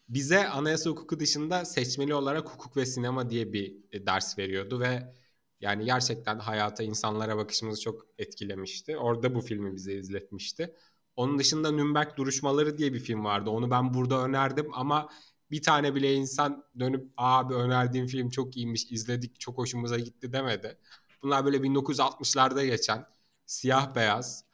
bize 0.09 0.49
anayasa 0.49 0.91
hukuku 0.91 1.21
dışında 1.21 1.65
seçmeli 1.65 2.15
olarak 2.15 2.49
hukuk 2.49 2.77
ve 2.77 2.87
sinema 2.87 3.31
diye 3.31 3.53
bir 3.53 3.77
e, 3.93 4.07
ders 4.07 4.39
veriyordu 4.39 4.81
ve 4.81 5.15
yani 5.61 5.85
gerçekten 5.85 6.39
hayata, 6.39 6.83
insanlara 6.83 7.37
bakışımızı 7.37 7.81
çok 7.81 8.07
etkilemişti. 8.19 8.97
Orada 8.97 9.35
bu 9.35 9.41
filmi 9.41 9.75
bize 9.77 9.95
izletmişti. 9.95 10.75
Onun 11.17 11.39
dışında 11.39 11.71
Nürnberg 11.71 12.17
Duruşmaları 12.17 12.79
diye 12.79 12.93
bir 12.93 13.01
film 13.01 13.25
vardı. 13.25 13.51
Onu 13.51 13.71
ben 13.71 13.95
burada 13.95 14.25
önerdim 14.25 14.75
ama 14.75 15.09
bir 15.51 15.63
tane 15.63 15.95
bile 15.95 16.15
insan 16.15 16.65
dönüp 16.79 17.13
abi 17.17 17.55
önerdiğim 17.55 18.07
film 18.07 18.31
çok 18.31 18.57
iyiymiş, 18.57 18.93
izledik, 18.93 19.41
çok 19.41 19.59
hoşumuza 19.59 19.99
gitti 19.99 20.33
demedi. 20.33 20.79
Bunlar 21.23 21.45
böyle 21.45 21.63
1960'larda 21.63 22.67
geçen 22.67 23.07
siyah 23.47 23.95
beyaz 23.95 24.45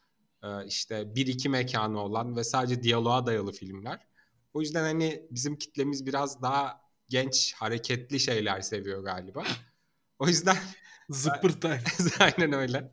işte 0.66 1.14
bir 1.14 1.26
iki 1.26 1.48
mekanı 1.48 2.00
olan 2.00 2.36
ve 2.36 2.44
sadece 2.44 2.82
diyaloğa 2.82 3.26
dayalı 3.26 3.52
filmler. 3.52 4.00
O 4.54 4.60
yüzden 4.60 4.82
hani 4.82 5.22
bizim 5.30 5.56
kitlemiz 5.56 6.06
biraz 6.06 6.42
daha 6.42 6.80
genç, 7.08 7.54
hareketli 7.54 8.20
şeyler 8.20 8.60
seviyor 8.60 9.04
galiba. 9.04 9.44
O 10.18 10.28
yüzden 10.28 10.56
Zıppır 11.10 11.50
tayfa. 11.50 11.90
aynen 12.24 12.52
öyle. 12.52 12.92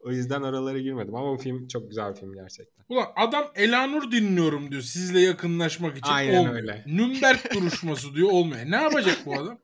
O 0.00 0.10
yüzden 0.10 0.42
oralara 0.42 0.78
girmedim 0.78 1.14
ama 1.14 1.32
bu 1.32 1.36
film 1.36 1.68
çok 1.68 1.88
güzel 1.88 2.14
bir 2.14 2.20
film 2.20 2.34
gerçekten. 2.34 2.84
Ulan 2.88 3.06
adam 3.16 3.44
Elanur 3.54 4.12
dinliyorum 4.12 4.70
diyor 4.70 4.82
sizle 4.82 5.20
yakınlaşmak 5.20 5.98
için. 5.98 6.10
Aynen 6.10 6.38
olmuyor. 6.38 6.54
öyle. 6.54 6.84
Nürnberg 6.86 7.38
duruşması 7.54 8.14
diyor 8.14 8.30
olmuyor. 8.30 8.60
Ne 8.70 8.76
yapacak 8.76 9.26
bu 9.26 9.34
adam? 9.34 9.58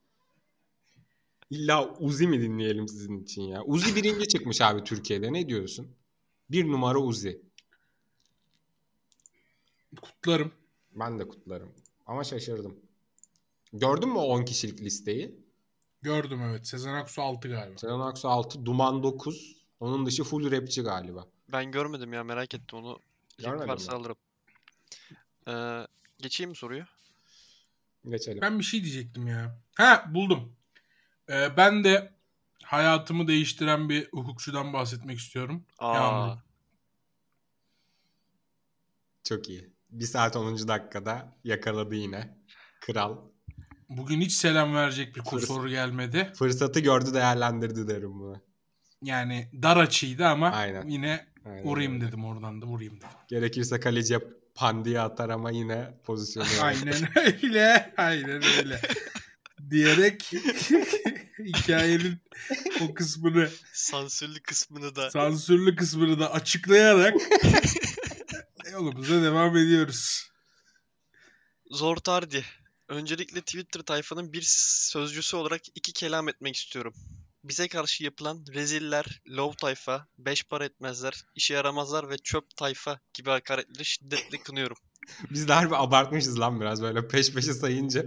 İlla 1.51 1.95
Uzi 1.99 2.27
mi 2.27 2.41
dinleyelim 2.41 2.89
sizin 2.89 3.23
için 3.23 3.43
ya? 3.43 3.62
Uzi 3.65 3.97
birinci 3.97 4.29
çıkmış 4.29 4.61
abi 4.61 4.85
Türkiye'de. 4.85 5.33
Ne 5.33 5.49
diyorsun? 5.49 5.97
Bir 6.55 6.68
numara 6.68 6.98
Uzi. 6.98 7.42
Kutlarım. 10.02 10.52
Ben 10.92 11.18
de 11.18 11.28
kutlarım. 11.28 11.74
Ama 12.07 12.24
şaşırdım. 12.24 12.80
Gördün 13.72 14.09
mü 14.09 14.18
o 14.18 14.22
10 14.22 14.44
kişilik 14.44 14.80
listeyi? 14.80 15.34
Gördüm 16.02 16.42
evet. 16.42 16.66
Sezen 16.66 16.94
Aksu 16.94 17.22
6 17.22 17.48
galiba. 17.48 17.78
Sezen 17.78 17.98
Aksu 17.98 18.28
6, 18.28 18.66
Duman 18.66 19.02
9. 19.02 19.57
Onun 19.80 20.07
dışı 20.07 20.24
full 20.24 20.50
rapçi 20.50 20.82
galiba. 20.82 21.26
Ben 21.52 21.70
görmedim 21.70 22.12
ya 22.12 22.24
merak 22.24 22.55
ettim 22.55 22.78
onu. 22.78 22.98
Link 23.40 23.68
varsa 23.68 23.92
mi? 23.92 23.98
alırım. 23.98 24.16
Ee, 25.48 25.86
geçeyim 26.18 26.50
mi 26.50 26.57
soruyu? 26.57 26.84
Geçelim. 28.09 28.40
Ben 28.40 28.59
bir 28.59 28.64
şey 28.64 28.82
diyecektim 28.82 29.26
ya. 29.26 29.59
Ha 29.74 30.05
buldum. 30.14 30.52
Ee, 31.30 31.57
ben 31.57 31.84
de 31.84 32.14
hayatımı 32.65 33.29
değiştiren 33.29 33.89
bir 33.89 34.09
hukukçudan 34.12 34.73
bahsetmek 34.73 35.19
istiyorum. 35.19 35.65
Aa, 35.79 35.95
Yağmur. 35.95 36.37
Çok 39.25 39.49
iyi. 39.49 39.71
1 39.91 40.05
saat 40.05 40.37
10. 40.37 40.69
dakikada 40.69 41.33
yakaladı 41.45 41.95
yine. 41.95 42.39
Kral. 42.81 43.17
Bugün 43.89 44.21
hiç 44.21 44.33
selam 44.33 44.75
verecek 44.75 45.17
bir 45.17 45.21
Fırs- 45.21 45.47
soru 45.47 45.69
gelmedi. 45.69 46.33
Fırsatı 46.39 46.81
gördü 46.81 47.15
değerlendirdi 47.15 47.89
derim 47.89 48.21
buna. 48.21 48.41
Yani 49.03 49.49
dar 49.62 49.77
açıydı 49.77 50.27
ama 50.27 50.51
Aynen. 50.51 50.89
yine 50.89 51.27
Aynen 51.45 51.65
vurayım 51.65 51.95
öyle. 51.95 52.07
dedim 52.09 52.25
oradan 52.25 52.62
da 52.62 52.67
vurayım 52.67 52.97
dedim. 52.97 53.09
Gerekirse 53.29 53.81
kaleciye 53.81 54.21
pandiye 54.55 55.01
atar 55.01 55.29
ama 55.29 55.51
yine 55.51 55.95
pozisyonu. 56.05 56.47
Aynen 56.62 56.95
öyle. 57.17 57.95
Aynen 57.97 58.43
öyle. 58.59 58.81
Diyerek 59.71 60.31
hikayenin 61.45 62.18
o 62.80 62.95
kısmını 62.95 63.51
sansürlü 63.72 64.43
kısmını 64.43 64.97
da 64.97 65.11
sansürlü 65.11 65.76
kısmını 65.76 66.18
da 66.18 66.32
açıklayarak 66.32 67.14
yolumuza 68.72 69.22
devam 69.22 69.57
ediyoruz. 69.57 70.30
Zor 71.70 71.97
Tardi. 71.97 72.45
Öncelikle 72.89 73.41
Twitter 73.41 73.80
tayfanın 73.80 74.32
bir 74.32 74.43
sözcüsü 74.47 75.37
olarak 75.37 75.62
iki 75.74 75.93
kelam 75.93 76.28
etmek 76.28 76.57
istiyorum. 76.57 76.95
Bize 77.45 77.68
karşı 77.68 78.05
yapılan 78.05 78.45
reziller, 78.55 79.22
love 79.28 79.57
tayfa, 79.57 80.07
beş 80.18 80.45
para 80.45 80.64
etmezler, 80.64 81.24
işe 81.35 81.55
yaramazlar 81.55 82.11
ve 82.11 82.18
çöp 82.18 82.57
tayfa 82.57 83.01
gibi 83.14 83.30
hakaretleri 83.30 83.85
şiddetle 83.85 84.39
kınıyorum. 84.39 84.76
Biz 85.30 85.49
de 85.49 85.53
harbi 85.53 85.76
abartmışız 85.76 86.41
lan 86.41 86.61
biraz 86.61 86.82
böyle 86.82 87.09
peş 87.09 87.32
peşe 87.32 87.55
sayınca. 87.55 88.07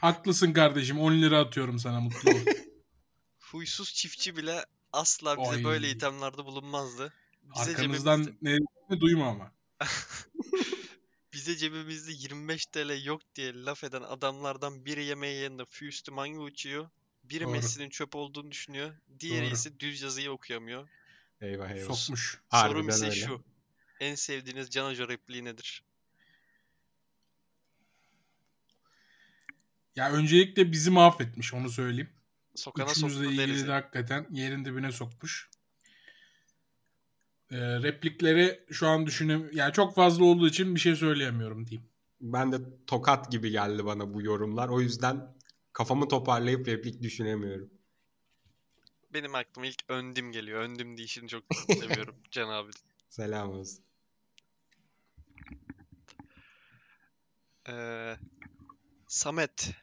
Haklısın 0.00 0.52
kardeşim 0.52 1.00
10 1.00 1.12
lira 1.12 1.40
atıyorum 1.40 1.78
sana 1.78 2.00
mutlu 2.00 2.30
ol. 2.30 2.34
Huysuz 3.38 3.94
çiftçi 3.94 4.36
bile 4.36 4.64
asla 4.92 5.38
bize 5.38 5.50
Ay. 5.50 5.64
böyle 5.64 5.90
ithamlarda 5.90 6.44
bulunmazdı. 6.44 7.12
Bize 7.42 7.70
Arkanızdan 7.70 8.22
cebimizde, 8.22 8.58
ne 8.90 9.00
duyma 9.00 9.28
ama. 9.28 9.52
bize 11.32 11.56
cebimizde 11.56 12.12
25 12.12 12.66
TL 12.66 13.04
yok 13.04 13.20
diye 13.34 13.64
laf 13.64 13.84
eden 13.84 14.02
adamlardan 14.02 14.84
biri 14.84 15.04
yemeği 15.04 15.42
yanında 15.42 15.64
füstü 15.64 16.10
manga 16.10 16.40
uçuyor. 16.40 16.88
Biri 17.24 17.44
Doğru. 17.44 17.50
Messi'nin 17.50 17.90
çöp 17.90 18.14
olduğunu 18.16 18.50
düşünüyor. 18.50 18.94
Diğeri 19.20 19.46
Doğru. 19.46 19.54
ise 19.54 19.80
düz 19.80 20.02
yazıyı 20.02 20.30
okuyamıyor. 20.30 20.88
Eyvah 21.40 21.70
eyvah. 21.70 21.94
Sokmuş. 21.94 22.40
Sorum 22.50 22.88
ise 22.88 23.04
öyle. 23.04 23.16
şu. 23.16 23.44
En 24.00 24.14
sevdiğiniz 24.14 24.70
Can 24.70 24.90
Hoca 24.90 25.08
repliği 25.08 25.44
nedir? 25.44 25.82
Ya 29.98 30.10
öncelikle 30.12 30.72
bizi 30.72 30.90
mahvetmiş 30.90 31.54
onu 31.54 31.70
söyleyeyim. 31.70 32.10
Sokana 32.54 32.90
Üçümüzle 32.90 33.24
soktu 33.24 33.42
ilgili 33.42 33.66
de 33.66 33.72
hakikaten 33.72 34.26
yerin 34.30 34.64
dibine 34.64 34.92
sokmuş. 34.92 35.50
Ee, 37.50 37.56
replikleri 37.58 38.64
şu 38.70 38.86
an 38.86 39.06
düşünem 39.06 39.50
yani 39.52 39.72
çok 39.72 39.94
fazla 39.94 40.24
olduğu 40.24 40.48
için 40.48 40.74
bir 40.74 40.80
şey 40.80 40.96
söyleyemiyorum 40.96 41.66
diyeyim. 41.66 41.88
Ben 42.20 42.52
de 42.52 42.56
tokat 42.86 43.32
gibi 43.32 43.50
geldi 43.50 43.84
bana 43.84 44.14
bu 44.14 44.22
yorumlar. 44.22 44.68
O 44.68 44.80
yüzden 44.80 45.34
kafamı 45.72 46.08
toparlayıp 46.08 46.68
replik 46.68 47.02
düşünemiyorum. 47.02 47.70
Benim 49.14 49.34
aklıma 49.34 49.66
ilk 49.66 49.84
öndim 49.88 50.32
geliyor. 50.32 50.60
Öndim 50.60 50.96
deyişini 50.96 51.28
çok 51.28 51.44
seviyorum 51.80 52.16
Can 52.30 52.48
abi. 52.48 52.70
Selam 53.08 53.50
olsun. 53.50 53.84
Ee, 57.68 58.16
Samet. 59.08 59.74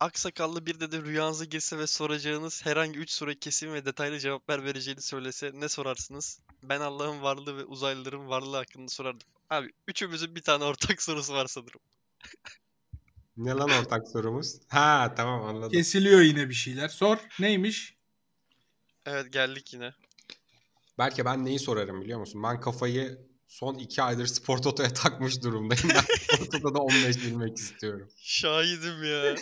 Aksakallı 0.00 0.66
bir 0.66 0.80
de 0.80 1.02
rüyanıza 1.02 1.44
girse 1.44 1.78
ve 1.78 1.86
soracağınız 1.86 2.66
herhangi 2.66 2.98
3 2.98 3.10
soruya 3.10 3.38
kesin 3.38 3.72
ve 3.72 3.84
detaylı 3.84 4.18
cevaplar 4.18 4.64
vereceğini 4.64 5.02
söylese 5.02 5.50
ne 5.54 5.68
sorarsınız? 5.68 6.40
Ben 6.62 6.80
Allah'ın 6.80 7.22
varlığı 7.22 7.56
ve 7.56 7.64
uzaylıların 7.64 8.28
varlığı 8.28 8.56
hakkında 8.56 8.88
sorardım. 8.88 9.28
Abi 9.50 9.72
üçümüzün 9.88 10.34
bir 10.34 10.42
tane 10.42 10.64
ortak 10.64 11.02
sorusu 11.02 11.32
var 11.32 11.46
sanırım. 11.46 11.80
Ne 13.36 13.50
lan 13.50 13.70
ortak 13.70 14.08
sorumuz? 14.08 14.60
Ha 14.68 15.14
tamam 15.16 15.44
anladım. 15.44 15.72
Kesiliyor 15.72 16.20
yine 16.20 16.48
bir 16.48 16.54
şeyler. 16.54 16.88
Sor. 16.88 17.18
Neymiş? 17.40 17.96
Evet 19.06 19.32
geldik 19.32 19.74
yine. 19.74 19.94
Belki 20.98 21.24
ben 21.24 21.44
neyi 21.44 21.58
sorarım 21.58 22.00
biliyor 22.00 22.20
musun? 22.20 22.42
Ben 22.42 22.60
kafayı 22.60 23.18
son 23.54 23.74
iki 23.74 24.02
aydır 24.02 24.26
Spor 24.26 24.58
Toto'ya 24.58 24.92
takmış 24.94 25.42
durumdayım. 25.42 25.88
Ben 25.88 26.00
Spor 26.36 26.46
Toto'da 26.46 26.78
15 26.78 27.16
bilmek 27.16 27.56
istiyorum. 27.56 28.08
Şahidim 28.16 29.04
ya. 29.04 29.36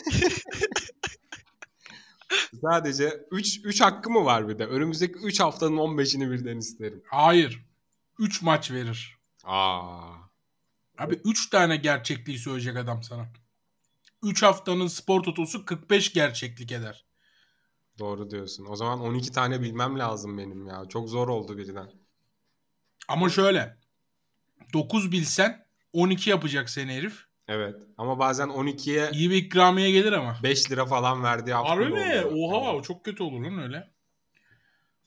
Sadece 2.62 3.26
3 3.30 3.60
3 3.64 3.80
hakkı 3.80 4.10
mı 4.10 4.24
var 4.24 4.48
bir 4.48 4.59
de? 4.59 4.66
Önümüzdeki 4.66 5.18
3 5.18 5.40
haftanın 5.40 5.76
15'ini 5.76 6.30
birden 6.30 6.56
isterim. 6.56 7.02
Hayır. 7.06 7.66
3 8.18 8.43
maç 8.43 8.70
verir. 8.70 9.18
Aa. 9.44 10.12
Abi 10.98 11.20
3 11.24 11.51
tane 11.51 11.76
gerçekliği 11.76 12.39
söyleyecek 12.39 12.76
adam 12.76 13.02
sana. 13.02 13.28
3 14.22 14.43
haftanın 14.43 14.86
spor 14.86 15.22
totosu 15.22 15.64
45 15.64 16.12
gerçeklik 16.12 16.72
eder. 16.72 17.05
Doğru 17.98 18.30
diyorsun. 18.30 18.66
O 18.68 18.76
zaman 18.76 19.01
12 19.01 19.32
tane 19.32 19.62
bilmem 19.62 19.98
lazım 19.98 20.39
benim 20.39 20.66
ya. 20.66 20.84
Çok 20.89 21.09
zor 21.09 21.28
oldu 21.28 21.59
birden. 21.59 21.90
Ama 23.09 23.28
şöyle. 23.28 23.82
9 24.73 25.12
bilsen 25.12 25.66
12 25.93 26.31
yapacak 26.31 26.70
seni 26.70 26.93
herif. 26.93 27.24
Evet. 27.49 27.82
Ama 27.99 28.19
bazen 28.19 28.49
12'ye 28.49 29.11
İyi 29.12 29.31
bir 29.31 29.36
ikramiye 29.36 29.90
gelir 29.90 30.12
ama. 30.12 30.36
5 30.43 30.70
lira 30.70 30.86
falan 30.86 31.23
verdiği 31.23 31.53
hafta 31.55 31.70
Harbi 31.70 31.89
mi? 31.89 32.23
Oha 32.36 32.73
Evet. 32.74 32.85
çok 32.85 33.05
kötü 33.05 33.23
olur 33.23 33.40
lan 33.44 33.62
öyle. 33.62 33.90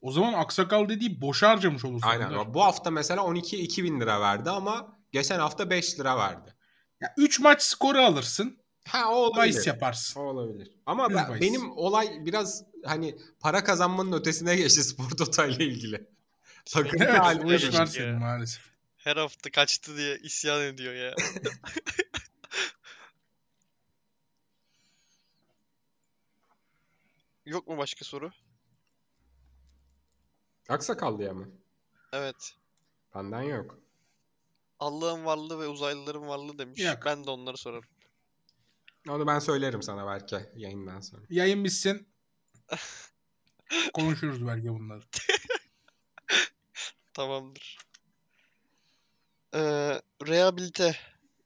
O 0.01 0.11
zaman 0.11 0.33
aksakal 0.33 0.89
dediği 0.89 1.21
boşa 1.21 1.49
harcamış 1.49 1.85
olursun. 1.85 2.07
Aynen. 2.09 2.33
Önder. 2.33 2.53
Bu 2.53 2.63
hafta 2.63 2.91
mesela 2.91 3.23
12 3.23 3.57
2000 3.57 3.99
lira 4.01 4.21
verdi 4.21 4.49
ama 4.49 4.97
geçen 5.11 5.39
hafta 5.39 5.69
5 5.69 5.99
lira 5.99 6.17
verdi. 6.17 6.53
Ya 7.01 7.13
3 7.17 7.39
maç 7.39 7.61
skoru 7.61 7.97
alırsın. 7.99 8.57
Ha 8.87 9.09
o 9.11 9.15
olabilir. 9.15 9.37
Bahis 9.37 9.67
yaparsın. 9.67 10.19
O 10.19 10.23
olabilir. 10.23 10.71
Ama 10.85 11.09
ben- 11.09 11.29
bahis. 11.29 11.41
benim 11.41 11.71
olay 11.77 12.25
biraz 12.25 12.63
hani 12.85 13.15
para 13.39 13.63
kazanmanın 13.63 14.11
ötesine 14.11 14.55
geçti 14.55 14.83
spor 14.83 15.09
toto 15.09 15.45
ile 15.45 15.65
ilgili. 15.65 16.07
Takım 16.65 17.01
Evet 17.01 17.45
o 17.45 17.53
iş 17.53 17.73
var 17.79 17.85
senin 17.85 18.19
maalesef. 18.19 18.74
Her 19.05 19.15
hafta 19.17 19.51
kaçtı 19.51 19.97
diye 19.97 20.17
isyan 20.17 20.61
ediyor 20.61 20.93
ya. 20.93 21.15
Yok 27.45 27.67
mu 27.67 27.77
başka 27.77 28.05
soru? 28.05 28.31
Aksakallıya 30.69 31.33
mı? 31.33 31.51
Evet. 32.13 32.55
Benden 33.15 33.41
yok. 33.41 33.79
Allah'ın 34.79 35.25
varlığı 35.25 35.59
ve 35.59 35.67
uzaylıların 35.67 36.27
varlığı 36.27 36.57
demiş. 36.57 36.81
Yok. 36.81 36.97
Ben 37.05 37.25
de 37.25 37.29
onları 37.29 37.57
sorarım. 37.57 37.89
Onu 39.09 39.27
ben 39.27 39.39
söylerim 39.39 39.81
sana 39.81 40.07
belki 40.07 40.49
yayından 40.55 40.99
sonra. 40.99 41.23
Yayın 41.29 41.63
bitsin. 41.63 42.07
Konuşuruz 43.93 44.47
belki 44.47 44.69
bunları. 44.69 45.03
Tamamdır. 47.13 47.84
Ee, 49.55 50.01
rehabilite. 50.27 50.95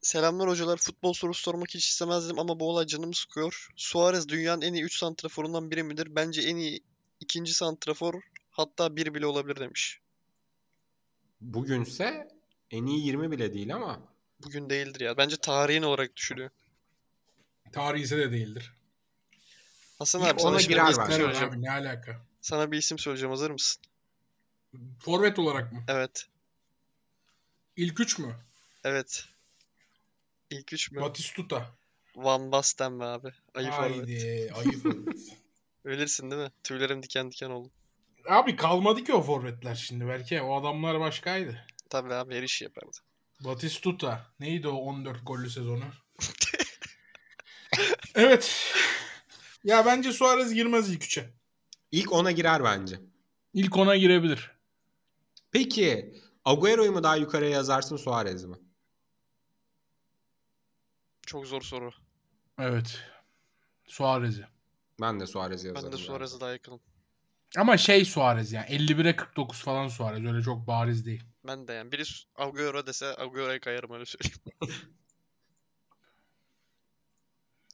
Selamlar 0.02 0.50
hocalar. 0.50 0.78
Futbol 0.78 1.14
sorusu 1.14 1.42
sormak 1.42 1.70
hiç 1.70 1.90
istemezdim 1.90 2.40
ama 2.40 2.60
bu 2.60 2.70
olay 2.70 2.86
canımı 2.86 3.16
sıkıyor. 3.16 3.68
Suarez 3.76 4.30
dünyanın 4.30 4.62
en 4.62 4.74
iyi 4.74 4.84
3 4.84 4.98
santraforundan 4.98 5.72
biri 5.72 5.84
midir? 5.84 6.16
Bence 6.16 6.42
en 6.42 6.56
iyi 6.56 6.84
ikinci 7.20 7.54
santrafor 7.54 8.22
hatta 8.52 8.96
bir 8.96 9.14
bile 9.14 9.26
olabilir 9.26 9.56
demiş. 9.60 10.00
Bugünse 11.42 12.28
en 12.72 12.86
iyi 12.86 13.06
20 13.06 13.32
bile 13.32 13.54
değil 13.54 13.76
ama 13.76 14.00
Bugün 14.44 14.70
değildir 14.70 15.00
ya. 15.00 15.18
Bence 15.18 15.38
tarihin 15.38 15.84
olarak 15.84 16.16
düşünüyor. 16.16 16.50
Tarihi 17.72 18.04
ise 18.04 18.18
de 18.18 18.32
değildir. 18.32 18.74
Hasan 20.00 20.22
abi 20.22 20.42
sana 20.42 20.60
şimdi 20.60 20.76
bir 20.76 20.90
isim 20.90 21.06
söyleyeceğim. 21.06 21.54
abi 21.54 21.62
ne 21.62 21.72
alaka? 21.72 22.22
Sana 22.42 22.72
bir 22.72 22.78
isim 22.78 23.00
söyleyeceğim. 23.00 23.32
Hazır 23.32 23.52
mısın? 23.52 23.82
Forvet 25.00 25.40
olarak 25.40 25.74
mı? 25.74 25.84
Evet. 25.88 26.28
İlk 27.80 28.00
üç 28.00 28.20
mü? 28.20 28.36
Evet. 28.84 29.26
İlk 30.50 30.74
üç 30.74 30.92
mü? 30.92 31.02
Batistuta. 31.02 31.76
Van 32.16 32.52
Basten 32.52 32.94
mi 32.94 33.06
abi? 33.06 33.32
Ayı. 33.54 33.70
Haydi 33.70 34.52
ayı. 34.56 34.72
Ölürsün 35.84 36.32
değil 36.32 36.42
mi? 36.42 36.52
Tüylerim 36.64 37.04
diken 37.04 37.32
diken 37.32 37.50
oldu. 37.50 37.72
Abi 38.30 38.56
kalmadı 38.56 39.04
ki 39.04 39.14
o 39.14 39.22
forvetler 39.22 39.76
şimdi 39.76 40.08
belki. 40.08 40.42
O 40.42 40.60
adamlar 40.62 41.00
başkaydı. 41.00 41.66
Tabii 41.90 42.14
abi 42.14 42.36
her 42.36 42.44
işi 42.44 42.64
yapardı. 42.64 42.98
Batistuta. 43.40 44.34
Neydi 44.40 44.68
o 44.68 44.78
14 44.78 45.28
gollü 45.28 45.50
sezonu? 45.50 45.86
evet. 48.16 48.74
Ya 49.64 49.86
bence 49.86 50.12
Suarez 50.14 50.54
girmez 50.54 50.90
ilk 50.90 51.04
üçe. 51.04 51.30
ilk 51.92 52.12
ona 52.12 52.32
girer 52.32 52.64
bence. 52.64 53.00
İlk 53.54 53.78
ona 53.78 53.96
girebilir. 53.96 54.52
Peki 55.52 56.14
Agüero'yu 56.50 56.92
mu 56.92 57.04
daha 57.04 57.16
yukarıya 57.16 57.52
yazarsın 57.52 57.98
Suarez 57.98 58.46
mi? 58.46 58.56
Çok 61.26 61.48
zor 61.48 61.62
soru. 61.62 61.92
Evet. 62.60 63.00
Suarez'i. 63.88 64.46
Ben 65.02 65.20
de 65.20 65.28
Suarez'i 65.28 65.68
yazarım. 65.68 65.86
Ben 65.86 65.92
de. 65.92 65.98
Suarez'e 65.98 66.40
daha 66.40 66.52
yakınım. 66.52 66.80
Ama 67.58 67.78
şey 67.78 68.06
Suarez 68.06 68.52
yani 68.52 68.66
51'e 68.66 69.16
49 69.16 69.62
falan 69.62 69.88
Suarez 69.88 70.26
öyle 70.26 70.42
çok 70.42 70.68
bariz 70.68 71.06
değil. 71.06 71.24
Ben 71.48 71.68
de 71.68 71.74
yani. 71.74 71.92
Biri 71.92 72.04
Agüero 72.36 72.88
dese 72.88 73.16
Agüero'ya 73.18 73.60
kayarım 73.60 73.92
öyle 73.92 74.06
söyleyeyim. 74.06 74.42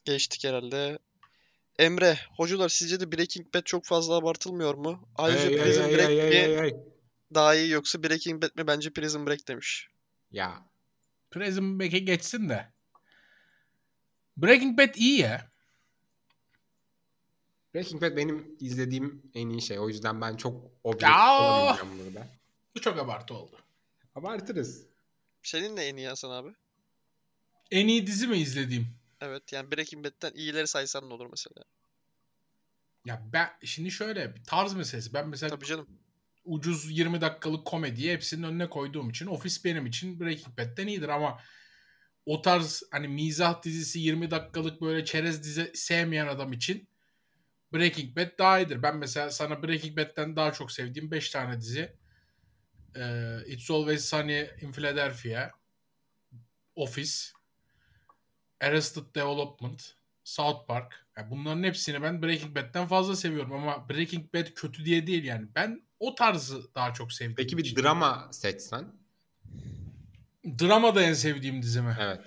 Geçtik 0.06 0.44
herhalde. 0.44 1.00
Emre, 1.80 2.20
hocalar 2.38 2.70
sizce 2.70 3.00
de 3.00 3.12
Breaking 3.12 3.54
Bad 3.54 3.64
çok 3.64 3.86
fazla 3.86 4.16
abartılmıyor 4.16 4.74
mu? 4.74 5.10
Ayrıca 5.16 5.44
Hey, 5.44 5.58
hey, 5.58 5.64
Prison 5.64 5.84
hey, 5.84 5.96
Break 5.96 6.10
hey, 6.10 6.16
mi 6.16 6.36
hey, 6.36 6.58
hey. 6.58 6.95
Daha 7.36 7.56
iyi 7.56 7.70
yoksa 7.72 8.04
Breaking 8.04 8.44
Bad 8.44 8.56
mi? 8.58 8.68
Bence 8.68 8.90
Prison 8.94 9.28
Break 9.28 9.48
demiş. 9.48 9.90
Ya 10.32 10.66
Prison 11.32 11.80
Break'e 11.80 12.00
geçsin 12.00 12.50
de. 12.50 12.74
Breaking 14.38 14.78
Bad 14.80 14.96
iyi 14.96 15.20
ya. 15.20 15.52
Breaking 17.74 18.02
Bad 18.02 18.18
benim 18.18 18.56
izlediğim 18.60 19.32
en 19.34 19.50
iyi 19.50 19.62
şey. 19.62 19.80
O 19.80 19.90
yüzden 19.90 20.22
ben 20.22 20.36
çok 20.38 20.72
objektif 20.84 21.10
Ya! 21.10 21.42
olamayacağım 21.42 22.00
burada. 22.00 22.28
Bu 22.76 22.82
çok 22.82 22.98
abartı 23.00 23.34
oldu. 23.34 23.60
Abartırız. 24.16 24.86
Senin 25.44 25.76
ne 25.76 25.86
en 25.86 25.98
iyi 25.98 26.08
Hasan 26.08 26.30
abi? 26.32 26.50
En 27.72 27.88
iyi 27.88 28.08
dizi 28.08 28.28
mi 28.28 28.38
izlediğim? 28.38 28.88
Evet 29.22 29.54
yani 29.54 29.72
Breaking 29.72 30.06
Bad'den 30.06 30.32
iyileri 30.36 30.68
saysan 30.68 31.10
ne 31.10 31.14
olur 31.14 31.28
mesela? 31.32 31.64
Ya 33.06 33.22
ben 33.34 33.50
şimdi 33.64 33.92
şöyle 33.92 34.36
bir 34.36 34.44
tarz 34.44 34.74
meselesi. 34.74 35.14
Ben 35.14 35.30
mesela 35.30 35.50
Tabii 35.50 35.66
canım. 35.66 35.88
Ucuz 36.46 36.98
20 36.98 37.22
dakikalık 37.22 37.66
komediyi 37.66 38.14
hepsinin 38.14 38.44
önüne 38.44 38.70
koyduğum 38.70 39.10
için 39.10 39.26
Office 39.26 39.56
benim 39.64 39.86
için 39.86 40.20
Breaking 40.20 40.58
Bad'den 40.58 40.88
iyidir 40.88 41.10
ama 41.10 41.40
o 42.26 42.42
tarz 42.42 42.84
hani 42.92 43.08
mizah 43.08 43.64
dizisi 43.64 44.00
20 44.00 44.32
dakikalık 44.32 44.82
böyle 44.82 45.06
çerez 45.06 45.44
dizi 45.44 45.72
sevmeyen 45.74 46.28
adam 46.28 46.54
için 46.54 46.88
Breaking 47.74 48.18
Bad 48.18 48.38
daha 48.40 48.60
iyidir. 48.60 48.84
Ben 48.84 48.98
mesela 48.98 49.30
sana 49.30 49.64
Breaking 49.64 49.98
Bad'den 49.98 50.36
daha 50.36 50.54
çok 50.54 50.72
sevdiğim 50.72 51.12
5 51.12 51.30
tane 51.30 51.62
dizi 51.62 51.96
ee, 52.96 53.40
It's 53.48 53.72
Always 53.72 54.06
Sunny 54.06 54.50
in 54.62 54.72
Philadelphia 54.72 55.52
Office 56.76 57.34
Arrested 58.62 59.16
Development 59.16 59.96
South 60.24 60.68
Park. 60.68 61.06
Yani 61.18 61.32
bunların 61.32 61.64
hepsini 61.64 62.02
ben 62.02 62.22
Breaking 62.22 62.56
Bad'den 62.56 62.88
fazla 62.88 63.16
seviyorum 63.16 63.54
ama 63.54 63.90
Breaking 63.90 64.34
Bad 64.34 64.54
kötü 64.56 64.86
diye 64.86 65.08
değil 65.08 65.24
yani. 65.24 65.48
Ben 65.56 65.85
o 66.08 66.16
tarzı 66.16 66.76
daha 66.76 66.94
çok 66.94 67.14
sevdiğim 67.14 67.36
Peki 67.36 67.58
bir 67.58 67.66
için. 67.66 67.76
drama 67.76 68.30
seçsen? 68.32 68.94
Drama 70.46 70.96
da 70.96 71.02
en 71.02 71.14
sevdiğim 71.14 71.62
dizimi. 71.62 71.98
Evet. 72.00 72.26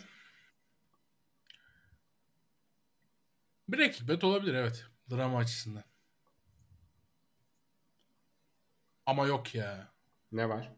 Breaking 3.68 4.10
Bad 4.10 4.22
olabilir 4.22 4.54
evet. 4.54 4.86
Drama 5.10 5.38
açısından. 5.38 5.84
Ama 9.06 9.26
yok 9.26 9.54
ya. 9.54 9.92
Ne 10.32 10.48
var? 10.48 10.72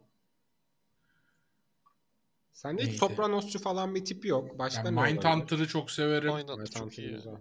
Sende 2.52 2.86
hiç? 2.86 2.98
Sopranosçu 2.98 3.58
falan 3.58 3.94
bir 3.94 4.04
tipi 4.04 4.28
yok. 4.28 4.58
Başka 4.58 4.82
Yani 4.82 4.96
ne? 4.96 5.02
Mindhunter'ı 5.12 5.68
çok 5.68 5.90
severim. 5.90 6.32
Evet, 6.58 6.72
çok 6.72 6.98
iyi. 6.98 7.10
güzel. 7.10 7.34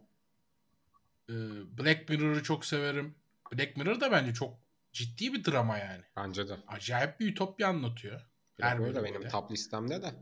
Ee, 1.29 1.33
Black 1.77 2.09
Mirror'ı 2.09 2.43
çok 2.43 2.65
severim. 2.65 3.15
Black 3.53 3.77
Mirror 3.77 3.99
da 3.99 4.11
bence 4.11 4.33
çok 4.33 4.57
ciddi 4.93 5.33
bir 5.33 5.45
drama 5.45 5.77
yani. 5.77 6.03
Bence 6.15 6.47
de. 6.47 6.57
Acayip 6.67 7.19
bir 7.19 7.27
ütopya 7.31 7.67
anlatıyor. 7.67 8.21
Her 8.61 8.79
Mirror 8.79 8.95
da 8.95 9.01
bölümde. 9.03 9.19
benim 9.19 9.29
top 9.29 9.51
listemde 9.51 10.01
de. 10.01 10.13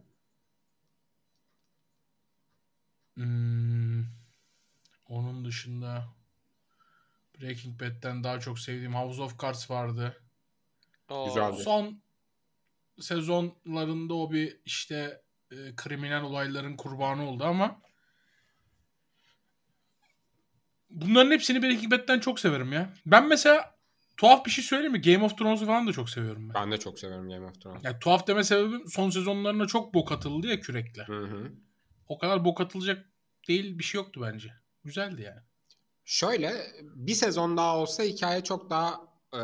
Hmm, 3.15 4.03
onun 5.07 5.45
dışında 5.45 6.05
Breaking 7.41 7.81
Bad'den 7.81 8.23
daha 8.23 8.39
çok 8.39 8.59
sevdiğim 8.59 8.95
House 8.95 9.21
of 9.21 9.39
Cards 9.41 9.71
vardı. 9.71 10.21
Aa, 11.09 11.25
Güzeldi. 11.27 11.63
Son 11.63 12.01
sezonlarında 12.99 14.13
o 14.13 14.31
bir 14.31 14.59
işte 14.65 15.21
e, 15.51 15.75
kriminal 15.75 16.23
olayların 16.23 16.77
kurbanı 16.77 17.29
oldu 17.29 17.43
ama 17.43 17.81
bunların 20.89 21.31
hepsini 21.31 21.61
Breaking 21.63 21.91
Bad'den 21.91 22.19
çok 22.19 22.39
severim 22.39 22.73
ya. 22.73 22.93
Ben 23.05 23.27
mesela 23.27 23.76
tuhaf 24.17 24.45
bir 24.45 24.51
şey 24.51 24.63
söyleyeyim 24.63 24.91
mi? 24.91 25.01
Game 25.01 25.23
of 25.23 25.37
Thrones'u 25.37 25.65
falan 25.65 25.87
da 25.87 25.91
çok 25.91 26.09
seviyorum 26.09 26.49
ben. 26.49 26.53
Ben 26.53 26.71
de 26.71 26.77
çok 26.77 26.99
severim 26.99 27.29
Game 27.29 27.45
of 27.45 27.61
Thrones. 27.61 27.83
Yani 27.83 27.99
tuhaf 27.99 28.27
deme 28.27 28.43
sebebim 28.43 28.87
son 28.87 29.09
sezonlarına 29.09 29.67
çok 29.67 29.93
bok 29.93 30.11
atıldı 30.11 30.47
ya 30.47 30.59
kürekle. 30.59 31.03
Hı 31.03 31.25
hı. 31.25 31.51
O 32.07 32.17
kadar 32.17 32.45
bok 32.45 32.61
atılacak 32.61 33.05
değil 33.47 33.79
bir 33.79 33.83
şey 33.83 34.01
yoktu 34.01 34.21
bence. 34.23 34.53
Güzeldi 34.83 35.21
yani. 35.21 35.41
Şöyle 36.05 36.53
bir 36.81 37.13
sezon 37.13 37.57
daha 37.57 37.77
olsa 37.77 38.03
hikaye 38.03 38.43
çok 38.43 38.69
daha 38.69 39.01
e, 39.33 39.41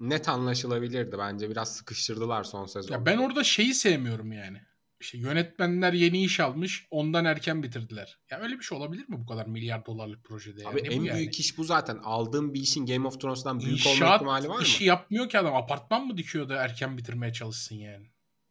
net 0.00 0.28
anlaşılabilirdi 0.28 1.18
bence. 1.18 1.50
Biraz 1.50 1.76
sıkıştırdılar 1.76 2.44
son 2.44 2.66
sezon. 2.66 2.94
Ya 2.94 3.06
ben 3.06 3.18
orada 3.18 3.44
şeyi 3.44 3.74
sevmiyorum 3.74 4.32
yani. 4.32 4.60
İşte 5.04 5.18
yönetmenler 5.18 5.92
yeni 5.92 6.24
iş 6.24 6.40
almış, 6.40 6.86
ondan 6.90 7.24
erken 7.24 7.62
bitirdiler. 7.62 8.18
Ya 8.30 8.40
öyle 8.40 8.58
bir 8.58 8.62
şey 8.64 8.78
olabilir 8.78 9.08
mi 9.08 9.16
bu 9.18 9.26
kadar 9.26 9.46
milyar 9.46 9.86
dolarlık 9.86 10.24
projede? 10.24 10.68
Abi 10.68 10.82
Ne 10.82 10.88
en 10.88 11.00
bu 11.00 11.04
yani? 11.04 11.18
büyük 11.18 11.40
iş 11.40 11.58
bu 11.58 11.64
zaten. 11.64 11.96
Aldığın 12.04 12.54
bir 12.54 12.60
işin 12.60 12.86
Game 12.86 13.06
of 13.08 13.20
Thrones'tan 13.20 13.60
büyük 13.60 13.86
olma 13.86 13.94
İnşaat 13.94 14.16
ihtimali 14.16 14.48
var 14.48 14.56
mı? 14.56 14.62
işi 14.62 14.84
yapmıyor 14.84 15.28
ki 15.28 15.38
adam. 15.38 15.54
Apartman 15.54 16.06
mı 16.06 16.16
dikiyor 16.16 16.48
da 16.48 16.54
erken 16.54 16.98
bitirmeye 16.98 17.32
çalışsın 17.32 17.74
yani. 17.74 18.06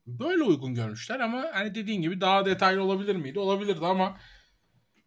Böyle 0.07 0.43
uygun 0.43 0.73
görmüşler 0.75 1.19
ama 1.19 1.45
hani 1.53 1.75
dediğin 1.75 2.01
gibi 2.01 2.21
daha 2.21 2.45
detaylı 2.45 2.83
olabilir 2.83 3.15
miydi? 3.15 3.39
Olabilirdi 3.39 3.85
ama 3.85 4.17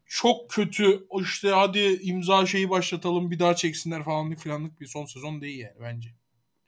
çok 0.06 0.50
kötü 0.50 1.06
işte 1.20 1.48
hadi 1.50 1.98
imza 2.02 2.46
şeyi 2.46 2.70
başlatalım 2.70 3.30
bir 3.30 3.38
daha 3.38 3.54
çeksinler 3.56 4.02
falanlık 4.04 4.38
filanlık 4.38 4.80
bir 4.80 4.86
son 4.86 5.04
sezon 5.04 5.40
değil 5.40 5.58
yani 5.58 5.76
bence. 5.80 6.08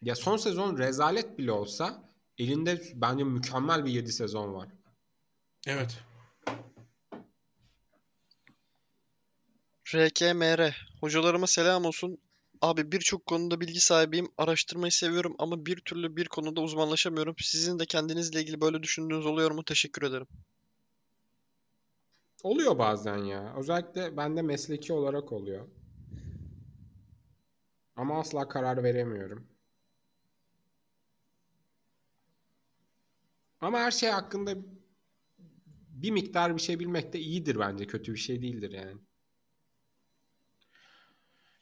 Ya 0.03 0.15
son 0.15 0.37
sezon 0.37 0.79
rezalet 0.79 1.39
bile 1.39 1.53
olsa 1.53 2.08
elinde 2.39 2.83
bence 2.95 3.25
mükemmel 3.25 3.85
bir 3.85 3.91
7 3.91 4.13
sezon 4.13 4.55
var. 4.55 4.69
Evet. 5.67 5.99
RKMR. 9.95 10.89
Hocalarıma 11.01 11.47
selam 11.47 11.85
olsun. 11.85 12.19
Abi 12.63 12.93
birçok 12.93 13.27
konuda 13.27 13.61
bilgi 13.61 13.81
sahibiyim. 13.81 14.29
Araştırmayı 14.39 14.93
seviyorum 14.93 15.35
ama 15.39 15.67
bir 15.67 15.77
türlü 15.77 16.17
bir 16.17 16.29
konuda 16.29 16.61
uzmanlaşamıyorum. 16.61 17.35
Sizin 17.39 17.79
de 17.79 17.87
kendinizle 17.87 18.41
ilgili 18.41 18.61
böyle 18.61 18.83
düşündüğünüz 18.83 19.27
oluyor 19.27 19.51
mu? 19.51 19.65
Teşekkür 19.65 20.03
ederim. 20.03 20.27
Oluyor 22.43 22.79
bazen 22.79 23.17
ya. 23.17 23.55
Özellikle 23.59 24.17
bende 24.17 24.43
mesleki 24.43 24.93
olarak 24.93 25.33
oluyor. 25.33 25.69
Ama 27.97 28.21
asla 28.21 28.49
karar 28.49 28.83
veremiyorum. 28.83 29.47
Ama 33.61 33.79
her 33.79 33.91
şey 33.91 34.11
hakkında 34.11 34.55
bir 35.89 36.11
miktar 36.11 36.57
bir 36.57 36.61
şey 36.61 36.81
bilmek 36.81 37.13
de 37.13 37.19
iyidir 37.21 37.59
bence. 37.59 37.87
Kötü 37.87 38.13
bir 38.13 38.19
şey 38.19 38.43
değildir 38.43 38.73
yani. 38.73 39.01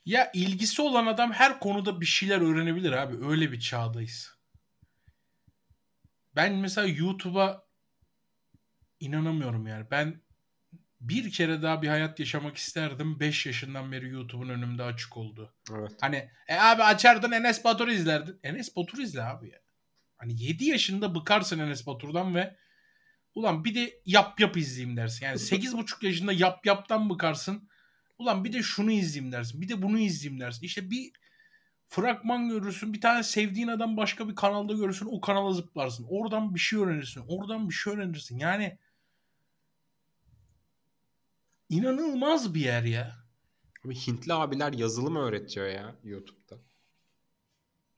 Ya 0.05 0.31
ilgisi 0.35 0.83
olan 0.83 1.07
adam 1.07 1.33
her 1.33 1.61
konuda 1.61 2.01
bir 2.01 2.07
şeyler 2.07 2.41
öğrenebilir 2.41 2.93
abi. 2.93 3.27
Öyle 3.27 3.53
bir 3.53 3.61
çağdayız. 3.61 4.37
Ben 6.37 6.55
mesela 6.55 6.87
YouTube'a 6.87 7.67
inanamıyorum 9.01 9.67
yani. 9.67 9.87
Ben 9.91 10.21
bir 11.01 11.31
kere 11.31 11.63
daha 11.63 11.83
bir 11.83 11.89
hayat 11.89 12.21
yaşamak 12.21 12.57
isterdim. 12.57 13.21
5 13.21 13.47
yaşından 13.47 13.93
beri 13.93 14.09
YouTube'un 14.09 14.49
önümde 14.49 14.83
açık 14.83 15.17
oldu. 15.17 15.55
Evet. 15.73 15.93
Hani 16.01 16.31
e 16.49 16.55
abi 16.55 16.83
açardın 16.83 17.33
Enes 17.33 17.65
Batur'u 17.65 17.93
izlerdin. 17.93 18.41
Enes 18.43 18.77
Batur 18.77 18.99
izle 18.99 19.23
abi 19.23 19.49
ya. 19.51 19.66
Hani 20.17 20.43
7 20.43 20.65
yaşında 20.65 21.15
bıkarsın 21.15 21.59
Enes 21.59 21.87
Batur'dan 21.87 22.35
ve 22.35 22.57
ulan 23.35 23.65
bir 23.65 23.75
de 23.75 24.01
yap 24.07 24.41
yap 24.41 24.57
izleyeyim 24.57 24.97
dersin. 24.97 25.27
Yani 25.27 25.37
8,5 25.37 26.07
yaşında 26.07 26.33
yap 26.33 26.67
yaptan 26.67 27.11
bıkarsın. 27.11 27.69
Ulan 28.19 28.45
bir 28.45 28.53
de 28.53 28.63
şunu 28.63 28.91
izleyeyim 28.91 29.33
dersin. 29.33 29.61
Bir 29.61 29.69
de 29.69 29.83
bunu 29.83 29.99
izleyeyim 29.99 30.41
dersin. 30.41 30.67
İşte 30.67 30.91
bir 30.91 31.13
fragman 31.87 32.49
görürsün. 32.49 32.93
Bir 32.93 33.01
tane 33.01 33.23
sevdiğin 33.23 33.69
adam 33.69 33.97
başka 33.97 34.29
bir 34.29 34.35
kanalda 34.35 34.73
görürsün. 34.73 35.09
O 35.11 35.21
kanala 35.21 35.53
zıplarsın. 35.53 36.07
Oradan 36.09 36.55
bir 36.55 36.61
şey 36.61 36.79
öğrenirsin. 36.79 37.25
Oradan 37.29 37.69
bir 37.69 37.75
şey 37.75 37.93
öğrenirsin. 37.93 38.39
Yani 38.39 38.79
inanılmaz 41.69 42.55
bir 42.55 42.61
yer 42.61 42.83
ya. 42.83 43.27
Abi 43.85 43.95
Hintli 43.95 44.35
abiler 44.35 44.73
yazılım 44.73 45.17
öğretiyor 45.17 45.67
ya 45.67 45.95
YouTube'da. 46.05 46.57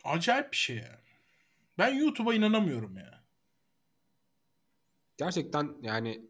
Acayip 0.04 0.52
bir 0.52 0.56
şey 0.56 0.76
ya. 0.76 1.00
Ben 1.78 1.94
YouTube'a 1.94 2.34
inanamıyorum 2.34 2.96
ya. 2.96 3.24
Gerçekten 5.16 5.76
yani 5.82 6.28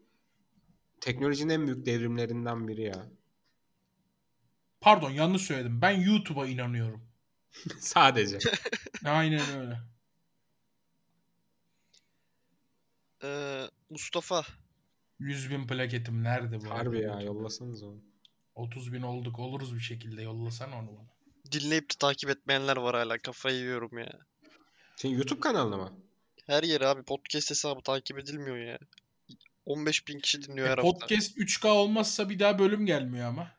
teknolojinin 1.01 1.49
en 1.53 1.67
büyük 1.67 1.85
devrimlerinden 1.85 2.67
biri 2.67 2.81
ya. 2.81 3.09
Pardon 4.81 5.09
yanlış 5.09 5.41
söyledim. 5.41 5.81
Ben 5.81 6.01
YouTube'a 6.01 6.47
inanıyorum. 6.47 7.01
Sadece. 7.79 8.39
Aynen 9.05 9.57
öyle. 9.59 9.79
Ee, 13.23 13.65
Mustafa. 13.89 14.45
100 15.19 15.49
bin 15.49 15.67
plaketim 15.67 16.23
nerede 16.23 16.61
bu? 16.61 16.69
Harbi 16.69 16.99
ya 17.01 17.21
yollasanız 17.21 17.83
onu. 17.83 18.01
30 18.55 18.93
bin 18.93 19.01
olduk. 19.01 19.39
Oluruz 19.39 19.75
bir 19.75 19.79
şekilde. 19.79 20.21
Yollasan 20.21 20.71
onu 20.71 20.87
bana. 20.97 21.09
Dinleyip 21.51 21.83
de 21.83 21.93
takip 21.99 22.29
etmeyenler 22.29 22.77
var 22.77 22.95
hala. 22.95 23.17
Kafayı 23.17 23.57
yiyorum 23.57 23.97
ya. 23.97 24.28
Senin 25.01 25.13
YouTube 25.17 25.39
kanalına 25.39 25.77
mı? 25.77 25.93
Her 26.47 26.63
yere 26.63 26.87
abi 26.87 27.03
podcast 27.03 27.49
hesabı 27.49 27.81
takip 27.81 28.19
edilmiyor 28.19 28.57
ya. 28.57 28.79
15 29.65 30.07
bin 30.07 30.19
kişi 30.19 30.41
dinliyor 30.41 30.67
E, 30.67 30.71
her 30.71 30.77
hafta. 30.77 30.91
podcast 30.91 31.37
3K 31.37 31.67
olmazsa 31.67 32.29
bir 32.29 32.39
daha 32.39 32.59
bölüm 32.59 32.85
gelmiyor 32.85 33.27
ama. 33.27 33.51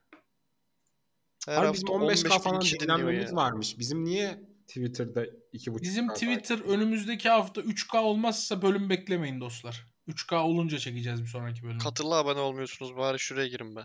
Her 1.46 1.54
hafta 1.56 1.72
bizim 1.72 1.88
15 1.88 2.22
15K 2.22 2.24
bin 2.24 2.38
falan 2.38 2.60
kişi 2.60 2.80
dinliyor 2.80 2.98
dinlenmemiz 2.98 3.34
varmış. 3.34 3.78
Bizim 3.78 4.04
niye 4.04 4.40
Twitter'da 4.68 5.24
2.5K 5.24 5.82
Bizim 5.82 6.08
var? 6.08 6.14
Twitter 6.14 6.58
önümüzdeki 6.58 7.28
hafta 7.28 7.60
3K 7.60 7.98
olmazsa 7.98 8.62
bölüm 8.62 8.90
beklemeyin 8.90 9.40
dostlar. 9.40 9.86
3K 10.08 10.36
olunca 10.36 10.78
çekeceğiz 10.78 11.22
bir 11.22 11.28
sonraki 11.28 11.62
bölümü. 11.62 11.78
Katıla 11.78 12.14
abone 12.16 12.40
olmuyorsunuz 12.40 12.96
bari 12.96 13.18
şuraya 13.18 13.48
girin 13.48 13.76
be. 13.76 13.80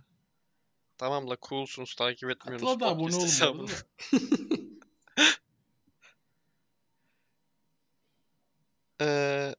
Tamam 0.98 1.30
la 1.30 1.38
coolsunuz 1.41 1.95
takip 1.95 2.30
etmiyorsunuz. 2.30 2.72
Katıla 2.73 2.88
da 2.88 2.91
abone 2.91 3.11
podcast 3.11 3.41
olun. 3.44 3.57
bu 3.60 3.68
hesabını. 3.68 3.72
arada. 4.11 4.65
Ee, 9.01 9.55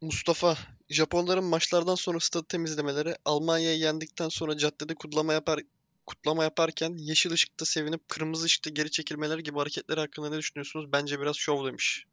Mustafa, 0.00 0.56
Japonların 0.88 1.44
maçlardan 1.44 1.94
sonra 1.94 2.20
stadı 2.20 2.46
temizlemeleri, 2.48 3.16
Almanya'yı 3.24 3.78
yendikten 3.78 4.28
sonra 4.28 4.56
caddede 4.56 4.94
kutlama 4.94 5.32
yapar 5.32 5.60
kutlama 6.06 6.44
yaparken 6.44 6.96
yeşil 6.96 7.32
ışıkta 7.32 7.64
sevinip 7.64 8.08
kırmızı 8.08 8.44
ışıkta 8.44 8.70
geri 8.70 8.90
çekilmeleri 8.90 9.42
gibi 9.42 9.58
hareketleri 9.58 10.00
hakkında 10.00 10.30
ne 10.30 10.38
düşünüyorsunuz? 10.38 10.92
Bence 10.92 11.20
biraz 11.20 11.36
şov 11.36 11.66
demiş. 11.66 12.06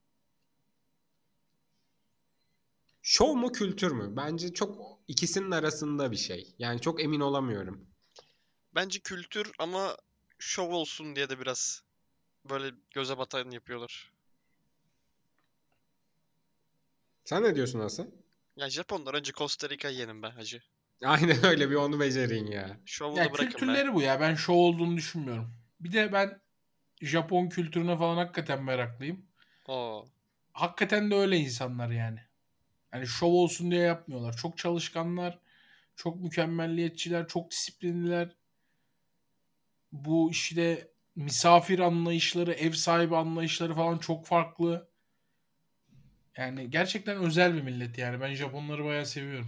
Şov 3.01 3.35
mu 3.35 3.51
kültür 3.51 3.91
mü? 3.91 4.13
Bence 4.15 4.53
çok 4.53 4.99
ikisinin 5.07 5.51
arasında 5.51 6.11
bir 6.11 6.17
şey. 6.17 6.55
Yani 6.59 6.81
çok 6.81 7.03
emin 7.03 7.19
olamıyorum. 7.19 7.87
Bence 8.75 8.99
kültür 8.99 9.51
ama 9.59 9.97
şov 10.39 10.69
olsun 10.71 11.15
diye 11.15 11.29
de 11.29 11.39
biraz 11.39 11.83
böyle 12.49 12.71
göze 12.91 13.17
batan 13.17 13.51
yapıyorlar. 13.51 14.11
Sen 17.23 17.43
ne 17.43 17.55
diyorsun 17.55 17.79
Hasan? 17.79 18.11
Ya 18.55 18.69
Japonlar 18.69 19.13
önce 19.13 19.31
Costa 19.31 19.69
Rica'yı 19.69 19.97
yenin 19.97 20.23
be 20.23 20.27
hacı. 20.27 20.61
Aynen 21.03 21.37
öyle 21.45 21.69
bir 21.69 21.75
onu 21.75 21.99
becerin 21.99 22.47
ya. 22.47 22.79
Şovu 22.85 23.17
Ya 23.17 23.25
da 23.25 23.33
bırakın 23.33 23.45
be. 23.45 23.49
kültürleri 23.49 23.93
bu 23.93 24.01
ya. 24.01 24.19
Ben 24.19 24.35
şov 24.35 24.55
olduğunu 24.55 24.97
düşünmüyorum. 24.97 25.53
Bir 25.79 25.93
de 25.93 26.13
ben 26.13 26.41
Japon 27.01 27.49
kültürüne 27.49 27.97
falan 27.97 28.17
hakikaten 28.17 28.63
meraklıyım. 28.63 29.25
Oo. 29.67 30.05
Hakikaten 30.53 31.11
de 31.11 31.15
öyle 31.15 31.37
insanlar 31.37 31.89
yani. 31.89 32.19
Hani 32.91 33.07
şov 33.07 33.27
olsun 33.31 33.71
diye 33.71 33.81
yapmıyorlar. 33.81 34.37
Çok 34.37 34.57
çalışkanlar, 34.57 35.39
çok 35.95 36.21
mükemmelliyetçiler, 36.21 37.27
çok 37.27 37.51
disiplinliler. 37.51 38.35
Bu 39.91 40.31
işte 40.31 40.91
misafir 41.15 41.79
anlayışları, 41.79 42.53
ev 42.53 42.71
sahibi 42.71 43.15
anlayışları 43.15 43.73
falan 43.73 43.97
çok 43.97 44.25
farklı. 44.25 44.90
Yani 46.37 46.69
gerçekten 46.69 47.17
özel 47.17 47.55
bir 47.55 47.61
millet 47.61 47.97
yani. 47.97 48.21
Ben 48.21 48.33
Japonları 48.33 48.85
bayağı 48.85 49.05
seviyorum. 49.05 49.47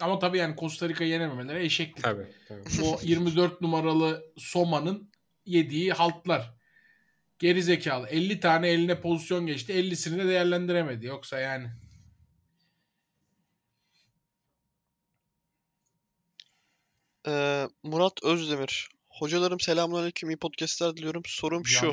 Ama 0.00 0.18
tabii 0.18 0.38
yani 0.38 0.56
Costa 0.56 0.88
Rica 0.88 1.04
yenememeleri 1.04 1.64
eşeklik. 1.64 2.04
Tabii. 2.04 2.26
tabii. 2.48 2.62
O 2.84 3.00
24 3.02 3.60
numaralı 3.60 4.32
Soma'nın 4.36 5.10
yediği 5.44 5.92
haltlar. 5.92 6.54
Geri 7.38 7.62
zekalı. 7.62 8.08
50 8.08 8.40
tane 8.40 8.68
eline 8.68 9.00
pozisyon 9.00 9.46
geçti. 9.46 9.72
50'sini 9.72 10.18
de 10.18 10.28
değerlendiremedi. 10.28 11.06
Yoksa 11.06 11.38
yani. 11.40 11.70
Ee, 17.26 17.68
Murat 17.82 18.24
Özdemir. 18.24 18.88
Hocalarım 19.08 19.60
selamünaleyküm. 19.60 20.30
iyi 20.30 20.36
podcastler 20.36 20.96
diliyorum. 20.96 21.22
Sorum 21.26 21.66
şu. 21.66 21.92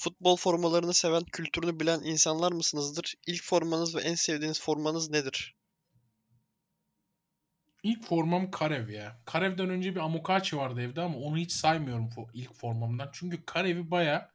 Futbol 0.00 0.36
formalarını 0.36 0.94
seven, 0.94 1.24
kültürünü 1.24 1.80
bilen 1.80 2.00
insanlar 2.04 2.52
mısınızdır? 2.52 3.14
İlk 3.26 3.42
formanız 3.42 3.96
ve 3.96 4.00
en 4.00 4.14
sevdiğiniz 4.14 4.60
formanız 4.60 5.10
nedir? 5.10 5.56
İlk 7.82 8.04
formam 8.04 8.50
Karev 8.50 8.88
ya. 8.88 9.20
Karev'den 9.24 9.70
önce 9.70 9.94
bir 9.94 10.00
Amokachi 10.00 10.56
vardı 10.56 10.80
evde 10.80 11.00
ama 11.00 11.18
onu 11.18 11.36
hiç 11.36 11.52
saymıyorum 11.52 12.10
ilk 12.34 12.54
formamdan. 12.54 13.10
Çünkü 13.12 13.44
Karev'i 13.44 13.90
baya 13.90 14.32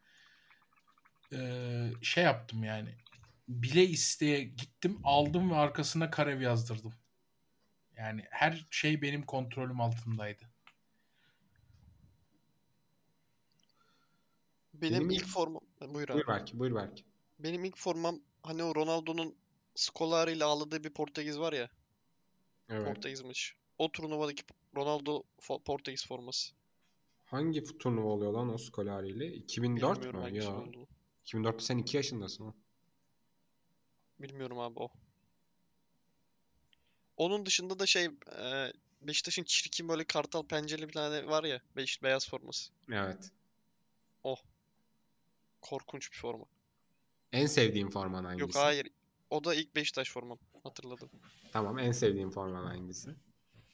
şey 2.01 2.23
yaptım 2.23 2.63
yani. 2.63 2.95
Bile 3.47 3.83
isteye 3.83 4.43
gittim 4.43 4.99
aldım 5.03 5.51
ve 5.51 5.55
arkasına 5.55 6.09
Karev 6.09 6.41
yazdırdım. 6.41 6.93
Yani 7.97 8.25
her 8.29 8.65
şey 8.71 9.01
benim 9.01 9.25
kontrolüm 9.25 9.81
altındaydı. 9.81 10.54
Benim, 14.81 14.93
Benim 14.99 15.09
ilk 15.09 15.25
formam... 15.25 15.61
Buyur 15.81 16.09
abi. 16.09 16.13
Buyur 16.13 16.27
belki, 16.27 16.59
buyur 16.59 16.75
belki. 16.75 17.03
Benim 17.39 17.65
ilk 17.65 17.77
formam 17.77 18.19
hani 18.43 18.63
o 18.63 18.75
Ronaldo'nun 18.75 19.35
Scolari 19.75 20.31
ile 20.31 20.43
ağladığı 20.43 20.83
bir 20.83 20.89
Portekiz 20.89 21.39
var 21.39 21.53
ya. 21.53 21.69
Evet. 22.69 22.87
Portekiz 22.87 23.21
maçı. 23.21 23.53
O 23.77 23.91
turnuvadaki 23.91 24.43
Ronaldo 24.75 25.23
fo- 25.41 25.63
Portekiz 25.63 26.07
forması. 26.07 26.53
Hangi 27.25 27.63
turnuva 27.77 28.07
oluyor 28.09 28.33
lan 28.33 28.53
o 28.53 28.57
Scolari 28.57 29.09
ile? 29.09 29.27
2004 29.33 29.95
Bilmiyorum 29.95 30.19
mü? 30.19 30.25
hangisi 30.25 30.47
Ya. 30.47 30.57
olduğunu. 30.61 30.87
2004'te 31.25 31.59
sen 31.65 31.77
2 31.77 31.97
yaşındasın. 31.97 32.45
ha. 32.45 32.53
Bilmiyorum 34.19 34.59
abi 34.59 34.79
o. 34.79 34.89
Onun 37.17 37.45
dışında 37.45 37.79
da 37.79 37.85
şey 37.85 38.05
e, 38.39 38.71
Beşiktaş'ın 39.01 39.43
çirkin 39.43 39.89
böyle 39.89 40.03
kartal 40.03 40.43
pencereli 40.43 40.87
bir 40.87 40.93
tane 40.93 41.27
var 41.27 41.43
ya. 41.43 41.61
Beş, 41.75 42.03
beyaz 42.03 42.29
forması. 42.29 42.71
Evet. 42.91 43.31
Korkunç 45.65 46.11
bir 46.11 46.17
forma. 46.17 46.45
En 47.31 47.45
sevdiğin 47.45 47.89
forman 47.89 48.23
hangisi? 48.23 48.41
Yok 48.41 48.55
hayır. 48.55 48.87
O 49.29 49.43
da 49.43 49.55
ilk 49.55 49.75
Beşiktaş 49.75 50.11
formam. 50.11 50.37
Hatırladım. 50.63 51.09
Tamam 51.51 51.79
en 51.79 51.91
sevdiğin 51.91 52.29
forman 52.29 52.65
hangisi? 52.65 53.15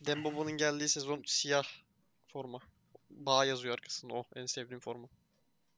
Dembaba'nın 0.05 0.51
geldiği 0.51 0.89
sezon 0.89 1.23
siyah 1.25 1.63
forma. 2.27 2.59
Bağ 3.09 3.45
yazıyor 3.45 3.73
arkasında 3.73 4.13
o. 4.13 4.23
En 4.35 4.45
sevdiğim 4.45 4.79
forma. 4.79 5.07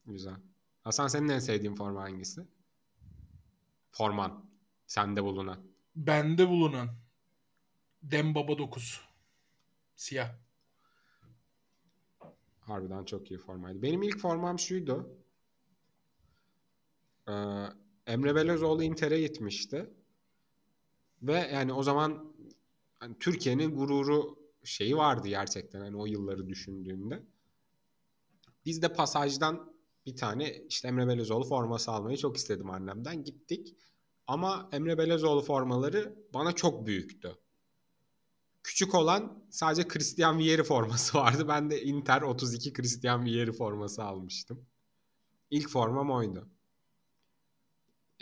Güzel. 0.05 0.35
Hasan 0.83 1.07
senin 1.07 1.29
en 1.29 1.39
sevdiğin 1.39 1.75
forma 1.75 2.01
hangisi? 2.01 2.47
Forman. 3.91 4.45
Sende 4.87 5.23
bulunan. 5.23 5.63
Bende 5.95 6.49
bulunan 6.49 6.89
Dembaba 8.03 8.57
9. 8.57 9.01
Siyah. 9.95 10.35
Harbiden 12.59 13.05
çok 13.05 13.31
iyi 13.31 13.37
formaydı. 13.37 13.81
Benim 13.81 14.03
ilk 14.03 14.19
formam 14.19 14.59
şuydu. 14.59 15.22
Ee, 17.29 17.33
Emre 18.07 18.35
Belözoğlu 18.35 18.83
Inter'e 18.83 19.21
gitmişti. 19.21 19.89
Ve 21.21 21.49
yani 21.53 21.73
o 21.73 21.83
zaman 21.83 22.33
hani 22.99 23.15
Türkiye'nin 23.19 23.75
gururu 23.75 24.39
şeyi 24.63 24.97
vardı 24.97 25.27
gerçekten 25.27 25.79
hani 25.81 25.97
o 25.97 26.05
yılları 26.05 26.47
düşündüğünde. 26.49 27.23
Biz 28.65 28.81
de 28.81 28.93
pasajdan 28.93 29.73
bir 30.05 30.15
tane 30.15 30.53
işte 30.69 30.87
Emre 30.87 31.07
Belözoğlu 31.07 31.43
forması 31.43 31.91
almayı 31.91 32.17
çok 32.17 32.37
istedim 32.37 32.69
annemden. 32.69 33.23
Gittik. 33.23 33.77
Ama 34.27 34.69
Emre 34.71 34.97
Belözoğlu 34.97 35.41
formaları 35.41 36.15
bana 36.33 36.51
çok 36.51 36.87
büyüktü. 36.87 37.37
Küçük 38.63 38.95
olan 38.95 39.43
sadece 39.49 39.87
Christian 39.87 40.39
Vieri 40.39 40.63
forması 40.63 41.17
vardı. 41.17 41.47
Ben 41.47 41.69
de 41.69 41.83
Inter 41.83 42.21
32 42.21 42.73
Christian 42.73 43.25
Vieri 43.25 43.51
forması 43.51 44.03
almıştım. 44.03 44.65
İlk 45.49 45.69
formam 45.69 46.11
oydu. 46.11 46.49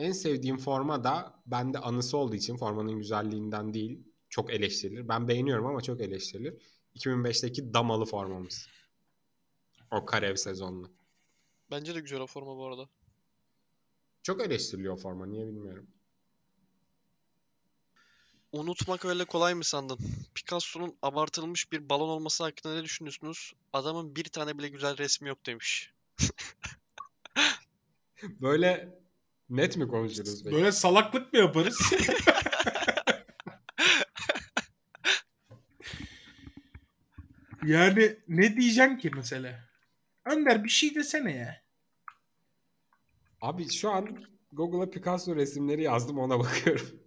En 0.02 0.12
sevdiğim 0.12 0.58
forma 0.58 1.04
da 1.04 1.42
bende 1.46 1.80
anısı 1.80 2.18
olduğu 2.18 2.36
için 2.36 2.58
formanın 2.58 2.98
güzelliğinden 2.98 3.74
değil 3.74 4.04
çok 4.30 4.54
eleştirilir. 4.54 5.08
Ben 5.08 5.28
beğeniyorum 5.28 5.66
ama 5.66 5.82
çok 5.82 6.02
eleştirilir. 6.02 6.62
2005'teki 6.96 7.74
damalı 7.74 8.06
formamız. 8.06 8.68
O 9.92 10.06
Karev 10.06 10.36
sezonlu. 10.36 10.92
Bence 11.72 11.96
de 11.96 12.00
güzel 12.00 12.20
o 12.20 12.28
forma 12.28 12.58
bu 12.58 12.66
arada. 12.66 12.90
Çok 14.24 14.42
eleştiriliyor 14.42 14.98
forma 14.98 15.26
niye 15.26 15.48
bilmiyorum. 15.48 15.88
Unutmak 18.52 19.06
öyle 19.06 19.26
kolay 19.26 19.54
mı 19.54 19.64
sandın? 19.64 20.00
Picasso'nun 20.36 20.98
abartılmış 21.02 21.72
bir 21.72 21.90
balon 21.90 22.10
olması 22.10 22.44
hakkında 22.44 22.76
ne 22.76 22.84
düşünüyorsunuz? 22.84 23.54
Adamın 23.74 24.16
bir 24.16 24.24
tane 24.24 24.58
bile 24.58 24.68
güzel 24.68 24.98
resmi 24.98 25.30
yok 25.30 25.46
demiş. 25.46 25.94
Böyle 28.24 29.01
net 29.52 29.78
mi 29.78 29.88
konuşuruz? 29.88 30.44
peki? 30.44 30.56
Böyle 30.56 30.72
salaklık 30.72 31.34
mı 31.34 31.40
yaparız? 31.40 31.80
yani 37.66 38.16
ne 38.28 38.56
diyeceksin 38.58 38.98
ki 38.98 39.12
mesela? 39.16 39.70
Önder 40.26 40.64
bir 40.64 40.70
şey 40.70 40.96
desene 40.96 41.36
ya. 41.36 41.62
Abi 43.42 43.70
şu 43.70 43.92
an 43.92 44.18
Google'a 44.52 44.90
Picasso 44.90 45.36
resimleri 45.36 45.84
yazdım 45.84 46.20
ona 46.20 46.40
bakıyorum. 46.40 47.02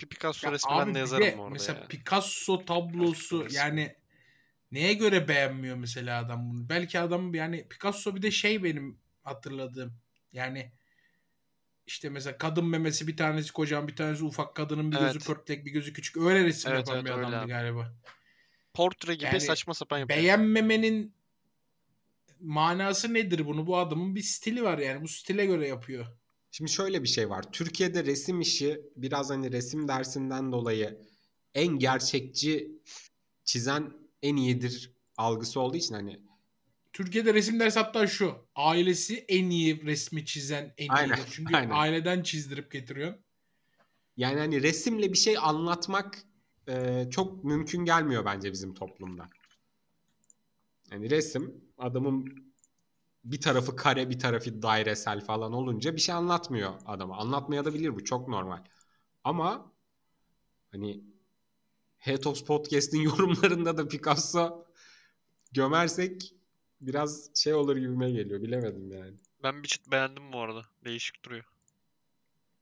Bir 0.00 0.06
Picasso 0.06 0.46
Ya 0.46 0.52
resmi 0.52 0.72
abi 0.72 0.80
ben 0.80 0.88
bir 0.88 0.94
de 0.94 0.98
yazarım 0.98 1.40
arada 1.40 1.50
mesela 1.50 1.80
ya. 1.80 1.88
Picasso 1.88 2.64
tablosu 2.64 3.38
Picasso 3.38 3.56
yani 3.58 3.96
neye 4.72 4.94
göre 4.94 5.28
beğenmiyor 5.28 5.76
mesela 5.76 6.18
adam 6.18 6.50
bunu? 6.50 6.68
Belki 6.68 7.00
adam 7.00 7.34
yani 7.34 7.68
Picasso 7.68 8.14
bir 8.14 8.22
de 8.22 8.30
şey 8.30 8.64
benim 8.64 9.03
hatırladığım. 9.24 9.92
Yani 10.32 10.72
işte 11.86 12.08
mesela 12.08 12.38
kadın 12.38 12.64
memesi 12.66 13.06
bir 13.06 13.16
tanesi 13.16 13.52
kocaman 13.52 13.88
bir 13.88 13.96
tanesi 13.96 14.24
ufak 14.24 14.54
kadının 14.54 14.92
bir 14.92 14.96
gözü 14.96 15.10
Evet. 15.16 15.26
pörtlek 15.26 15.66
bir 15.66 15.70
gözü 15.70 15.92
küçük 15.92 16.16
öyle 16.16 16.44
resim 16.44 16.72
Evet, 16.72 16.78
yapan 16.78 16.94
evet, 16.94 17.04
bir 17.04 17.10
öyle 17.10 17.20
adamdı 17.20 17.36
abi. 17.36 17.48
galiba. 17.48 17.94
Portre 18.74 19.14
gibi 19.14 19.24
Yani 19.24 19.40
saçma 19.40 19.74
sapan 19.74 19.98
yapıyor. 19.98 20.20
Beğenmemenin 20.20 21.14
manası 22.40 23.14
nedir 23.14 23.46
bunu? 23.46 23.66
Bu 23.66 23.78
adamın 23.78 24.14
bir 24.14 24.22
stili 24.22 24.62
var 24.62 24.78
yani 24.78 25.02
bu 25.02 25.08
stile 25.08 25.46
göre 25.46 25.68
yapıyor. 25.68 26.06
Şimdi 26.50 26.70
şöyle 26.70 27.02
bir 27.02 27.08
şey 27.08 27.30
var. 27.30 27.52
Türkiye'de 27.52 28.04
resim 28.04 28.40
işi 28.40 28.80
biraz 28.96 29.30
hani 29.30 29.52
resim 29.52 29.88
dersinden 29.88 30.52
dolayı 30.52 31.00
en 31.54 31.68
gerçekçi 31.78 32.70
çizen 33.44 33.92
en 34.22 34.36
iyidir 34.36 34.92
algısı 35.16 35.60
olduğu 35.60 35.76
için 35.76 35.94
hani 35.94 36.20
Türkiye'de 36.94 37.34
resim 37.34 37.60
dersi 37.60 37.78
hatta 37.78 38.06
şu. 38.06 38.34
Ailesi 38.54 39.24
en 39.28 39.50
iyi 39.50 39.86
resmi 39.86 40.24
çizen 40.24 40.74
en 40.78 40.88
Aynen, 40.88 41.16
iyidir. 41.16 41.28
Çünkü 41.32 41.56
aynen. 41.56 41.70
aileden 41.70 42.22
çizdirip 42.22 42.72
getiriyor. 42.72 43.14
yani 44.16 44.38
hani 44.38 44.62
resimle 44.62 45.12
bir 45.12 45.18
şey 45.18 45.38
anlatmak 45.38 46.18
e, 46.68 47.06
çok 47.10 47.44
mümkün 47.44 47.84
gelmiyor 47.84 48.24
bence 48.24 48.52
bizim 48.52 48.74
toplumda. 48.74 49.28
Yani 50.90 51.10
resim 51.10 51.64
adamın 51.78 52.52
bir 53.24 53.40
tarafı 53.40 53.76
kare 53.76 54.10
bir 54.10 54.18
tarafı 54.18 54.62
dairesel 54.62 55.24
falan 55.24 55.52
olunca 55.52 55.96
bir 55.96 56.00
şey 56.00 56.14
anlatmıyor 56.14 56.72
adama. 56.86 57.16
Anlatmaya 57.16 57.64
da 57.64 57.74
bilir 57.74 57.94
bu 57.94 58.04
çok 58.04 58.28
normal. 58.28 58.64
Ama 59.24 59.72
hani 60.72 61.00
Head 61.96 62.44
Podcast'in 62.46 63.00
yorumlarında 63.10 63.76
da 63.76 63.88
Picasso 63.88 64.66
gömersek 65.52 66.34
biraz 66.86 67.30
şey 67.36 67.54
olur 67.54 67.76
gibime 67.76 68.10
geliyor. 68.10 68.42
Bilemedim 68.42 68.92
yani. 68.92 69.16
Ben 69.42 69.62
bir 69.62 69.68
çıt 69.68 69.90
beğendim 69.90 70.32
bu 70.32 70.40
arada. 70.40 70.62
Değişik 70.84 71.24
duruyor. 71.24 71.44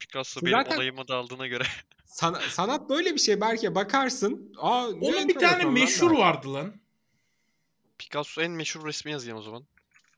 Picasso 0.01 0.41
Zaten- 0.41 0.65
benim 0.65 0.77
olayıma 0.77 1.09
daldığına 1.09 1.47
göre. 1.47 1.65
San- 2.05 2.41
sanat 2.51 2.89
böyle 2.91 3.15
bir 3.15 3.19
şey 3.19 3.41
belki 3.41 3.75
bakarsın. 3.75 4.55
Aa, 4.59 4.89
ne 4.93 5.09
Onun 5.09 5.29
bir 5.29 5.35
tane 5.39 5.65
meşhur 5.65 6.11
der. 6.11 6.17
vardı 6.19 6.55
lan. 6.55 6.81
Picasso 7.99 8.43
en 8.43 8.51
meşhur 8.53 8.87
resmi 8.87 9.13
yazayım 9.13 9.39
o 9.39 9.43
zaman. 9.43 9.67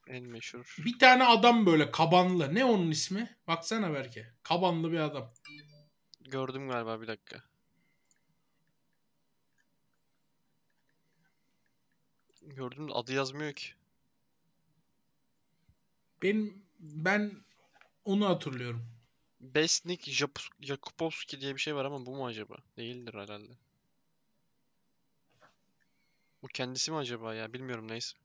En 0.06 0.24
meşhur. 0.24 0.76
Bir 0.84 0.98
tane 0.98 1.24
adam 1.24 1.66
böyle 1.66 1.90
kabanlı. 1.90 2.54
Ne 2.54 2.64
onun 2.64 2.90
ismi? 2.90 3.36
Baksana 3.48 3.94
belki. 3.94 4.26
Kabanlı 4.42 4.92
bir 4.92 4.98
adam. 4.98 5.32
Gördüm 6.20 6.68
galiba 6.68 7.00
bir 7.00 7.06
dakika. 7.06 7.42
Gördüm 12.42 12.88
adı 12.92 13.12
yazmıyor 13.12 13.52
ki. 13.52 13.66
Benim 16.24 16.62
ben 16.80 17.32
onu 18.04 18.28
hatırlıyorum. 18.28 18.86
Besnik 19.40 20.08
Jap- 20.08 20.50
Jakubowski 20.60 21.40
diye 21.40 21.54
bir 21.54 21.60
şey 21.60 21.74
var 21.74 21.84
ama 21.84 22.06
bu 22.06 22.16
mu 22.16 22.26
acaba? 22.26 22.56
Değildir 22.76 23.14
herhalde. 23.14 23.52
Bu 26.42 26.48
kendisi 26.48 26.90
mi 26.90 26.96
acaba 26.96 27.34
ya? 27.34 27.52
Bilmiyorum 27.52 27.88
neyse. 27.88 28.16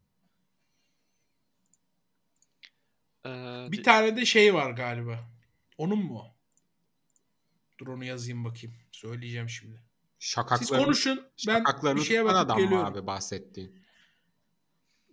Ee, 3.26 3.68
Bir 3.72 3.84
tane 3.84 4.18
de 4.18 4.26
şey 4.26 4.54
var 4.54 4.72
galiba. 4.72 5.30
Onun 5.78 6.00
mu? 6.00 6.26
Dur 7.80 7.88
onu 7.88 8.04
yazayım 8.04 8.46
bakayım. 8.46 8.76
Söyleyeceğim 8.92 9.50
şimdi. 9.50 9.82
Siz 10.20 10.30
Şakaklarını, 10.30 10.86
konuşun. 10.86 11.28
Ben 11.48 11.64
bir 11.96 12.02
şeye 12.02 12.26
bakıp 12.26 12.38
adam 12.38 12.58
geliyorum. 12.58 12.86
abi 12.86 13.08
bahsettiğin? 13.08 13.84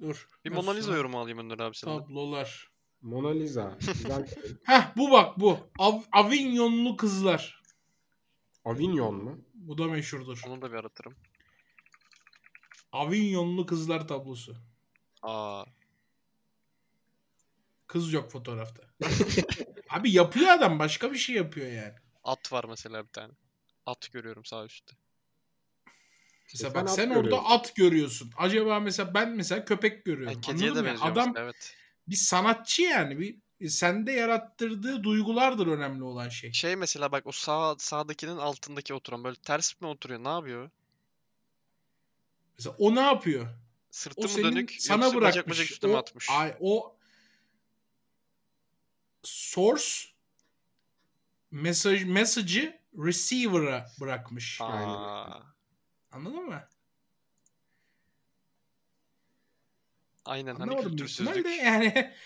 Dur. 0.00 0.28
bir 0.44 0.50
Mona 0.50 0.70
Lisa 0.70 0.96
yorumu 0.96 1.20
alayım 1.20 1.38
Önder 1.38 1.58
abi 1.58 1.76
senden. 1.76 1.98
Tablolar. 1.98 2.75
Mona 3.06 3.28
Lisa. 3.30 3.78
Güzel. 3.80 4.26
Heh 4.64 4.96
bu 4.96 5.10
bak 5.10 5.40
bu. 5.40 5.58
Av- 5.78 6.02
Avignonlu 6.12 6.96
kızlar. 6.96 7.62
Avignon 8.64 9.14
mu? 9.14 9.38
Bu 9.54 9.78
da 9.78 9.84
meşhurdur. 9.86 10.42
Onu 10.48 10.62
da 10.62 10.72
bir 10.72 10.76
aratırım. 10.76 11.14
Avignonlu 12.92 13.66
kızlar 13.66 14.08
tablosu. 14.08 14.56
Aa, 15.22 15.64
Kız 17.86 18.12
yok 18.12 18.30
fotoğrafta. 18.30 18.82
Abi 19.90 20.10
yapıyor 20.12 20.48
adam. 20.50 20.78
Başka 20.78 21.12
bir 21.12 21.18
şey 21.18 21.36
yapıyor 21.36 21.66
yani. 21.66 21.94
at 22.24 22.52
var 22.52 22.64
mesela 22.68 23.02
bir 23.04 23.08
tane. 23.12 23.32
At 23.86 24.12
görüyorum 24.12 24.44
sağ 24.44 24.64
üstte. 24.64 24.96
Mesela 26.52 26.70
sen 26.70 26.74
bak 26.82 26.88
at 26.88 26.94
sen 26.94 27.10
orada 27.10 27.44
at 27.44 27.76
görüyorsun. 27.76 28.30
Acaba 28.36 28.80
mesela 28.80 29.14
ben 29.14 29.30
mesela 29.30 29.64
köpek 29.64 30.04
görüyorum. 30.04 30.32
Yani 30.32 30.40
kediye 30.40 30.70
Anladın 30.70 30.84
de 30.84 30.88
mı? 30.88 30.92
benziyor 30.94 31.12
Adam 31.12 31.32
evet. 31.36 31.76
Bir 32.08 32.16
sanatçı 32.16 32.82
yani. 32.82 33.18
Bir 33.18 33.38
e, 33.60 33.68
sende 33.68 34.12
yarattırdığı 34.12 35.02
duygulardır 35.04 35.66
önemli 35.66 36.02
olan 36.02 36.28
şey. 36.28 36.52
Şey 36.52 36.76
mesela 36.76 37.12
bak 37.12 37.26
o 37.26 37.32
sağ 37.32 37.74
sağdakinin 37.78 38.36
altındaki 38.36 38.94
oturan 38.94 39.24
böyle 39.24 39.36
ters 39.36 39.80
mi 39.80 39.86
oturuyor? 39.86 40.24
Ne 40.24 40.28
yapıyor? 40.28 40.70
Mesela 42.58 42.76
o 42.78 42.94
ne 42.94 43.00
yapıyor? 43.00 43.46
Sırtı 43.90 44.20
O 44.20 44.22
mı 44.22 44.28
senin 44.28 44.44
dönük 44.44 44.76
sana 44.78 45.04
yoksa 45.04 45.20
bırakmış. 45.20 45.36
bacak 45.36 45.48
bacak 45.48 45.70
üstüne 45.70 45.90
mi 45.90 45.96
o, 45.96 46.00
atmış? 46.00 46.30
ay- 46.30 46.56
o 46.60 46.96
source 49.22 49.84
mesaj 51.50 52.04
mesajı 52.04 52.80
receiver'a 52.98 53.86
bırakmış. 54.00 54.60
Aa, 54.60 55.42
Anladın 56.12 56.44
mı? 56.44 56.68
Aynen 60.26 60.54
hani 60.56 60.62
Anlamadım 60.62 60.92
ihtimalle 60.92 61.34
kültürsüzlük. 61.34 61.62
yani. 61.62 62.12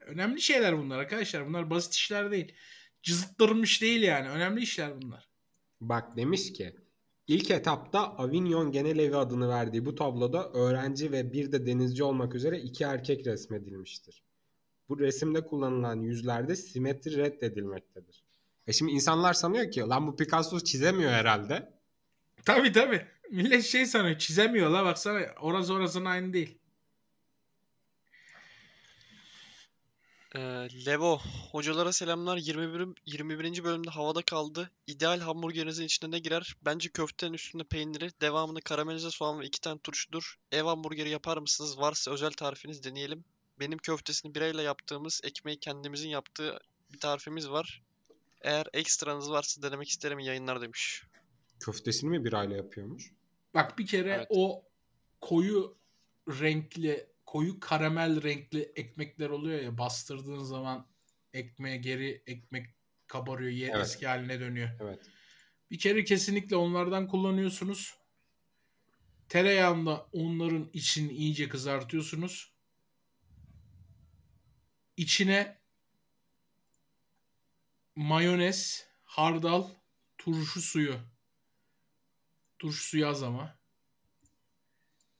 Önemli 0.00 0.40
şeyler 0.40 0.78
bunlar 0.78 0.98
arkadaşlar. 0.98 1.46
Bunlar 1.46 1.70
basit 1.70 1.94
işler 1.94 2.30
değil. 2.30 2.54
Cızıttırmış 3.02 3.82
değil 3.82 4.02
yani. 4.02 4.28
Önemli 4.28 4.62
işler 4.62 5.02
bunlar. 5.02 5.28
Bak 5.80 6.16
demiş 6.16 6.52
ki 6.52 6.76
ilk 7.26 7.50
etapta 7.50 8.00
Avignon 8.00 8.72
Genel 8.72 8.98
Evi 8.98 9.16
adını 9.16 9.48
verdiği 9.48 9.86
bu 9.86 9.94
tabloda 9.94 10.52
öğrenci 10.52 11.12
ve 11.12 11.32
bir 11.32 11.52
de 11.52 11.66
denizci 11.66 12.04
olmak 12.04 12.34
üzere 12.34 12.58
iki 12.58 12.84
erkek 12.84 13.26
resmedilmiştir. 13.26 14.22
Bu 14.88 14.98
resimde 14.98 15.46
kullanılan 15.46 16.00
yüzlerde 16.00 16.56
simetri 16.56 17.16
reddedilmektedir. 17.16 18.24
E 18.66 18.72
şimdi 18.72 18.92
insanlar 18.92 19.34
sanıyor 19.34 19.70
ki 19.70 19.80
lan 19.80 20.06
bu 20.06 20.16
Picasso 20.16 20.60
çizemiyor 20.60 21.10
herhalde. 21.10 21.72
Tabii 22.44 22.72
tabii. 22.72 23.06
Millet 23.34 23.64
şey 23.64 23.86
sanıyor. 23.86 24.18
Çizemiyor 24.18 24.70
la 24.70 24.84
baksana. 24.84 25.20
Orası 25.40 25.74
orasının 25.74 26.04
aynı 26.04 26.32
değil. 26.32 26.58
Ee, 30.36 30.40
Levo, 30.86 31.20
hocalara 31.50 31.92
selamlar. 31.92 32.36
21. 32.36 32.88
21. 33.06 33.64
bölümde 33.64 33.90
havada 33.90 34.22
kaldı. 34.22 34.70
İdeal 34.86 35.20
hamburgerinizin 35.20 35.84
içine 35.84 36.10
ne 36.10 36.18
girer? 36.18 36.56
Bence 36.64 36.88
köftenin 36.88 37.32
üstünde 37.32 37.64
peyniri, 37.64 38.10
devamında 38.20 38.60
karamelize 38.60 39.10
soğan 39.10 39.40
ve 39.40 39.46
iki 39.46 39.60
tane 39.60 39.78
turşudur. 39.78 40.34
Ev 40.52 40.62
hamburgeri 40.62 41.10
yapar 41.10 41.36
mısınız? 41.36 41.78
Varsa 41.78 42.10
özel 42.10 42.32
tarifiniz 42.32 42.84
deneyelim. 42.84 43.24
Benim 43.60 43.78
köftesini 43.78 44.34
birayla 44.34 44.62
yaptığımız, 44.62 45.20
ekmeği 45.24 45.58
kendimizin 45.58 46.08
yaptığı 46.08 46.58
bir 46.92 46.98
tarifimiz 46.98 47.50
var. 47.50 47.82
Eğer 48.40 48.66
ekstranız 48.72 49.30
varsa 49.30 49.62
denemek 49.62 49.88
isterim 49.88 50.18
yayınlar 50.18 50.60
demiş. 50.60 51.02
Köftesini 51.60 52.10
mi 52.10 52.24
birayla 52.24 52.56
yapıyormuş? 52.56 53.12
Bak 53.54 53.78
bir 53.78 53.86
kere 53.86 54.10
Evet. 54.10 54.26
o 54.30 54.64
koyu 55.20 55.78
renkli, 56.28 57.06
koyu 57.26 57.60
karamel 57.60 58.22
renkli 58.22 58.72
ekmekler 58.76 59.30
oluyor 59.30 59.60
ya 59.60 59.78
bastırdığın 59.78 60.42
zaman 60.44 60.86
ekmeğe 61.32 61.76
geri 61.76 62.22
ekmek 62.26 62.66
kabarıyor, 63.06 63.50
ye- 63.50 63.70
Evet. 63.74 63.86
eski 63.86 64.06
haline 64.06 64.40
dönüyor. 64.40 64.68
Evet. 64.80 65.00
Bir 65.70 65.78
kere 65.78 66.04
kesinlikle 66.04 66.56
onlardan 66.56 67.08
kullanıyorsunuz. 67.08 67.94
Tereyağında 69.28 70.06
onların 70.12 70.70
içini 70.72 71.12
iyice 71.12 71.48
kızartıyorsunuz. 71.48 72.52
İçine 74.96 75.58
mayonez, 77.96 78.86
hardal, 79.04 79.68
turşu 80.18 80.60
suyu. 80.62 80.96
Turşu 82.58 82.84
suyu 82.84 83.06
az 83.06 83.22
ama. 83.22 83.58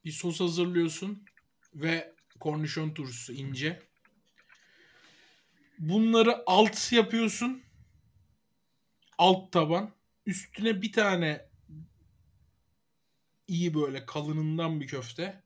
Bir 0.04 0.12
sos 0.12 0.40
hazırlıyorsun 0.40 1.24
ve 1.74 2.14
kornişon 2.40 2.94
turşusu 2.94 3.32
ince. 3.32 3.82
Bunları 5.78 6.42
alt 6.46 6.92
yapıyorsun. 6.92 7.62
Alt 9.18 9.52
taban. 9.52 9.94
Üstüne 10.26 10.82
bir 10.82 10.92
tane 10.92 11.48
iyi 13.48 13.74
böyle 13.74 14.06
kalınından 14.06 14.80
bir 14.80 14.86
köfte. 14.86 15.42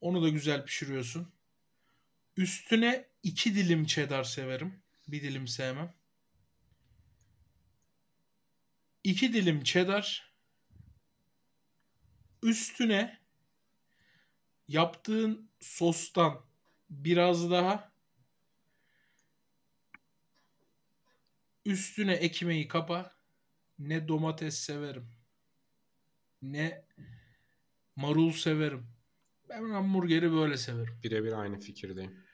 Onu 0.00 0.22
da 0.22 0.28
güzel 0.28 0.64
pişiriyorsun. 0.64 1.32
Üstüne 2.36 3.08
iki 3.22 3.54
dilim 3.54 3.86
cheddar 3.86 4.24
severim. 4.24 4.82
Bir 5.08 5.22
dilim 5.22 5.48
sevmem. 5.48 5.94
İki 9.04 9.32
dilim 9.32 9.62
cheddar. 9.62 10.27
Üstüne 12.42 13.18
yaptığın 14.68 15.50
sostan 15.60 16.40
biraz 16.90 17.50
daha 17.50 17.92
üstüne 21.64 22.12
ekmeği 22.12 22.68
kapa. 22.68 23.18
Ne 23.78 24.08
domates 24.08 24.58
severim. 24.58 25.10
Ne 26.42 26.84
marul 27.96 28.32
severim. 28.32 28.86
Ben 29.48 29.70
hamburgeri 29.70 30.32
böyle 30.32 30.56
severim. 30.56 31.00
Birebir 31.04 31.32
aynı 31.32 31.60
fikirdeyim. 31.60 32.24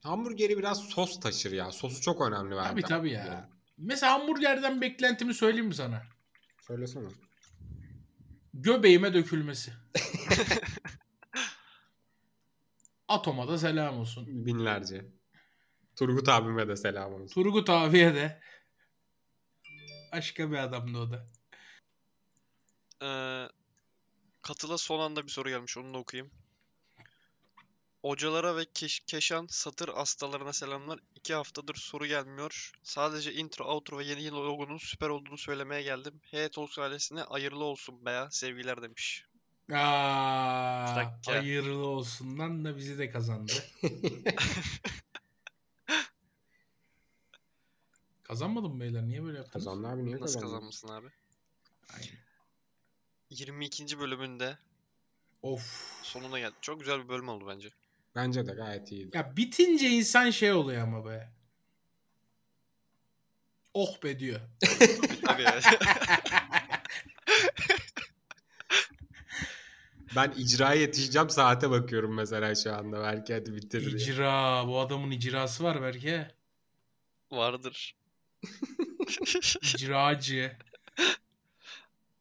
Hamburgeri 0.00 0.58
biraz 0.58 0.80
sos 0.80 1.20
taşır 1.20 1.52
ya. 1.52 1.72
Sosu 1.72 2.00
çok 2.00 2.20
önemli 2.20 2.56
bence. 2.56 2.68
Tabii 2.68 2.82
tabii 2.82 3.10
ya. 3.10 3.24
Yani. 3.26 3.44
Mesela 3.78 4.12
hamburgerden 4.12 4.80
beklentimi 4.80 5.34
söyleyeyim 5.34 5.66
mi 5.66 5.74
sana? 5.74 6.02
Söylesene. 6.66 7.08
Göbeğime 8.62 9.14
dökülmesi. 9.14 9.72
Atoma 13.08 13.48
da 13.48 13.58
selam 13.58 13.98
olsun. 13.98 14.46
Binlerce. 14.46 15.04
Turgut 15.96 16.28
abime 16.28 16.68
de 16.68 16.76
selam 16.76 17.14
olsun. 17.14 17.26
Turgut 17.26 17.70
abiye 17.70 18.14
de. 18.14 18.40
Başka 20.12 20.50
bir 20.50 20.56
adamdı 20.56 20.98
o 20.98 21.10
da. 21.10 21.26
Ee, 23.02 23.48
katıla 24.42 24.78
son 24.78 25.00
anda 25.00 25.22
bir 25.24 25.30
soru 25.30 25.48
gelmiş. 25.48 25.76
Onu 25.78 25.94
da 25.94 25.98
okuyayım. 25.98 26.30
Hocalara 28.10 28.56
ve 28.56 28.64
keş- 28.64 29.00
Keşan 29.06 29.46
satır 29.50 29.88
hastalarına 29.88 30.52
selamlar. 30.52 31.00
İki 31.14 31.34
haftadır 31.34 31.74
soru 31.74 32.06
gelmiyor. 32.06 32.72
Sadece 32.82 33.32
intro, 33.32 33.64
outro 33.64 33.98
ve 33.98 34.04
yeni 34.04 34.22
yıl 34.22 34.36
logonun 34.36 34.78
süper 34.78 35.08
olduğunu 35.08 35.38
söylemeye 35.38 35.82
geldim. 35.82 36.20
Hey 36.22 36.48
Talks 36.48 36.78
ailesine 36.78 37.20
hayırlı 37.20 37.64
olsun 37.64 38.04
beya. 38.04 38.30
Sevgiler 38.30 38.82
demiş. 38.82 39.24
Aa, 39.72 41.12
hayırlı 41.26 41.86
olsundan 41.86 42.64
da 42.64 42.76
bizi 42.76 42.98
de 42.98 43.10
kazandı. 43.10 43.52
Kazanmadın 48.22 48.70
mı 48.70 48.80
beyler? 48.80 49.02
Niye 49.02 49.22
böyle 49.22 49.38
yaptınız? 49.38 49.64
Kazandı 49.64 49.88
abi 49.88 50.04
niye 50.04 50.20
Nasıl 50.20 50.40
kazanmışsın 50.40 50.88
abi? 50.88 51.08
Aynen. 51.94 52.18
22. 53.30 53.98
bölümünde 53.98 54.58
Of. 55.42 56.00
sonuna 56.02 56.38
geldik. 56.38 56.62
Çok 56.62 56.80
güzel 56.80 57.04
bir 57.04 57.08
bölüm 57.08 57.28
oldu 57.28 57.44
bence. 57.48 57.70
Bence 58.16 58.46
de 58.46 58.52
gayet 58.52 58.92
iyiydi. 58.92 59.16
Ya 59.16 59.36
bitince 59.36 59.88
insan 59.88 60.30
şey 60.30 60.52
oluyor 60.52 60.82
ama 60.82 61.06
be. 61.06 61.32
Oh 63.74 64.02
be 64.02 64.18
diyor. 64.18 64.40
Tabii. 65.26 65.44
Ben 70.16 70.30
icraya 70.36 70.80
yetişeceğim 70.80 71.30
saate 71.30 71.70
bakıyorum 71.70 72.14
mesela 72.14 72.54
şu 72.54 72.74
anda. 72.74 73.02
Belki 73.02 73.34
hadi 73.34 73.54
bitir 73.56 73.80
diye. 73.80 73.96
İcra. 73.96 74.66
Bu 74.66 74.80
adamın 74.80 75.10
icrası 75.10 75.64
var 75.64 75.82
belki. 75.82 76.26
Vardır. 77.30 77.96
İcracı. 79.62 80.56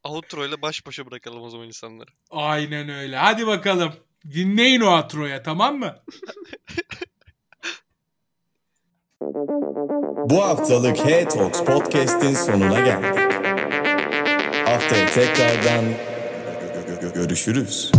Outro 0.04 0.46
ile 0.46 0.62
baş 0.62 0.86
başa 0.86 1.06
bırakalım 1.06 1.42
o 1.42 1.50
zaman 1.50 1.68
insanları. 1.68 2.10
Aynen 2.30 2.90
öyle. 2.90 3.18
Hadi 3.18 3.48
bakalım. 3.48 3.94
Dinleyin 4.34 4.82
o 4.82 4.90
atroya 4.92 5.44
tamam 5.44 5.80
mı? 5.80 5.96
Bu 10.30 10.44
haftalık 10.44 11.06
Hey 11.06 11.28
Talks 11.28 11.64
Podcast'in 11.64 12.34
sonuna 12.34 12.80
geldik. 12.80 13.20
Haftaya 14.66 15.06
tekrardan 15.06 15.86
gö- 15.86 16.88
gö- 16.88 17.02
gö- 17.02 17.14
görüşürüz. 17.14 17.92